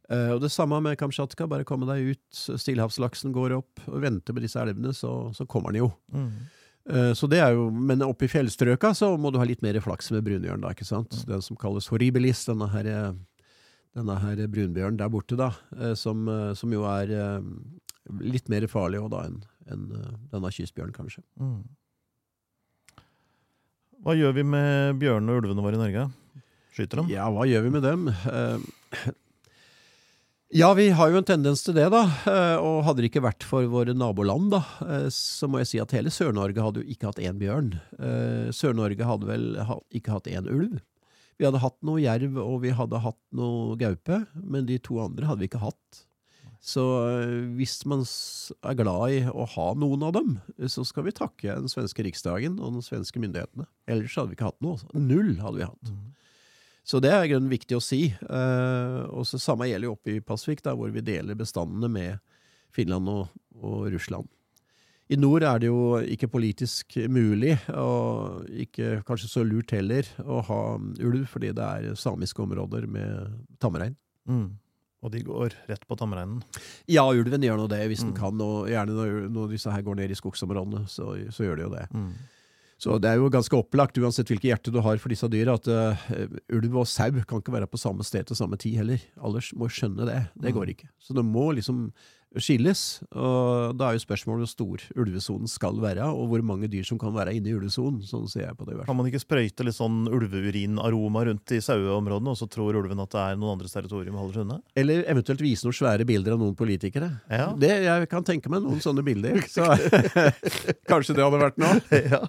Eh, 0.09 0.32
og 0.34 0.41
det 0.41 0.49
samme 0.51 0.82
med 0.82 0.97
Kamtsjatka. 0.99 1.45
Bare 1.47 1.68
komme 1.70 1.86
deg 1.86 2.16
ut, 2.16 2.26
stillehavslaksen 2.34 3.30
går 3.38 3.53
opp, 3.62 3.86
og 3.88 4.01
vente 4.03 4.34
med 4.34 4.43
disse 4.47 4.59
elvene, 4.59 4.89
så, 4.97 5.30
så 5.38 5.45
kommer 5.45 5.70
den 5.70 5.86
jo. 5.86 5.91
Mm. 6.18 6.34
Eh, 6.90 7.12
Så 7.14 7.30
det 7.30 7.40
er 7.40 7.54
jo, 7.54 7.70
Men 7.72 8.02
oppe 8.02 8.26
i 8.26 8.32
fjellstrøka 8.32 8.94
så 8.98 9.14
må 9.20 9.32
du 9.32 9.38
ha 9.38 9.46
litt 9.46 9.62
mer 9.62 9.80
flaks 9.80 10.12
med 10.12 10.24
brunbjørn. 10.26 10.62
da, 10.62 10.70
ikke 10.74 10.86
sant? 10.88 11.26
Den 11.28 11.42
som 11.42 11.58
kalles 11.58 11.88
horribilis, 11.92 12.46
denne 12.46 12.70
her, 12.72 13.16
denne 13.96 14.16
her 14.20 14.48
brunbjørnen 14.48 14.98
der 14.98 15.10
borte, 15.10 15.38
da, 15.38 15.52
eh, 15.78 15.94
som, 15.94 16.28
eh, 16.28 16.54
som 16.54 16.72
jo 16.72 16.84
er 16.86 17.42
litt 18.20 18.50
mer 18.50 18.66
farlig 18.68 19.04
da 19.12 19.26
enn 19.28 19.44
eh, 19.94 20.16
denne 20.32 20.50
kystbjørnen, 20.52 20.96
kanskje. 20.96 21.22
Mm. 21.40 21.62
Hva 24.02 24.16
gjør 24.18 24.34
vi 24.34 24.44
med 24.44 24.98
bjørnene 25.00 25.36
og 25.36 25.44
ulvene 25.44 25.62
våre 25.62 25.78
i 25.78 25.84
Norge? 25.84 26.08
Skyter 26.74 26.98
dem? 27.04 27.10
Ja, 27.12 27.28
hva 27.30 27.46
gjør 27.46 27.68
vi 27.68 27.70
med 27.70 27.84
dem? 27.86 28.08
Ja, 30.52 30.74
vi 30.76 30.89
har 30.91 31.08
jo 31.08 31.20
en 31.22 31.28
tendens 31.28 31.62
til 31.64 31.78
det, 31.78 31.86
da. 31.93 32.02
Eh, 32.28 32.58
Og 32.60 32.82
hadde 32.84 32.99
det 32.99 33.12
ikke 33.12 33.24
vært 33.24 33.45
for 33.47 33.64
våre 33.72 33.93
naboland, 33.95 34.49
da, 34.52 34.60
eh, 34.84 35.08
så 35.08 35.47
må 35.47 35.62
jeg 35.62 35.70
si 35.70 35.80
at 35.80 35.93
hele 35.95 36.12
Sør-Norge 36.12 36.60
hadde 36.60 36.82
jo 36.84 36.91
ikke 36.91 37.08
hatt 37.08 37.22
én 37.24 37.39
bjørn. 37.39 37.70
Eh, 37.95 38.52
Sør-Norge 38.52 39.08
hadde 39.08 39.30
vel 39.30 39.45
ikke 39.95 40.12
hatt 40.12 40.28
én 40.28 40.49
ulv. 40.52 40.82
Vi 41.39 41.47
hadde 41.47 41.62
hatt 41.64 41.78
noe 41.82 42.04
jerv, 42.04 42.36
og 42.38 42.62
vi 42.66 42.76
hadde 42.76 42.99
hatt 42.99 43.18
noe 43.32 43.78
gaupe, 43.80 44.28
men 44.36 44.68
de 44.68 44.78
to 44.78 44.99
andre 44.99 45.26
hadde 45.26 45.39
vi 45.39 45.47
ikke 45.47 45.64
hatt. 45.64 46.04
Så 46.62 46.84
hvis 47.58 47.80
man 47.89 48.04
er 48.04 48.76
glad 48.78 49.10
i 49.10 49.22
å 49.32 49.47
ha 49.56 49.74
noen 49.74 50.04
av 50.04 50.14
dem, 50.14 50.36
så 50.70 50.84
skal 50.86 51.08
vi 51.08 51.16
takke 51.16 51.56
den 51.58 51.72
svenske 51.72 52.04
riksdagen 52.06 52.60
og 52.60 52.76
den 52.76 52.84
svenske 52.86 53.18
myndighetene. 53.24 53.66
Ellers 53.89 54.14
hadde 54.20 54.30
vi 54.30 54.36
ikke 54.38 54.52
hatt 54.52 54.62
noe. 54.62 54.78
Null 54.93 55.39
hadde 55.39 55.58
vi 55.58 55.66
hatt. 55.66 55.93
Så 56.84 57.00
det 57.04 57.12
er 57.14 57.24
i 57.28 57.32
grunnen 57.32 57.52
viktig 57.52 57.78
å 57.78 57.84
si. 57.84 58.08
Uh, 58.26 59.06
og 59.14 59.26
så 59.30 59.38
Samme 59.42 59.68
gjelder 59.70 59.90
jo 59.92 59.96
oppe 59.96 60.16
i 60.16 60.22
Pasvik, 60.26 60.64
der 60.66 60.78
hvor 60.78 60.90
vi 60.94 61.04
deler 61.06 61.38
bestandene 61.38 61.90
med 61.92 62.18
Finland 62.74 63.10
og, 63.12 63.28
og 63.62 63.90
Russland. 63.94 64.30
I 65.12 65.18
nord 65.20 65.44
er 65.44 65.60
det 65.60 65.68
jo 65.68 66.00
ikke 66.08 66.30
politisk 66.32 66.96
mulig, 67.12 67.58
og 67.76 68.46
ikke 68.64 69.02
kanskje 69.04 69.28
så 69.28 69.44
lurt 69.44 69.74
heller, 69.76 70.08
å 70.24 70.40
ha 70.48 70.60
ulv, 70.80 71.26
fordi 71.28 71.50
det 71.58 71.66
er 71.68 71.98
samiske 72.00 72.40
områder 72.46 72.88
med 72.88 73.34
tamrein. 73.60 73.98
Mm. 74.30 74.54
Og 75.04 75.12
de 75.12 75.24
går 75.28 75.58
rett 75.68 75.84
på 75.90 75.98
tamreinen. 76.00 76.40
Ja, 76.88 77.04
ulven 77.12 77.44
gjør 77.44 77.60
nå 77.60 77.68
det 77.74 77.82
hvis 77.92 78.06
den 78.06 78.14
Mm. 78.14 78.20
kan, 78.22 78.42
og 78.46 78.70
gjerne 78.72 78.96
når, 78.96 79.28
når 79.36 79.52
disse 79.52 79.74
her 79.74 79.84
går 79.84 80.00
ned 80.00 80.14
i 80.14 80.20
skogsområdene, 80.22 80.86
så, 80.88 81.12
så 81.34 81.44
gjør 81.44 81.60
de 81.60 81.66
jo 81.68 81.74
det. 81.76 81.86
Mm. 81.92 82.12
Så 82.82 82.98
det 82.98 83.12
er 83.12 83.20
jo 83.22 83.30
ganske 83.30 83.58
opplagt, 83.58 84.00
uansett 84.02 84.32
hvilket 84.32 84.50
hjerte 84.50 84.74
du 84.74 84.80
har 84.82 84.98
for 85.02 85.14
disse 85.14 85.28
dyra, 85.30 85.54
at 85.60 85.68
uh, 85.70 86.08
ulv 86.58 86.80
og 86.82 86.88
sau 86.90 87.12
kan 87.22 87.44
ikke 87.44 87.54
være 87.54 87.70
på 87.70 87.78
samme 87.82 88.06
sted 88.08 88.26
til 88.26 88.40
samme 88.40 88.58
tid 88.62 88.80
heller. 88.82 89.04
Alle 89.22 89.44
må 89.54 89.70
skjønne 89.70 90.08
det. 90.10 90.24
Det 90.42 90.56
går 90.56 90.74
ikke. 90.74 90.90
Så 90.98 91.14
det 91.18 91.26
må 91.28 91.52
liksom 91.54 91.92
skilles. 92.40 93.02
og 93.12 93.76
Da 93.78 93.90
er 93.90 93.98
jo 93.98 94.04
spørsmålet 94.06 94.46
hvor 94.46 94.52
stor 94.52 94.84
ulvesonen 95.04 95.50
skal 95.52 95.80
være, 95.84 96.06
og 96.08 96.30
hvor 96.32 96.44
mange 96.46 96.70
dyr 96.72 96.86
som 96.88 97.00
kan 97.02 97.14
være 97.16 97.34
inne 97.36 97.52
i 97.52 97.56
ulvesonen. 97.58 98.00
Sånn 98.08 98.30
ser 98.32 98.46
jeg 98.46 98.58
på 98.58 98.66
det. 98.66 98.74
i 98.74 98.78
hvert 98.78 98.86
fall. 98.86 98.94
Kan 98.94 99.00
man 99.02 99.10
ikke 99.12 99.24
sprøyte 99.24 99.68
litt 99.68 99.78
sånn 99.78 100.06
ulveurinaroma 100.08 101.26
rundt 101.28 101.56
i 101.56 101.62
saueområdene, 101.64 102.34
og 102.34 102.40
så 102.40 102.48
tror 102.52 102.80
ulven 102.80 103.04
at 103.04 103.12
det 103.12 103.24
er 103.26 103.40
noen 103.42 103.58
andres 103.58 103.76
territorium 103.76 104.20
holder 104.20 104.40
seg 104.40 104.48
unna? 104.48 104.60
Eller 104.80 105.04
eventuelt 105.12 105.44
vise 105.44 105.68
noen 105.68 105.80
svære 105.82 106.08
bilder 106.08 106.38
av 106.38 106.44
noen 106.44 106.58
politikere. 106.58 107.12
Ja. 107.28 107.52
Det, 107.60 107.74
jeg 107.88 108.12
kan 108.12 108.28
tenke 108.28 108.52
meg 108.54 108.64
noen 108.64 108.84
sånne 108.84 109.04
bilder. 109.06 109.42
Så 109.52 109.68
kanskje 110.92 111.18
det 111.18 111.26
hadde 111.26 111.46
vært 111.46 111.62
noe? 111.62 111.82
ja. 111.92 112.26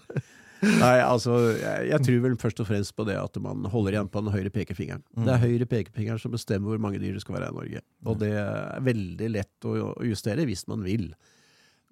Nei, 0.62 0.96
altså, 1.02 1.36
jeg, 1.58 1.88
jeg 1.90 2.06
tror 2.06 2.22
vel 2.22 2.38
først 2.38 2.62
og 2.62 2.68
fremst 2.68 2.94
på 2.94 3.06
det 3.08 3.16
at 3.18 3.38
man 3.42 3.66
holder 3.72 3.96
igjen 3.96 4.10
på 4.12 4.22
den 4.22 4.34
høyre 4.34 4.52
pekefingeren. 4.54 5.02
Mm. 5.16 5.26
Det 5.26 5.34
er 5.34 5.42
høyre 5.42 5.68
pekefingeren 5.70 6.22
som 6.22 6.34
bestemmer 6.34 6.70
hvor 6.70 6.82
mange 6.84 7.02
dyr 7.02 7.16
det 7.16 7.24
skal 7.24 7.38
være 7.38 7.50
i 7.50 7.56
Norge. 7.56 7.84
Og 8.06 8.18
det 8.22 8.32
er 8.38 8.84
veldig 8.86 9.30
lett 9.34 9.68
å 9.68 9.76
å 9.90 10.06
justere 10.06 10.46
hvis 10.48 10.66
man 10.70 10.84
vil. 10.86 11.10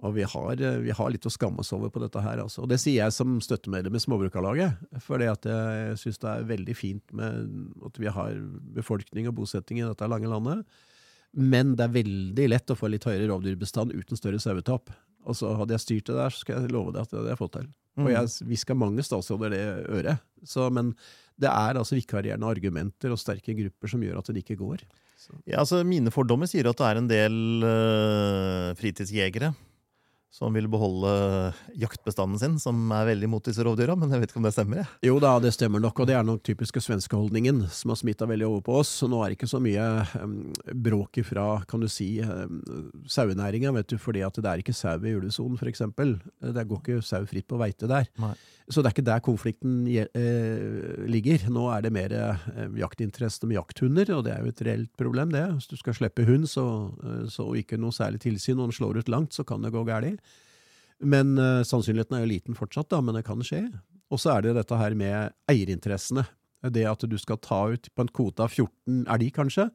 Og 0.00 0.14
vi 0.16 0.24
har, 0.24 0.62
eh, 0.62 0.78
vi 0.80 0.94
har 0.96 1.10
litt 1.12 1.26
å 1.28 1.32
skamme 1.32 1.60
oss 1.60 1.72
over 1.76 1.90
på 1.92 2.00
dette 2.00 2.22
her. 2.24 2.40
Altså. 2.40 2.62
Og 2.62 2.70
det 2.70 2.80
sier 2.80 3.02
jeg 3.02 3.12
som 3.12 3.36
støttemedlem 3.44 3.98
i 3.98 4.00
Småbrukarlaget. 4.00 4.78
For 5.04 5.20
jeg 5.20 5.98
syns 6.00 6.20
det 6.22 6.30
er 6.30 6.48
veldig 6.48 6.76
fint 6.76 7.04
med 7.12 7.50
at 7.84 8.00
vi 8.00 8.08
har 8.08 8.38
befolkning 8.78 9.28
og 9.28 9.36
bosetting 9.42 9.82
i 9.82 9.88
dette 9.88 10.08
lange 10.08 10.30
landet. 10.30 10.64
Men 11.36 11.76
det 11.76 11.84
er 11.86 11.98
veldig 12.00 12.48
lett 12.48 12.72
å 12.72 12.78
få 12.78 12.90
litt 12.90 13.04
høyere 13.06 13.28
rovdyrbestand 13.30 13.92
uten 13.92 14.18
større 14.18 14.40
sauetap. 14.42 14.90
Og 15.28 15.36
så 15.36 15.52
hadde 15.58 15.76
jeg 15.76 15.84
styrt 15.84 16.08
det 16.08 16.16
der, 16.16 16.32
så 16.32 16.42
skal 16.42 16.62
jeg 16.62 16.72
love 16.72 16.94
deg 16.94 17.04
at 17.04 17.12
det 17.12 17.20
hadde 17.20 17.34
jeg 17.34 17.42
fått 17.42 17.56
til. 17.58 17.68
Og 18.00 18.10
Mm. 18.10 18.14
jeg 18.16 18.48
hviska 18.48 18.74
mange 18.74 19.02
statsråder 19.06 19.50
det 19.50 19.62
øret. 19.88 20.18
Så, 20.44 20.70
men 20.72 20.94
det 21.40 21.48
er 21.48 21.76
altså 21.78 21.94
vikarierende 21.96 22.46
argumenter 22.46 23.10
og 23.12 23.18
sterke 23.18 23.54
grupper 23.56 23.88
som 23.88 24.00
gjør 24.04 24.18
at 24.18 24.26
det 24.32 24.42
ikke 24.44 24.56
går. 24.60 24.82
Ja, 25.46 25.60
altså 25.60 25.84
Mine 25.84 26.10
fordommer 26.10 26.46
sier 26.48 26.66
at 26.68 26.76
det 26.80 26.86
er 26.86 26.98
en 26.98 27.08
del 27.10 27.62
øh, 27.64 28.74
fritidsjegere 28.76 29.52
som 30.30 30.54
vil 30.54 30.68
beholde 30.70 31.10
jaktbestanden 31.78 32.38
sin, 32.38 32.58
som 32.62 32.92
er 32.94 33.08
veldig 33.08 33.26
imot 33.26 33.48
disse 33.50 33.64
rovdyra, 33.66 33.96
men 33.98 34.12
jeg 34.14 34.22
vet 34.22 34.30
ikke 34.30 34.38
om 34.38 34.46
det 34.46 34.52
stemmer. 34.54 34.80
jeg. 34.82 35.10
Jo 35.10 35.16
da, 35.22 35.32
det 35.42 35.50
stemmer 35.56 35.82
nok, 35.82 35.98
og 35.98 36.06
det 36.06 36.14
er 36.14 36.26
nok 36.26 36.44
typiske 36.46 36.82
svenskeholdningen 36.84 37.64
som 37.74 37.90
har 37.90 37.98
smitta 37.98 38.28
veldig 38.30 38.46
over 38.46 38.62
på 38.68 38.76
oss. 38.78 38.92
Så 39.02 39.10
nå 39.10 39.18
er 39.24 39.32
det 39.32 39.40
ikke 39.40 39.50
så 39.50 39.60
mye 39.62 39.88
um, 40.22 40.36
bråk 40.86 41.18
ifra, 41.24 41.48
kan 41.70 41.82
du 41.82 41.88
si, 41.90 42.12
um, 42.22 42.62
sauenæringa, 43.10 43.74
vet 43.74 43.90
du, 43.90 43.98
fordi 43.98 44.22
at 44.26 44.38
det 44.38 44.52
er 44.52 44.62
ikke 44.62 44.76
sau 44.76 44.96
i 45.02 45.16
ulvesonen, 45.18 45.58
eksempel. 45.70 46.16
Det 46.40 46.66
går 46.66 46.82
ikke 46.84 47.02
sau 47.06 47.26
fritt 47.28 47.50
på 47.50 47.58
veite 47.60 47.90
der. 47.90 48.06
Nei. 48.22 48.34
Så 48.70 48.82
det 48.84 48.90
er 48.90 48.94
ikke 48.94 49.06
der 49.08 49.22
konflikten 49.26 49.80
eh, 49.90 51.06
ligger. 51.10 51.42
Nå 51.50 51.64
er 51.74 51.82
det 51.82 51.90
mer 51.94 52.12
eh, 52.14 52.68
jaktinteresse 52.78 53.48
med 53.50 53.56
jakthunder, 53.58 54.12
og 54.14 54.24
det 54.28 54.34
er 54.36 54.44
jo 54.44 54.52
et 54.52 54.62
reelt 54.68 54.92
problem, 55.00 55.32
det. 55.34 55.42
Hvis 55.56 55.66
du 55.72 55.74
skal 55.80 55.96
slippe 55.98 56.22
hund, 56.28 56.46
så, 56.50 56.64
eh, 57.02 57.24
så 57.32 57.48
ikke 57.58 57.78
noe 57.82 57.90
særlig 57.96 58.22
tilsyn, 58.22 58.60
og 58.60 58.70
den 58.70 58.76
slår 58.78 59.00
ut 59.02 59.10
langt, 59.10 59.34
så 59.34 59.42
kan 59.48 59.62
det 59.66 59.72
gå 59.74 59.82
galt. 59.88 60.20
Men 61.00 61.32
sannsynligheten 61.64 62.12
er 62.18 62.26
jo 62.26 62.28
liten 62.28 62.54
fortsatt, 62.58 62.90
da, 62.92 62.98
men 63.00 63.16
det 63.16 63.24
kan 63.24 63.40
skje. 63.40 63.62
Og 64.12 64.20
så 64.20 64.34
er 64.36 64.42
det 64.44 64.52
dette 64.58 64.76
her 64.76 64.92
med 64.98 65.32
eierinteressene. 65.48 66.26
Det 66.68 66.84
at 66.84 67.06
du 67.08 67.16
skal 67.18 67.38
ta 67.40 67.62
ut 67.72 67.88
på 67.96 68.04
en 68.04 68.10
kvote 68.12 68.44
av 68.44 68.52
14 68.52 69.06
elg, 69.08 69.30
kanskje, 69.32 69.70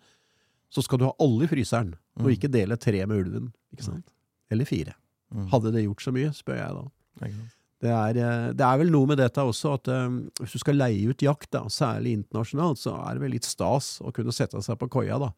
så 0.70 0.84
skal 0.86 1.02
du 1.02 1.08
ha 1.08 1.16
alle 1.24 1.48
i 1.48 1.50
fryseren, 1.50 1.96
og 2.20 2.28
Mm. 2.30 2.34
ikke 2.38 2.52
dele 2.54 2.78
tre 2.78 3.02
med 3.10 3.26
ulven. 3.26 3.52
ikke 3.74 3.84
sant? 3.90 4.08
Eller 4.52 4.66
fire. 4.70 4.94
Mm. 5.34 5.50
Hadde 5.50 5.72
det 5.74 5.84
gjort 5.88 6.04
så 6.06 6.14
mye, 6.14 6.30
spør 6.32 6.62
jeg 6.62 6.78
da. 6.78 6.86
Det 7.84 7.92
er, 7.92 8.18
eh, 8.18 8.48
det 8.56 8.64
er 8.64 8.80
vel 8.80 8.92
noe 8.94 9.10
med 9.10 9.20
dette 9.20 9.44
også, 9.44 9.76
at 9.80 9.90
um, 9.92 10.22
hvis 10.40 10.56
du 10.56 10.62
skal 10.62 10.78
leie 10.80 11.12
ut 11.12 11.26
jakt, 11.26 11.50
da, 11.54 11.66
særlig 11.72 12.16
internasjonalt, 12.22 12.80
så 12.82 12.96
er 13.02 13.18
det 13.18 13.26
vel 13.26 13.36
litt 13.36 13.48
stas 13.48 13.98
å 14.00 14.14
kunne 14.16 14.34
sette 14.36 14.62
seg 14.64 14.80
på 14.80 14.90
koia 14.96 15.20
da, 15.22 15.32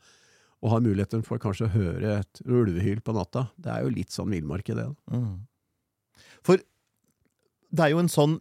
og 0.62 0.74
ha 0.74 0.80
muligheten 0.84 1.26
for 1.26 1.42
kanskje 1.42 1.68
å 1.68 1.74
høre 1.74 2.20
et 2.22 2.42
ulvehyl 2.46 3.02
på 3.06 3.16
natta. 3.18 3.48
Det 3.58 3.74
er 3.74 3.86
jo 3.86 3.94
litt 3.94 4.14
sånn 4.14 4.30
villmark 4.34 4.70
i 4.70 4.78
det. 4.78 4.86
Mm. 5.14 5.34
For 6.46 6.62
det 7.68 7.84
er 7.84 7.94
jo 7.94 8.00
en 8.02 8.12
sånn 8.12 8.38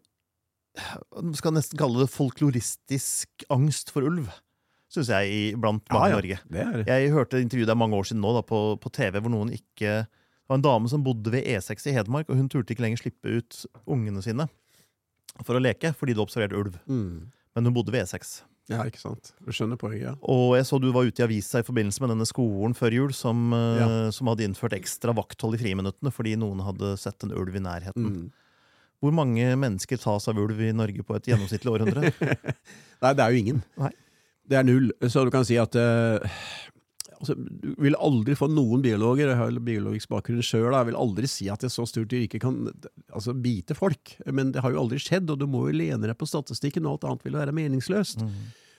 Man 1.16 1.32
skal 1.36 1.54
nesten 1.56 1.78
kalle 1.80 2.02
det 2.02 2.12
folkloristisk 2.12 3.46
angst 3.52 3.88
for 3.94 4.04
ulv, 4.04 4.26
syns 4.92 5.08
jeg, 5.08 5.54
blant 5.56 5.86
mange 5.88 6.10
i 6.10 6.12
Norge. 6.12 6.36
Det 6.52 6.60
er 6.60 6.74
det. 6.76 6.84
Jeg 6.90 7.14
hørte 7.14 7.40
intervjuet 7.40 7.70
der 7.70 7.78
mange 7.80 7.96
år 7.96 8.04
siden 8.04 8.20
nå 8.20 8.34
da, 8.36 8.42
på, 8.44 8.58
på 8.76 8.92
TV, 8.92 9.16
hvor 9.24 9.32
noen 9.32 9.54
ikke 9.56 10.02
Det 10.46 10.52
var 10.54 10.60
en 10.60 10.62
dame 10.62 10.88
som 10.92 11.02
bodde 11.02 11.32
ved 11.34 11.42
E6 11.44 11.88
i 11.90 11.94
Hedmark, 11.96 12.28
og 12.30 12.38
hun 12.38 12.46
turte 12.48 12.70
ikke 12.70 12.84
lenger 12.84 13.00
slippe 13.02 13.32
ut 13.40 13.64
ungene 13.90 14.22
sine 14.22 14.46
for 15.42 15.58
å 15.58 15.60
leke, 15.60 15.90
fordi 15.98 16.14
det 16.14 16.22
observerte 16.22 16.54
ulv. 16.56 16.76
Mm. 16.86 17.32
Men 17.56 17.66
hun 17.66 17.74
bodde 17.74 17.90
ved 17.92 18.06
E6. 18.06 18.38
Ja, 18.70 18.84
ikke 18.86 18.98
sant. 19.02 19.32
Du 19.42 19.50
skjønner 19.54 19.78
poenget, 19.78 20.04
ja. 20.06 20.12
Og 20.26 20.54
jeg 20.56 20.66
så 20.66 20.78
du 20.82 20.88
var 20.94 21.06
ute 21.06 21.22
i 21.22 21.26
avisa 21.26 21.60
i 21.62 21.66
forbindelse 21.66 22.02
med 22.02 22.14
denne 22.14 22.26
skolen 22.26 22.74
før 22.78 22.94
jul, 22.94 23.12
som, 23.14 23.52
eh, 23.54 23.78
Ja. 23.82 24.10
som 24.14 24.26
hadde 24.30 24.46
innført 24.46 24.74
ekstra 24.78 25.14
vakthold 25.14 25.54
i 25.54 25.62
friminuttene 25.62 26.10
fordi 26.14 26.36
noen 26.36 26.62
hadde 26.62 26.96
sett 26.98 27.22
en 27.22 27.30
ulv 27.34 27.54
i 27.54 27.62
nærheten. 27.62 28.06
Mm. 28.06 28.32
Hvor 29.02 29.12
mange 29.12 29.44
mennesker 29.58 29.98
tas 29.98 30.26
av 30.28 30.38
ulv 30.38 30.58
i 30.60 30.72
Norge 30.72 31.02
på 31.04 31.14
et 31.14 31.26
gjennomsnittlig 31.30 31.74
århundre? 31.74 32.10
Nei, 33.02 33.12
det 33.12 33.22
er 33.22 33.30
jo 33.30 33.42
ingen. 33.42 33.62
Nei. 33.78 33.90
Det 34.48 34.58
er 34.58 34.64
null. 34.64 34.90
Så 35.02 35.24
du 35.26 35.30
kan 35.30 35.44
si 35.44 35.58
at 35.58 35.74
eh, 35.76 36.18
altså, 37.20 37.36
Du 37.36 37.72
vil 37.82 37.96
aldri 37.98 38.36
få 38.38 38.48
noen 38.50 38.82
biologer, 38.84 39.30
jeg 39.30 39.40
har 39.40 39.58
biologisk 39.64 40.12
bakgrunn 40.12 40.44
sjøl, 40.44 40.70
jeg 40.72 40.90
vil 40.90 41.00
aldri 41.00 41.30
si 41.30 41.48
at 41.52 41.64
et 41.66 41.72
så 41.72 41.86
stort 41.88 42.10
dyr 42.12 42.26
ikke 42.26 42.42
kan 42.44 42.62
altså, 43.12 43.34
bite 43.34 43.76
folk. 43.78 44.14
Men 44.26 44.52
det 44.54 44.62
har 44.64 44.74
jo 44.74 44.84
aldri 44.84 45.00
skjedd, 45.02 45.30
og 45.32 45.40
du 45.40 45.48
må 45.50 45.66
jo 45.68 45.76
lene 45.78 46.06
deg 46.06 46.16
på 46.18 46.28
statistikken, 46.28 46.86
og 46.86 46.98
alt 46.98 47.10
annet 47.10 47.26
vil 47.28 47.40
være 47.40 47.56
meningsløst. 47.56 48.24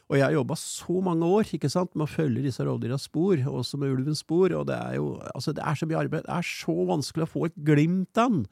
Og 0.07 0.15
jeg 0.15 0.23
har 0.23 0.37
jobba 0.37 0.55
så 0.55 1.01
mange 1.03 1.27
år 1.27 1.49
ikke 1.57 1.69
sant, 1.71 1.91
med 1.93 2.07
å 2.07 2.11
følge 2.11 2.45
disse 2.45 2.63
rovdyras 2.63 3.09
spor, 3.09 3.41
også 3.51 3.79
med 3.81 3.91
ulvens 3.91 4.23
spor, 4.23 4.53
og 4.55 4.69
det 4.69 4.77
er 4.79 4.95
jo 5.01 5.17
altså, 5.33 5.51
det 5.55 5.65
er 5.67 5.75
så 5.75 5.87
mye 5.89 5.99
arbeid. 5.99 6.23
Det 6.23 6.35
er 6.37 6.47
så 6.47 6.75
vanskelig 6.87 7.27
å 7.27 7.31
få 7.33 7.47
et 7.49 7.57
glimt 7.67 8.21
av 8.23 8.31
den. 8.31 8.45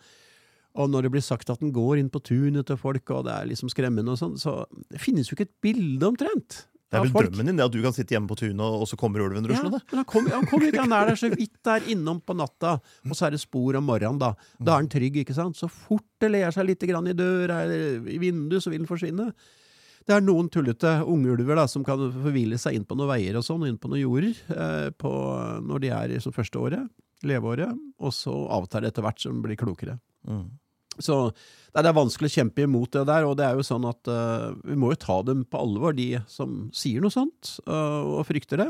Og 0.75 0.89
når 0.91 1.05
det 1.05 1.11
blir 1.13 1.23
sagt 1.23 1.49
at 1.53 1.61
den 1.63 1.71
går 1.71 2.01
inn 2.01 2.11
på 2.11 2.19
tunet 2.19 2.67
til 2.67 2.79
folk, 2.79 3.07
og 3.15 3.23
det 3.27 3.36
er 3.38 3.47
liksom 3.47 3.71
skremmende 3.71 4.11
og 4.11 4.19
sånn, 4.19 4.36
så 4.39 4.65
det 4.91 4.99
finnes 4.99 5.29
jo 5.29 5.38
ikke 5.38 5.47
et 5.47 5.59
bilde 5.63 6.09
omtrent. 6.09 6.65
Det 6.95 7.01
er 7.01 7.05
vel 7.05 7.11
folk. 7.13 7.29
drømmen 7.33 7.51
din, 7.51 7.59
at 7.65 7.73
du 7.75 7.81
kan 7.83 7.93
sitte 7.95 8.15
hjemme 8.15 8.29
på 8.31 8.37
tunet, 8.39 8.63
og 8.63 8.87
så 8.89 8.97
kommer 8.99 9.21
ulven 9.25 9.43
Ja, 9.45 9.51
ruslende? 9.51 9.81
men 9.91 9.99
han 10.01 10.07
kommer 10.09 10.35
han 10.37 10.47
kommer 10.49 10.69
ikke, 10.71 10.85
han 10.85 10.95
er 10.97 11.11
der 11.11 11.19
så 11.19 11.29
vidt 11.33 11.59
der 11.67 11.89
innom 11.91 12.21
på 12.23 12.35
natta, 12.39 12.77
og 13.05 13.13
så 13.17 13.27
er 13.27 13.35
det 13.35 13.41
spor 13.43 13.75
om 13.79 13.85
morgenen, 13.89 14.19
da. 14.21 14.33
Da 14.59 14.75
er 14.77 14.81
han 14.83 14.89
trygg, 14.91 15.21
ikke 15.23 15.35
sant? 15.37 15.59
Så 15.59 15.69
fort 15.71 16.07
det 16.23 16.31
ler 16.31 16.51
seg 16.55 16.65
litt 16.71 16.87
grann 16.87 17.07
i 17.11 17.13
døra 17.17 17.61
eller 17.67 18.09
i 18.09 18.17
vinduet, 18.21 18.63
så 18.63 18.71
vil 18.73 18.81
den 18.83 18.89
forsvinne. 18.89 19.29
Det 20.05 20.13
er 20.13 20.21
noen 20.21 20.49
tullete 20.53 20.99
ungulver 21.09 21.63
som 21.67 21.83
kan 21.83 21.97
forville 22.13 22.59
seg 22.61 22.75
inn 22.77 22.85
på 22.85 22.95
noen 22.97 23.09
veier 23.09 23.39
og 23.39 23.43
sånn, 23.47 23.65
inn 23.67 23.79
på 23.81 23.89
noen 23.89 24.03
jorder, 24.03 24.35
eh, 24.53 24.89
på, 24.93 25.13
når 25.65 25.81
de 25.81 25.89
er 25.89 26.13
i 26.13 26.19
første 26.21 26.61
året, 26.61 26.85
leveåret, 27.25 27.73
og 27.99 28.13
så 28.13 28.33
avtar 28.53 28.81
det 28.85 28.91
etter 28.93 29.01
hvert 29.01 29.19
som 29.23 29.33
de 29.39 29.47
blir 29.47 29.57
klokere. 29.57 29.97
Mm. 30.29 30.45
Så 31.03 31.17
det 31.29 31.81
er, 31.81 31.85
det 31.85 31.89
er 31.91 31.97
vanskelig 31.97 32.31
å 32.31 32.35
kjempe 32.37 32.65
imot 32.65 32.93
det 32.95 33.05
der, 33.09 33.25
og 33.27 33.37
det 33.39 33.47
er 33.47 33.57
jo 33.57 33.65
sånn 33.67 33.87
at 33.89 34.11
uh, 34.11 34.53
vi 34.63 34.77
må 34.79 34.93
jo 34.93 35.01
ta 35.01 35.17
dem 35.27 35.43
på 35.47 35.59
alvor, 35.59 35.95
de 35.97 36.21
som 36.31 36.69
sier 36.75 37.03
noe 37.03 37.13
sånt, 37.13 37.57
uh, 37.67 38.15
og 38.15 38.23
frykter 38.29 38.63
det. 38.63 38.69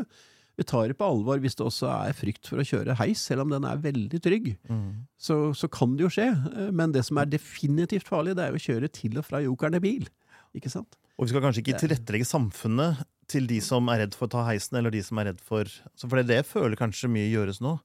Vi 0.56 0.64
tar 0.64 0.88
det 0.88 0.96
på 0.98 1.08
alvor 1.08 1.40
hvis 1.44 1.58
det 1.60 1.66
også 1.66 1.90
er 1.92 2.16
frykt 2.16 2.48
for 2.48 2.62
å 2.62 2.66
kjøre 2.66 2.96
heis, 3.02 3.24
selv 3.28 3.44
om 3.44 3.52
den 3.52 3.66
er 3.68 3.82
veldig 3.84 4.20
trygg. 4.24 4.54
Mm. 4.72 5.04
Så, 5.20 5.52
så 5.58 5.68
kan 5.72 5.98
det 5.98 6.06
jo 6.06 6.12
skje, 6.16 6.30
eh, 6.32 6.70
men 6.72 6.94
det 6.96 7.04
som 7.08 7.20
er 7.20 7.28
definitivt 7.28 8.08
farlig, 8.08 8.38
det 8.38 8.46
er 8.46 8.54
jo 8.54 8.62
å 8.62 8.66
kjøre 8.70 8.92
til 8.96 9.20
og 9.20 9.28
fra 9.28 9.44
jokeren 9.44 9.76
i 9.76 9.84
bil. 9.84 10.08
Ikke 10.56 10.72
sant? 10.72 10.96
Og 11.20 11.28
vi 11.28 11.34
skal 11.34 11.44
kanskje 11.44 11.64
ikke 11.64 11.82
tilrettelegge 11.84 12.28
samfunnet 12.28 13.04
til 13.32 13.50
de 13.50 13.60
som 13.64 13.88
er 13.92 14.06
redd 14.06 14.16
for 14.16 14.30
å 14.30 14.34
ta 14.38 14.46
heisen, 14.48 14.80
eller 14.80 14.96
de 14.96 15.04
som 15.04 15.20
er 15.20 15.32
redd 15.32 15.44
for 15.44 15.68
For 16.00 16.16
det 16.16 16.26
er 16.26 16.32
det 16.32 16.48
føler 16.48 16.80
kanskje 16.80 17.12
mye 17.12 17.28
gjøres 17.28 17.60
nå. 17.64 17.76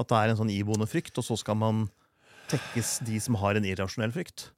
At 0.00 0.08
det 0.12 0.18
er 0.18 0.32
en 0.32 0.40
sånn 0.40 0.52
iboende 0.52 0.88
frykt, 0.88 1.16
og 1.20 1.24
så 1.24 1.36
skal 1.40 1.56
man 1.60 1.86
tekkes 2.52 3.00
de 3.08 3.18
som 3.22 3.38
har 3.40 3.58
en 3.58 3.66
irrasjonell 3.68 4.14
frykt. 4.14 4.50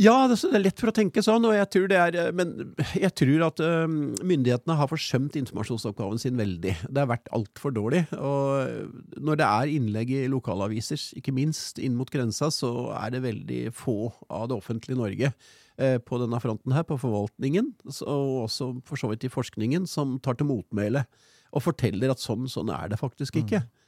Ja, 0.00 0.24
det 0.24 0.38
er 0.48 0.62
lett 0.62 0.80
for 0.80 0.88
å 0.88 0.94
tenke 0.96 1.20
sånn, 1.20 1.44
og 1.44 1.52
jeg 1.52 1.68
tror 1.74 1.88
det 1.90 1.98
er, 2.00 2.16
eh, 2.16 2.30
men 2.32 2.54
jeg 2.96 3.12
tror 3.18 3.42
at 3.50 3.60
eh, 3.60 3.84
myndighetene 4.24 4.76
har 4.78 4.88
forsømt 4.88 5.36
informasjonsoppgaven 5.36 6.22
sin 6.22 6.38
veldig. 6.40 6.72
Det 6.88 7.02
har 7.02 7.10
vært 7.10 7.28
altfor 7.36 7.74
dårlig. 7.76 8.06
Og 8.16 9.18
når 9.20 9.40
det 9.42 9.48
er 9.48 9.74
innlegg 9.74 10.14
i 10.16 10.22
lokalaviser, 10.32 11.02
ikke 11.20 11.34
minst 11.36 11.76
inn 11.82 11.98
mot 11.98 12.08
grensa, 12.08 12.48
så 12.48 12.88
er 12.96 13.12
det 13.12 13.24
veldig 13.26 13.66
få 13.76 13.98
av 14.32 14.48
det 14.48 14.56
offentlige 14.56 14.96
Norge 14.96 15.34
eh, 15.76 15.98
på 16.00 16.22
denne 16.24 16.40
fronten 16.40 16.72
her, 16.72 16.88
på 16.88 16.96
forvaltningen, 17.02 17.74
og 18.06 18.46
også 18.46 18.72
for 18.88 18.96
så 18.96 19.12
vidt 19.12 19.28
i 19.28 19.34
forskningen, 19.34 19.84
som 19.90 20.16
tar 20.24 20.40
til 20.40 20.48
motmæle 20.48 21.04
og 21.52 21.66
forteller 21.66 22.12
at 22.12 22.22
sånn, 22.22 22.48
sånn 22.48 22.72
er 22.72 22.92
det 22.92 23.00
faktisk 23.00 23.42
ikke. 23.42 23.60
Eh, 23.60 23.81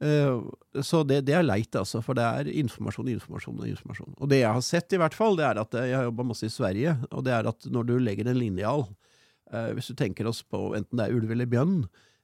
så 0.00 1.02
det, 1.04 1.20
det 1.28 1.34
er 1.36 1.44
leit, 1.44 1.76
altså, 1.76 2.00
for 2.04 2.16
det 2.16 2.24
er 2.24 2.50
informasjon, 2.62 3.10
informasjon 3.12 3.58
og 3.60 3.68
informasjon. 3.68 4.14
Og 4.16 4.30
det 4.32 4.42
jeg 4.42 4.56
har 4.56 4.64
sett, 4.64 4.94
i 4.96 5.00
hvert 5.00 5.16
fall, 5.16 5.36
det 5.36 5.44
er 5.44 5.60
at 5.60 5.76
eh, 5.76 5.90
jeg 5.90 5.98
har 5.98 6.06
jobba 6.08 6.30
masse 6.30 6.48
i 6.48 6.52
Sverige, 6.52 6.94
og 7.10 7.24
det 7.26 7.34
er 7.36 7.48
at 7.50 7.66
når 7.68 7.88
du 7.90 7.96
legger 8.00 8.30
en 8.30 8.38
linjal, 8.40 8.86
eh, 9.52 9.72
hvis 9.76 9.90
du 9.92 9.98
tenker 9.98 10.30
oss 10.30 10.40
på 10.46 10.70
enten 10.78 10.96
det 10.96 11.08
er 11.08 11.18
ulv 11.18 11.34
eller 11.34 11.50
bjørn, 11.50 11.82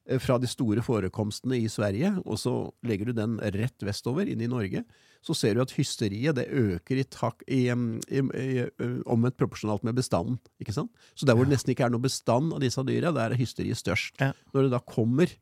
eh, 0.09 0.22
fra 0.22 0.39
de 0.41 0.49
store 0.49 0.85
forekomstene 0.87 1.61
i 1.61 1.68
Sverige, 1.72 2.14
og 2.24 2.41
så 2.41 2.55
legger 2.89 3.11
du 3.11 3.18
den 3.18 3.37
rett 3.59 3.85
vestover, 3.85 4.31
inn 4.31 4.41
i 4.41 4.49
Norge, 4.49 4.87
så 5.27 5.37
ser 5.37 5.57
du 5.57 5.64
at 5.66 5.74
hysteriet 5.77 6.39
det 6.39 6.47
øker 6.49 7.03
i, 7.03 7.05
tak, 7.12 7.43
i, 7.51 7.66
i, 7.68 8.22
i, 8.22 8.66
omvendt 9.11 9.37
proporsjonalt 9.41 9.85
med 9.85 9.99
bestanden. 9.99 10.39
ikke 10.62 10.77
sant? 10.77 10.95
Så 11.18 11.29
der 11.29 11.37
hvor 11.37 11.49
det 11.49 11.57
nesten 11.57 11.74
ikke 11.74 11.91
er 11.91 11.93
noe 11.93 12.05
bestand 12.05 12.55
av 12.55 12.62
disse 12.62 12.85
dyra, 12.87 13.12
der 13.12 13.35
er 13.35 13.41
hysteriet 13.41 13.81
størst. 13.83 14.16
Ja. 14.22 14.31
Når 14.55 14.68
det 14.68 14.79
da 14.79 14.81
kommer 14.87 15.35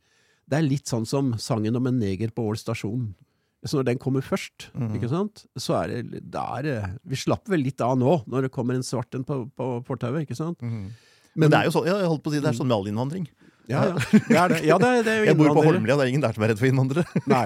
Det 0.50 0.58
er 0.58 0.66
litt 0.66 0.90
sånn 0.90 1.06
som 1.08 1.32
sangen 1.40 1.76
om 1.78 1.86
en 1.88 2.00
neger 2.00 2.32
på 2.34 2.44
Ål 2.50 2.58
stasjon. 2.60 3.12
Så 3.64 3.78
når 3.78 3.86
den 3.88 4.00
kommer 4.00 4.24
først, 4.24 4.68
mm. 4.76 4.90
ikke 4.98 5.08
sant, 5.08 5.46
så 5.56 5.78
er 5.78 5.92
det, 6.04 6.20
da 6.34 6.44
er 6.60 6.98
Vi 7.08 7.16
slapper 7.16 7.54
vel 7.54 7.64
litt 7.64 7.80
av 7.80 7.96
nå, 7.96 8.18
når 8.28 8.46
det 8.46 8.52
kommer 8.52 8.76
en 8.76 8.84
svart 8.84 9.16
en 9.16 9.24
på, 9.24 9.46
på 9.56 9.68
fortauet, 9.88 10.26
ikke 10.26 10.36
sant? 10.36 10.60
Mhm. 10.60 10.92
Men 11.34 11.50
det 11.50 11.58
er 11.58 11.66
jo 11.66 11.72
sånn, 11.74 11.88
jeg 11.88 12.06
holdt 12.06 12.22
på 12.22 12.30
å 12.30 12.34
si, 12.34 12.38
det 12.44 12.46
er 12.46 12.54
sånn 12.54 12.68
med 12.70 12.76
all 12.76 12.88
innvandring. 12.92 13.24
Ja, 13.70 13.82
ja. 13.88 13.94
Det 13.96 14.36
er 14.36 14.52
det. 14.52 14.58
Ja, 14.66 14.76
det 14.80 14.88
er, 14.88 15.04
det 15.06 15.12
er 15.12 15.28
Jeg 15.30 15.38
bor 15.38 15.52
på. 15.56 15.64
Holmlia, 15.64 15.96
det 15.96 16.06
er 16.06 16.12
ingen 16.12 16.24
der 16.24 16.36
som 16.36 16.44
er 16.44 16.52
redd 16.52 16.60
for 16.60 16.68
innvandrere. 16.68 17.04
Nei, 17.32 17.44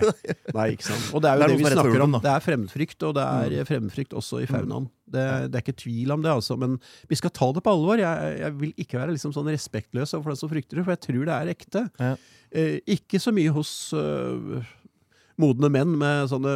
nei, 0.56 0.66
ikke 0.74 0.88
sant. 0.88 1.10
Og 1.14 1.22
det 1.22 1.30
er 1.30 1.36
jo 1.36 1.42
Det 1.42 1.46
er 1.46 1.52
det, 1.52 1.58
vi 1.60 1.68
er 1.68 1.76
snakker 1.76 2.04
om. 2.06 2.14
Mm. 2.14 2.22
Det 2.24 2.32
er 2.32 2.46
fremmedfrykt, 2.46 3.06
og 3.08 3.18
det 3.18 3.26
er 3.28 3.68
fremmedfrykt 3.68 4.16
også 4.18 4.42
i 4.42 4.48
faunaen. 4.50 4.88
Det, 5.08 5.26
det 5.48 5.60
er 5.60 5.64
ikke 5.64 5.78
tvil 5.84 6.14
om 6.16 6.24
det, 6.24 6.32
altså. 6.32 6.58
Men 6.60 6.78
vi 7.08 7.20
skal 7.20 7.32
ta 7.34 7.50
det 7.54 7.62
på 7.64 7.76
alvor. 7.76 8.02
Jeg, 8.02 8.34
jeg 8.42 8.56
vil 8.58 8.74
ikke 8.84 8.98
være 9.00 9.14
liksom 9.14 9.36
sånn 9.36 9.52
respektløs 9.52 10.16
overfor 10.16 10.34
den 10.34 10.42
som 10.42 10.52
frykter 10.52 10.80
det, 10.80 10.88
for 10.88 10.96
jeg 10.96 11.04
tror 11.06 11.30
det 11.30 11.36
er 11.38 11.52
ekte. 11.54 11.84
Ja. 12.02 12.12
Eh, 12.48 12.78
ikke 12.96 13.20
så 13.20 13.32
mye 13.36 13.52
hos 13.52 13.72
øh, 13.96 14.58
modne 15.38 15.70
menn 15.72 15.94
med 16.00 16.28
sånne 16.30 16.52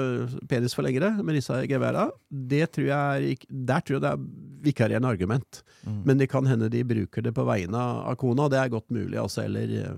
penisforlengere, 0.51 1.13
med 1.23 1.39
disse 1.39 1.57
geværa. 1.71 2.09
Det 2.29 2.67
tror 2.75 2.89
jeg 2.89 3.33
er 3.33 3.47
Der 3.71 3.81
tror 3.81 3.97
jeg 3.97 4.05
det 4.05 4.13
er 4.13 4.25
vikarierende 4.63 5.11
argument. 5.11 5.63
Mm. 5.87 6.03
Men 6.07 6.19
det 6.19 6.31
kan 6.31 6.47
hende 6.47 6.71
de 6.71 6.85
bruker 6.85 7.23
det 7.23 7.35
på 7.35 7.47
vegne 7.47 7.79
av 7.79 8.17
kona. 8.17 8.49
Det 8.49 8.59
er 8.59 8.73
godt 8.73 8.91
mulig, 8.91 9.19
altså. 9.19 9.45
Eller 9.47 9.97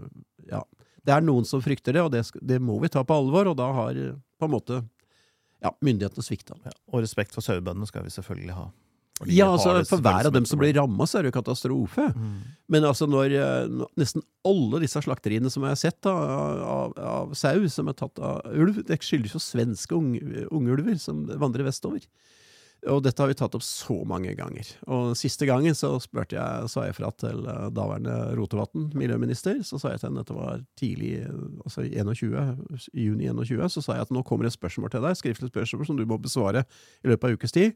ja. 0.50 0.62
Det 1.04 1.12
er 1.12 1.24
noen 1.24 1.44
som 1.44 1.60
frykter 1.60 1.92
det, 1.92 2.02
og 2.02 2.12
det, 2.12 2.24
det 2.40 2.60
må 2.60 2.78
vi 2.80 2.88
ta 2.88 3.04
på 3.04 3.16
alvor. 3.16 3.52
Og 3.52 3.56
da 3.56 3.70
har 3.72 4.00
på 4.40 4.48
en 4.48 4.54
måte 4.54 4.80
ja, 5.64 5.72
myndighetene 5.80 6.24
svikta. 6.24 6.56
Ja, 6.64 6.72
og 6.92 7.04
respekt 7.04 7.34
for 7.36 7.44
sauebøndene 7.44 7.88
skal 7.88 8.04
vi 8.04 8.12
selvfølgelig 8.12 8.56
ha. 8.56 8.68
For 9.24 9.32
de 9.32 9.38
Ja, 9.38 9.48
altså 9.50 9.74
det 9.78 9.88
For 9.90 10.04
hver 10.04 10.28
av 10.28 10.34
dem 10.36 10.46
som 10.48 10.60
blir 10.60 10.76
ramma, 10.76 11.08
så 11.08 11.18
er 11.18 11.26
det 11.26 11.32
jo 11.32 11.38
katastrofe. 11.40 12.06
Mm. 12.14 12.36
Men 12.74 12.88
altså 12.88 13.08
når 13.10 13.34
når, 13.34 13.88
nesten 14.00 14.24
alle 14.44 14.80
disse 14.84 15.00
slakteriene 15.04 15.50
som 15.52 15.64
jeg 15.64 15.74
har 15.74 15.80
sett 15.80 16.00
da, 16.04 16.12
av, 16.12 16.94
av 16.98 17.34
sau 17.38 17.66
som 17.72 17.88
er 17.88 17.98
tatt 17.98 18.20
av 18.20 18.44
ulv, 18.52 18.82
det 18.86 19.00
skyldes 19.02 19.36
jo 19.36 19.42
svenske 19.42 19.96
ung- 19.96 20.18
ungulver 20.52 20.98
som 21.00 21.24
vandrer 21.40 21.66
vestover. 21.66 22.04
Og 22.90 23.00
dette 23.00 23.22
har 23.22 23.30
vi 23.30 23.36
tatt 23.38 23.54
opp 23.56 23.64
så 23.64 23.96
mange 24.08 24.34
ganger. 24.36 24.68
Og 24.92 25.14
siste 25.16 25.46
gangen 25.48 25.76
så 25.78 25.94
spurte 26.04 26.36
jeg, 26.36 26.68
sa 26.68 26.84
jeg 26.84 26.96
fra 26.98 27.08
til 27.16 27.46
eh, 27.48 27.70
daværende 27.72 28.34
Rotevatn, 28.36 28.90
miljøminister, 28.98 29.62
så 29.64 29.80
sa 29.80 29.94
jeg 29.94 30.02
til 30.02 30.10
henne 30.10 30.20
dette 30.20 30.36
var 30.36 30.60
tidlig, 30.76 31.14
eh, 31.24 31.38
altså 31.64 31.86
i 31.86 31.94
21, 31.96 32.90
juni 32.92 33.30
21, 33.30 33.64
så 33.72 33.84
sa 33.84 33.96
jeg 33.96 34.08
at 34.08 34.12
nå 34.12 34.20
kommer 34.28 34.50
et 34.50 34.56
spørsmål 34.56 34.92
til 34.92 35.06
deg, 35.06 35.16
skriftlig 35.16 35.48
spørsmål 35.48 35.88
som 35.88 36.00
du 36.00 36.04
må 36.10 36.20
besvare 36.20 36.66
i 37.00 37.12
løpet 37.12 37.30
av 37.30 37.38
ukes 37.38 37.56
tid. 37.56 37.72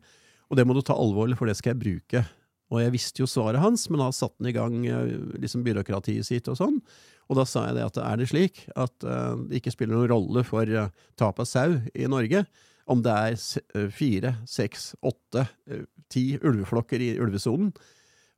Og 0.48 0.58
det 0.58 0.64
må 0.66 0.76
du 0.76 0.82
ta 0.84 0.96
alvorlig, 0.96 1.36
for 1.38 1.48
det 1.48 1.58
skal 1.58 1.74
jeg 1.74 1.82
bruke. 1.82 2.24
Og 2.72 2.82
jeg 2.82 2.92
visste 2.92 3.22
jo 3.22 3.28
svaret 3.28 3.60
hans, 3.62 3.86
men 3.88 4.00
da 4.02 4.08
satte 4.12 4.40
han 4.40 4.50
i 4.50 4.56
gang 4.56 4.80
eh, 4.86 5.12
liksom 5.40 5.64
byråkratiet 5.64 6.26
sitt 6.28 6.48
og 6.52 6.58
sånn. 6.60 6.80
Og 7.28 7.36
da 7.36 7.44
sa 7.48 7.66
jeg 7.68 7.76
det 7.76 7.84
at 7.84 8.00
er 8.00 8.20
det 8.20 8.30
slik 8.30 8.64
at 8.76 9.04
eh, 9.04 9.36
det 9.48 9.60
ikke 9.60 9.74
spiller 9.76 9.96
noen 9.96 10.12
rolle 10.12 10.44
for 10.48 10.68
uh, 10.68 10.88
tap 11.20 11.40
av 11.40 11.48
sau 11.48 11.78
i 11.92 12.08
Norge 12.08 12.44
om 12.88 13.04
det 13.04 13.12
er 13.12 13.36
eh, 13.36 13.88
fire, 13.92 14.34
seks, 14.48 14.92
åtte, 15.04 15.46
eh, 15.68 15.84
ti 16.12 16.24
ulveflokker 16.40 17.02
i 17.04 17.12
ulvesonen, 17.20 17.72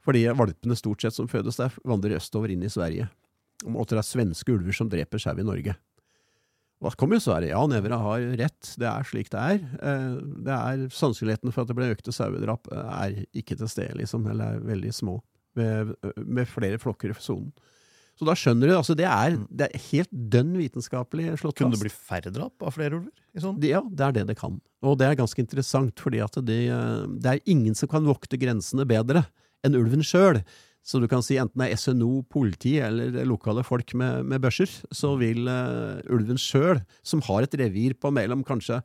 fordi 0.05 0.25
valpene 0.35 0.77
stort 0.79 1.05
sett 1.05 1.17
som 1.17 1.29
fødes 1.31 1.61
der, 1.61 1.75
vandrer 1.87 2.19
østover 2.19 2.53
inn 2.53 2.65
i 2.67 2.73
Sverige. 2.73 3.11
Og 3.69 3.85
det 3.91 4.01
er 4.01 4.07
svenske 4.07 4.55
ulver 4.55 4.75
som 4.75 4.89
dreper 4.91 5.21
sau 5.23 5.37
i 5.39 5.47
Norge. 5.47 5.77
Da 6.81 6.91
kommer 6.97 7.19
jo 7.19 7.25
svaret 7.27 7.51
ja, 7.51 7.61
Nevra 7.69 7.99
har 8.01 8.23
rett, 8.41 8.71
det 8.81 8.89
er 8.89 9.05
slik 9.05 9.29
det 9.33 9.41
er. 9.41 9.59
Eh, 9.85 10.15
Det 10.47 10.55
er 10.55 10.85
Sannsynligheten 10.97 11.53
for 11.53 11.63
at 11.65 11.69
det 11.69 11.77
blir 11.77 11.93
økte 11.93 12.15
sauedrap 12.15 12.71
eh, 12.73 12.95
er 13.05 13.19
ikke 13.37 13.59
til 13.61 13.69
stede, 13.69 13.99
liksom, 14.01 14.25
eller 14.33 14.57
er 14.57 14.65
veldig 14.71 14.93
små, 14.97 15.19
med, 15.59 15.93
med 16.25 16.49
flere 16.49 16.81
flokker 16.81 17.13
i 17.13 17.19
sonen. 17.21 17.51
Så 18.21 18.27
da 18.29 18.35
skjønner 18.37 18.69
du, 18.69 18.75
altså 18.77 18.93
det 18.97 19.07
er, 19.09 19.37
det 19.49 19.69
er 19.69 19.85
helt 19.91 20.11
dønn 20.33 20.51
vitenskapelig 20.59 21.31
slått 21.41 21.55
fast. 21.55 21.61
Kunne 21.63 21.77
det 21.77 21.85
bli 21.87 21.93
færre 21.93 22.33
drap 22.35 22.65
av 22.69 22.75
flere 22.77 22.99
ulver? 22.99 23.13
I 23.33 23.41
sånn? 23.45 23.61
Ja, 23.65 23.81
det 23.81 24.05
er 24.07 24.17
det 24.19 24.25
det 24.33 24.37
kan. 24.41 24.59
Og 24.85 24.99
det 25.01 25.07
er 25.09 25.21
ganske 25.21 25.41
interessant, 25.41 26.01
fordi 26.01 26.21
at 26.25 26.37
det, 26.45 26.59
eh, 26.73 27.05
det 27.21 27.31
er 27.37 27.45
ingen 27.49 27.77
som 27.77 27.89
kan 27.93 28.09
vokte 28.09 28.41
grensene 28.41 28.85
bedre 28.89 29.25
enn 29.65 29.77
ulven 29.77 30.05
sjøl. 30.05 30.41
Så 30.87 30.99
du 30.99 31.07
kan 31.11 31.23
si 31.23 31.37
enten 31.39 31.61
det 31.61 31.69
er 31.75 31.79
SNO, 31.81 32.23
politi 32.33 32.79
eller 32.83 33.21
lokale 33.29 33.63
folk 33.67 33.93
med, 33.99 34.25
med 34.31 34.41
børser, 34.43 34.71
så 34.97 35.13
vil 35.21 35.45
uh, 35.47 36.01
ulven 36.11 36.41
sjøl, 36.41 36.81
som 37.05 37.23
har 37.29 37.45
et 37.45 37.57
revir 37.61 37.95
på 38.01 38.13
mellom 38.15 38.45
kanskje 38.49 38.81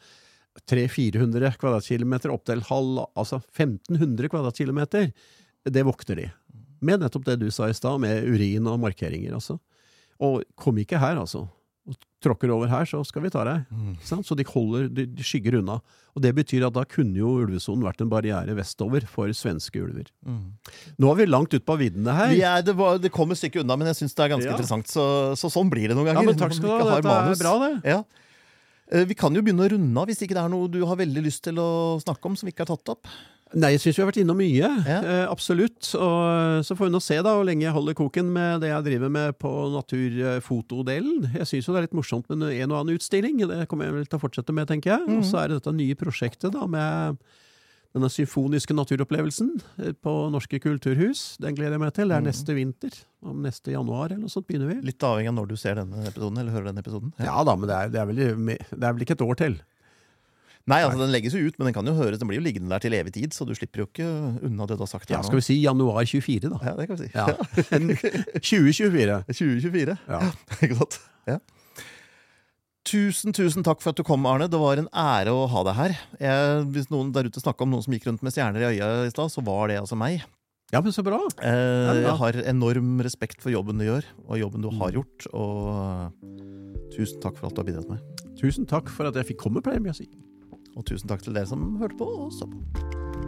300-400 0.70 1.56
kvadratkilometer 1.60 2.32
opp 2.32 2.46
til 2.48 2.64
halv, 2.68 3.06
altså 3.16 3.42
1500 3.42 4.32
kvadratkilometer, 4.32 5.10
det 5.66 5.86
vokter 5.88 6.20
de. 6.20 6.30
Med 6.86 7.02
nettopp 7.02 7.26
det 7.28 7.40
du 7.42 7.50
sa 7.52 7.70
i 7.70 7.76
stad, 7.76 8.00
med 8.04 8.28
urin 8.28 8.68
og 8.70 8.80
markeringer, 8.84 9.36
altså. 9.36 9.58
Og 10.24 10.44
kom 10.60 10.78
ikke 10.80 11.00
her, 11.02 11.20
altså. 11.20 11.46
Og 11.86 11.94
tråkker 12.26 12.50
over 12.50 12.66
her, 12.72 12.88
så 12.90 13.04
skal 13.06 13.22
vi 13.22 13.30
ta 13.30 13.44
deg. 13.46 13.68
Mm. 13.70 13.92
Så 14.02 14.34
de, 14.38 14.46
holder, 14.50 14.88
de, 14.90 15.04
de 15.06 15.26
skygger 15.26 15.60
unna. 15.60 15.76
Og 16.18 16.24
Det 16.24 16.32
betyr 16.34 16.66
at 16.66 16.74
da 16.74 16.82
kunne 16.90 17.20
jo 17.20 17.36
ulvesonen 17.44 17.86
vært 17.86 18.02
en 18.02 18.10
barriere 18.10 18.56
vestover 18.58 19.06
for 19.06 19.30
svenske 19.38 19.78
ulver. 19.84 20.10
Mm. 20.26 20.56
Nå 20.98 21.12
er 21.12 21.20
vi 21.20 21.28
langt 21.30 21.54
ute 21.54 21.62
på 21.68 21.78
viddene 21.78 22.16
her. 22.18 22.34
Er, 22.34 22.66
det, 22.66 22.74
var, 22.80 22.98
det 22.98 23.12
kom 23.14 23.30
et 23.36 23.38
stykke 23.38 23.62
unna, 23.62 23.78
men 23.78 23.92
jeg 23.92 24.00
syns 24.02 24.18
det 24.18 24.26
er 24.26 24.34
ganske 24.34 24.50
Ja. 24.50 24.56
interessant. 24.58 24.90
Så, 24.90 25.06
så 25.38 25.52
sånn 25.54 25.70
blir 25.70 25.92
det 25.92 25.98
noen 26.00 26.10
ganger. 26.10 26.24
Ja, 26.26 26.32
men 26.32 26.42
takk 26.42 26.58
skal 26.58 26.72
du 26.72 26.74
ha. 26.74 26.98
Dette 26.98 27.18
er 27.36 27.44
bra, 27.44 27.56
det. 27.68 27.74
Ja. 27.94 28.02
Eh, 28.90 29.06
Vi 29.06 29.14
kan 29.18 29.34
jo 29.38 29.46
begynne 29.46 29.66
å 29.68 29.72
runde 29.76 30.02
av, 30.02 30.10
hvis 30.10 30.26
ikke 30.26 30.34
det 30.38 30.42
er 30.48 30.50
noe 30.56 30.68
du 30.72 30.82
har 30.90 30.98
veldig 30.98 31.22
lyst 31.26 31.44
til 31.46 31.62
å 31.62 31.70
snakke 32.02 32.26
om 32.32 32.36
som 32.38 32.50
vi 32.50 32.54
ikke 32.56 32.66
har 32.66 32.74
tatt 32.74 32.96
opp. 32.98 33.06
Nei, 33.56 33.72
jeg 33.76 33.86
syns 33.86 33.96
vi 33.98 34.04
har 34.04 34.10
vært 34.10 34.20
innom 34.20 34.40
mye. 34.40 34.70
Ja. 34.84 34.98
Eh, 35.00 35.22
absolutt. 35.32 35.88
Og 35.96 36.18
eh, 36.28 36.58
så 36.68 36.76
får 36.76 36.90
vi 36.90 36.94
nå 36.96 37.02
se 37.04 37.22
da 37.24 37.36
hvor 37.38 37.48
lenge 37.48 37.64
jeg 37.64 37.76
holder 37.76 37.96
koken 37.96 38.34
med 38.36 38.66
det 38.66 38.74
jeg 38.74 38.88
driver 38.90 39.14
med 39.16 39.38
på 39.40 39.52
naturfotodelen. 39.78 41.30
Jeg 41.38 41.48
syns 41.48 41.70
jo 41.70 41.76
det 41.76 41.82
er 41.84 41.88
litt 41.88 41.96
morsomt 41.96 42.28
med 42.34 42.50
en 42.52 42.74
og 42.74 42.82
annen 42.82 43.00
utstilling. 43.00 43.40
Det 43.40 43.64
kommer 43.72 43.88
jeg 43.88 43.96
vel 43.96 44.10
til 44.10 44.20
å 44.20 44.24
fortsette 44.26 44.56
med, 44.56 44.68
tenker 44.72 44.98
jeg. 44.98 45.08
Og 45.16 45.24
så 45.28 45.40
er 45.42 45.50
det 45.50 45.62
dette 45.62 45.76
nye 45.78 45.98
prosjektet 46.00 46.52
da 46.56 46.68
med 46.68 47.24
denne 47.96 48.10
symfoniske 48.12 48.76
naturopplevelsen 48.76 49.54
eh, 49.80 49.94
på 50.04 50.16
Norske 50.34 50.60
kulturhus. 50.60 51.38
Den 51.40 51.56
gleder 51.56 51.78
jeg 51.78 51.84
meg 51.86 51.94
til. 51.96 52.12
Det 52.12 52.18
er 52.18 52.26
neste 52.26 52.56
vinter. 52.58 52.98
Om 53.26 53.40
neste 53.48 53.72
januar 53.72 54.10
eller 54.10 54.26
noe 54.26 54.34
sånt 54.34 54.50
begynner 54.50 54.74
vi. 54.74 54.82
Litt 54.92 55.06
avhengig 55.08 55.32
av 55.32 55.38
når 55.40 55.48
du 55.54 55.56
ser 55.60 55.80
denne 55.80 56.04
episoden, 56.04 56.42
eller 56.42 56.54
hører 56.54 56.68
denne 56.74 56.84
episoden. 56.84 57.16
Ja 57.24 57.40
da, 57.48 57.56
men 57.56 57.72
det 57.72 57.78
er, 57.78 57.96
det 57.96 58.04
er, 58.04 58.12
vel, 58.12 58.52
det 58.52 58.84
er 58.84 58.92
vel 58.92 59.08
ikke 59.08 59.16
et 59.16 59.26
år 59.26 59.40
til. 59.40 59.56
Nei, 60.66 60.80
altså 60.82 60.98
den 60.98 61.12
legges 61.14 61.36
jo 61.38 61.44
ut, 61.46 61.58
men 61.60 61.68
den 61.70 61.76
kan 61.76 61.86
jo 61.86 61.94
høres, 61.94 62.18
den 62.18 62.30
blir 62.30 62.40
jo 62.40 62.46
liggende 62.46 62.72
der 62.74 62.82
til 62.82 62.96
evig 62.98 63.12
tid, 63.14 63.36
så 63.38 63.46
du 63.46 63.52
slipper 63.54 63.84
jo 63.84 63.86
ikke 63.86 64.08
unna 64.48 64.66
det 64.66 64.80
du 64.80 64.82
har 64.82 64.90
sagt 64.90 65.12
Ja, 65.14 65.20
skal 65.26 65.38
vi 65.38 65.46
si 65.46 65.60
januar 65.62 66.08
24, 66.10 66.50
da. 66.50 66.58
Ja, 66.66 66.74
det 66.80 66.88
kan 66.90 66.98
vi 66.98 67.06
si. 67.06 67.12
Ja. 67.14 67.28
2024. 68.42 69.20
2024. 69.30 69.98
Ja. 70.10 70.22
Ikke 70.66 70.80
sant? 70.80 70.98
Ja. 71.30 71.38
Tusen, 72.86 73.34
tusen 73.34 73.66
takk 73.66 73.82
for 73.82 73.94
at 73.94 74.02
du 74.02 74.06
kom, 74.06 74.26
Arne. 74.30 74.48
Det 74.50 74.58
var 74.62 74.82
en 74.82 74.90
ære 74.90 75.34
å 75.34 75.46
ha 75.50 75.64
deg 75.66 75.78
her. 75.78 75.96
Jeg, 76.22 76.66
hvis 76.74 76.90
noen 76.94 77.14
der 77.14 77.30
ute 77.30 77.42
snakka 77.42 77.66
om 77.66 77.74
noen 77.74 77.86
som 77.86 77.94
gikk 77.94 78.10
rundt 78.10 78.26
med 78.26 78.34
stjerner 78.34 78.66
i 78.66 78.76
øya 78.76 78.90
i 79.06 79.14
stad, 79.14 79.34
så 79.34 79.46
var 79.46 79.70
det 79.70 79.80
altså 79.82 79.98
meg. 79.98 80.22
Ja, 80.74 80.82
men 80.82 80.94
så 80.94 81.06
bra. 81.06 81.18
Eh, 81.46 82.02
jeg 82.02 82.18
har 82.20 82.38
enorm 82.50 82.98
respekt 83.06 83.42
for 83.42 83.54
jobben 83.54 83.82
du 83.82 83.86
gjør, 83.86 84.06
og 84.26 84.38
jobben 84.42 84.66
du 84.66 84.70
har 84.82 84.94
gjort. 84.98 85.30
Og 85.34 86.94
tusen 86.94 87.22
takk 87.22 87.38
for 87.38 87.50
alt 87.50 87.58
du 87.58 87.62
har 87.62 87.70
bidratt 87.70 87.90
med. 87.90 88.22
Tusen 88.42 88.70
takk 88.70 88.90
for 88.94 89.10
at 89.10 89.18
jeg 89.22 89.34
fikk 89.34 89.46
komme, 89.46 89.62
pleier 89.66 89.82
jeg 89.82 89.94
å 89.94 90.00
si. 90.02 90.10
Og 90.76 90.86
tusen 90.88 91.08
takk 91.10 91.24
til 91.24 91.36
dere 91.36 91.48
som 91.48 91.78
hørte 91.80 91.98
på 92.00 92.08
og 92.26 92.34
så 92.36 92.48
på. 92.52 93.25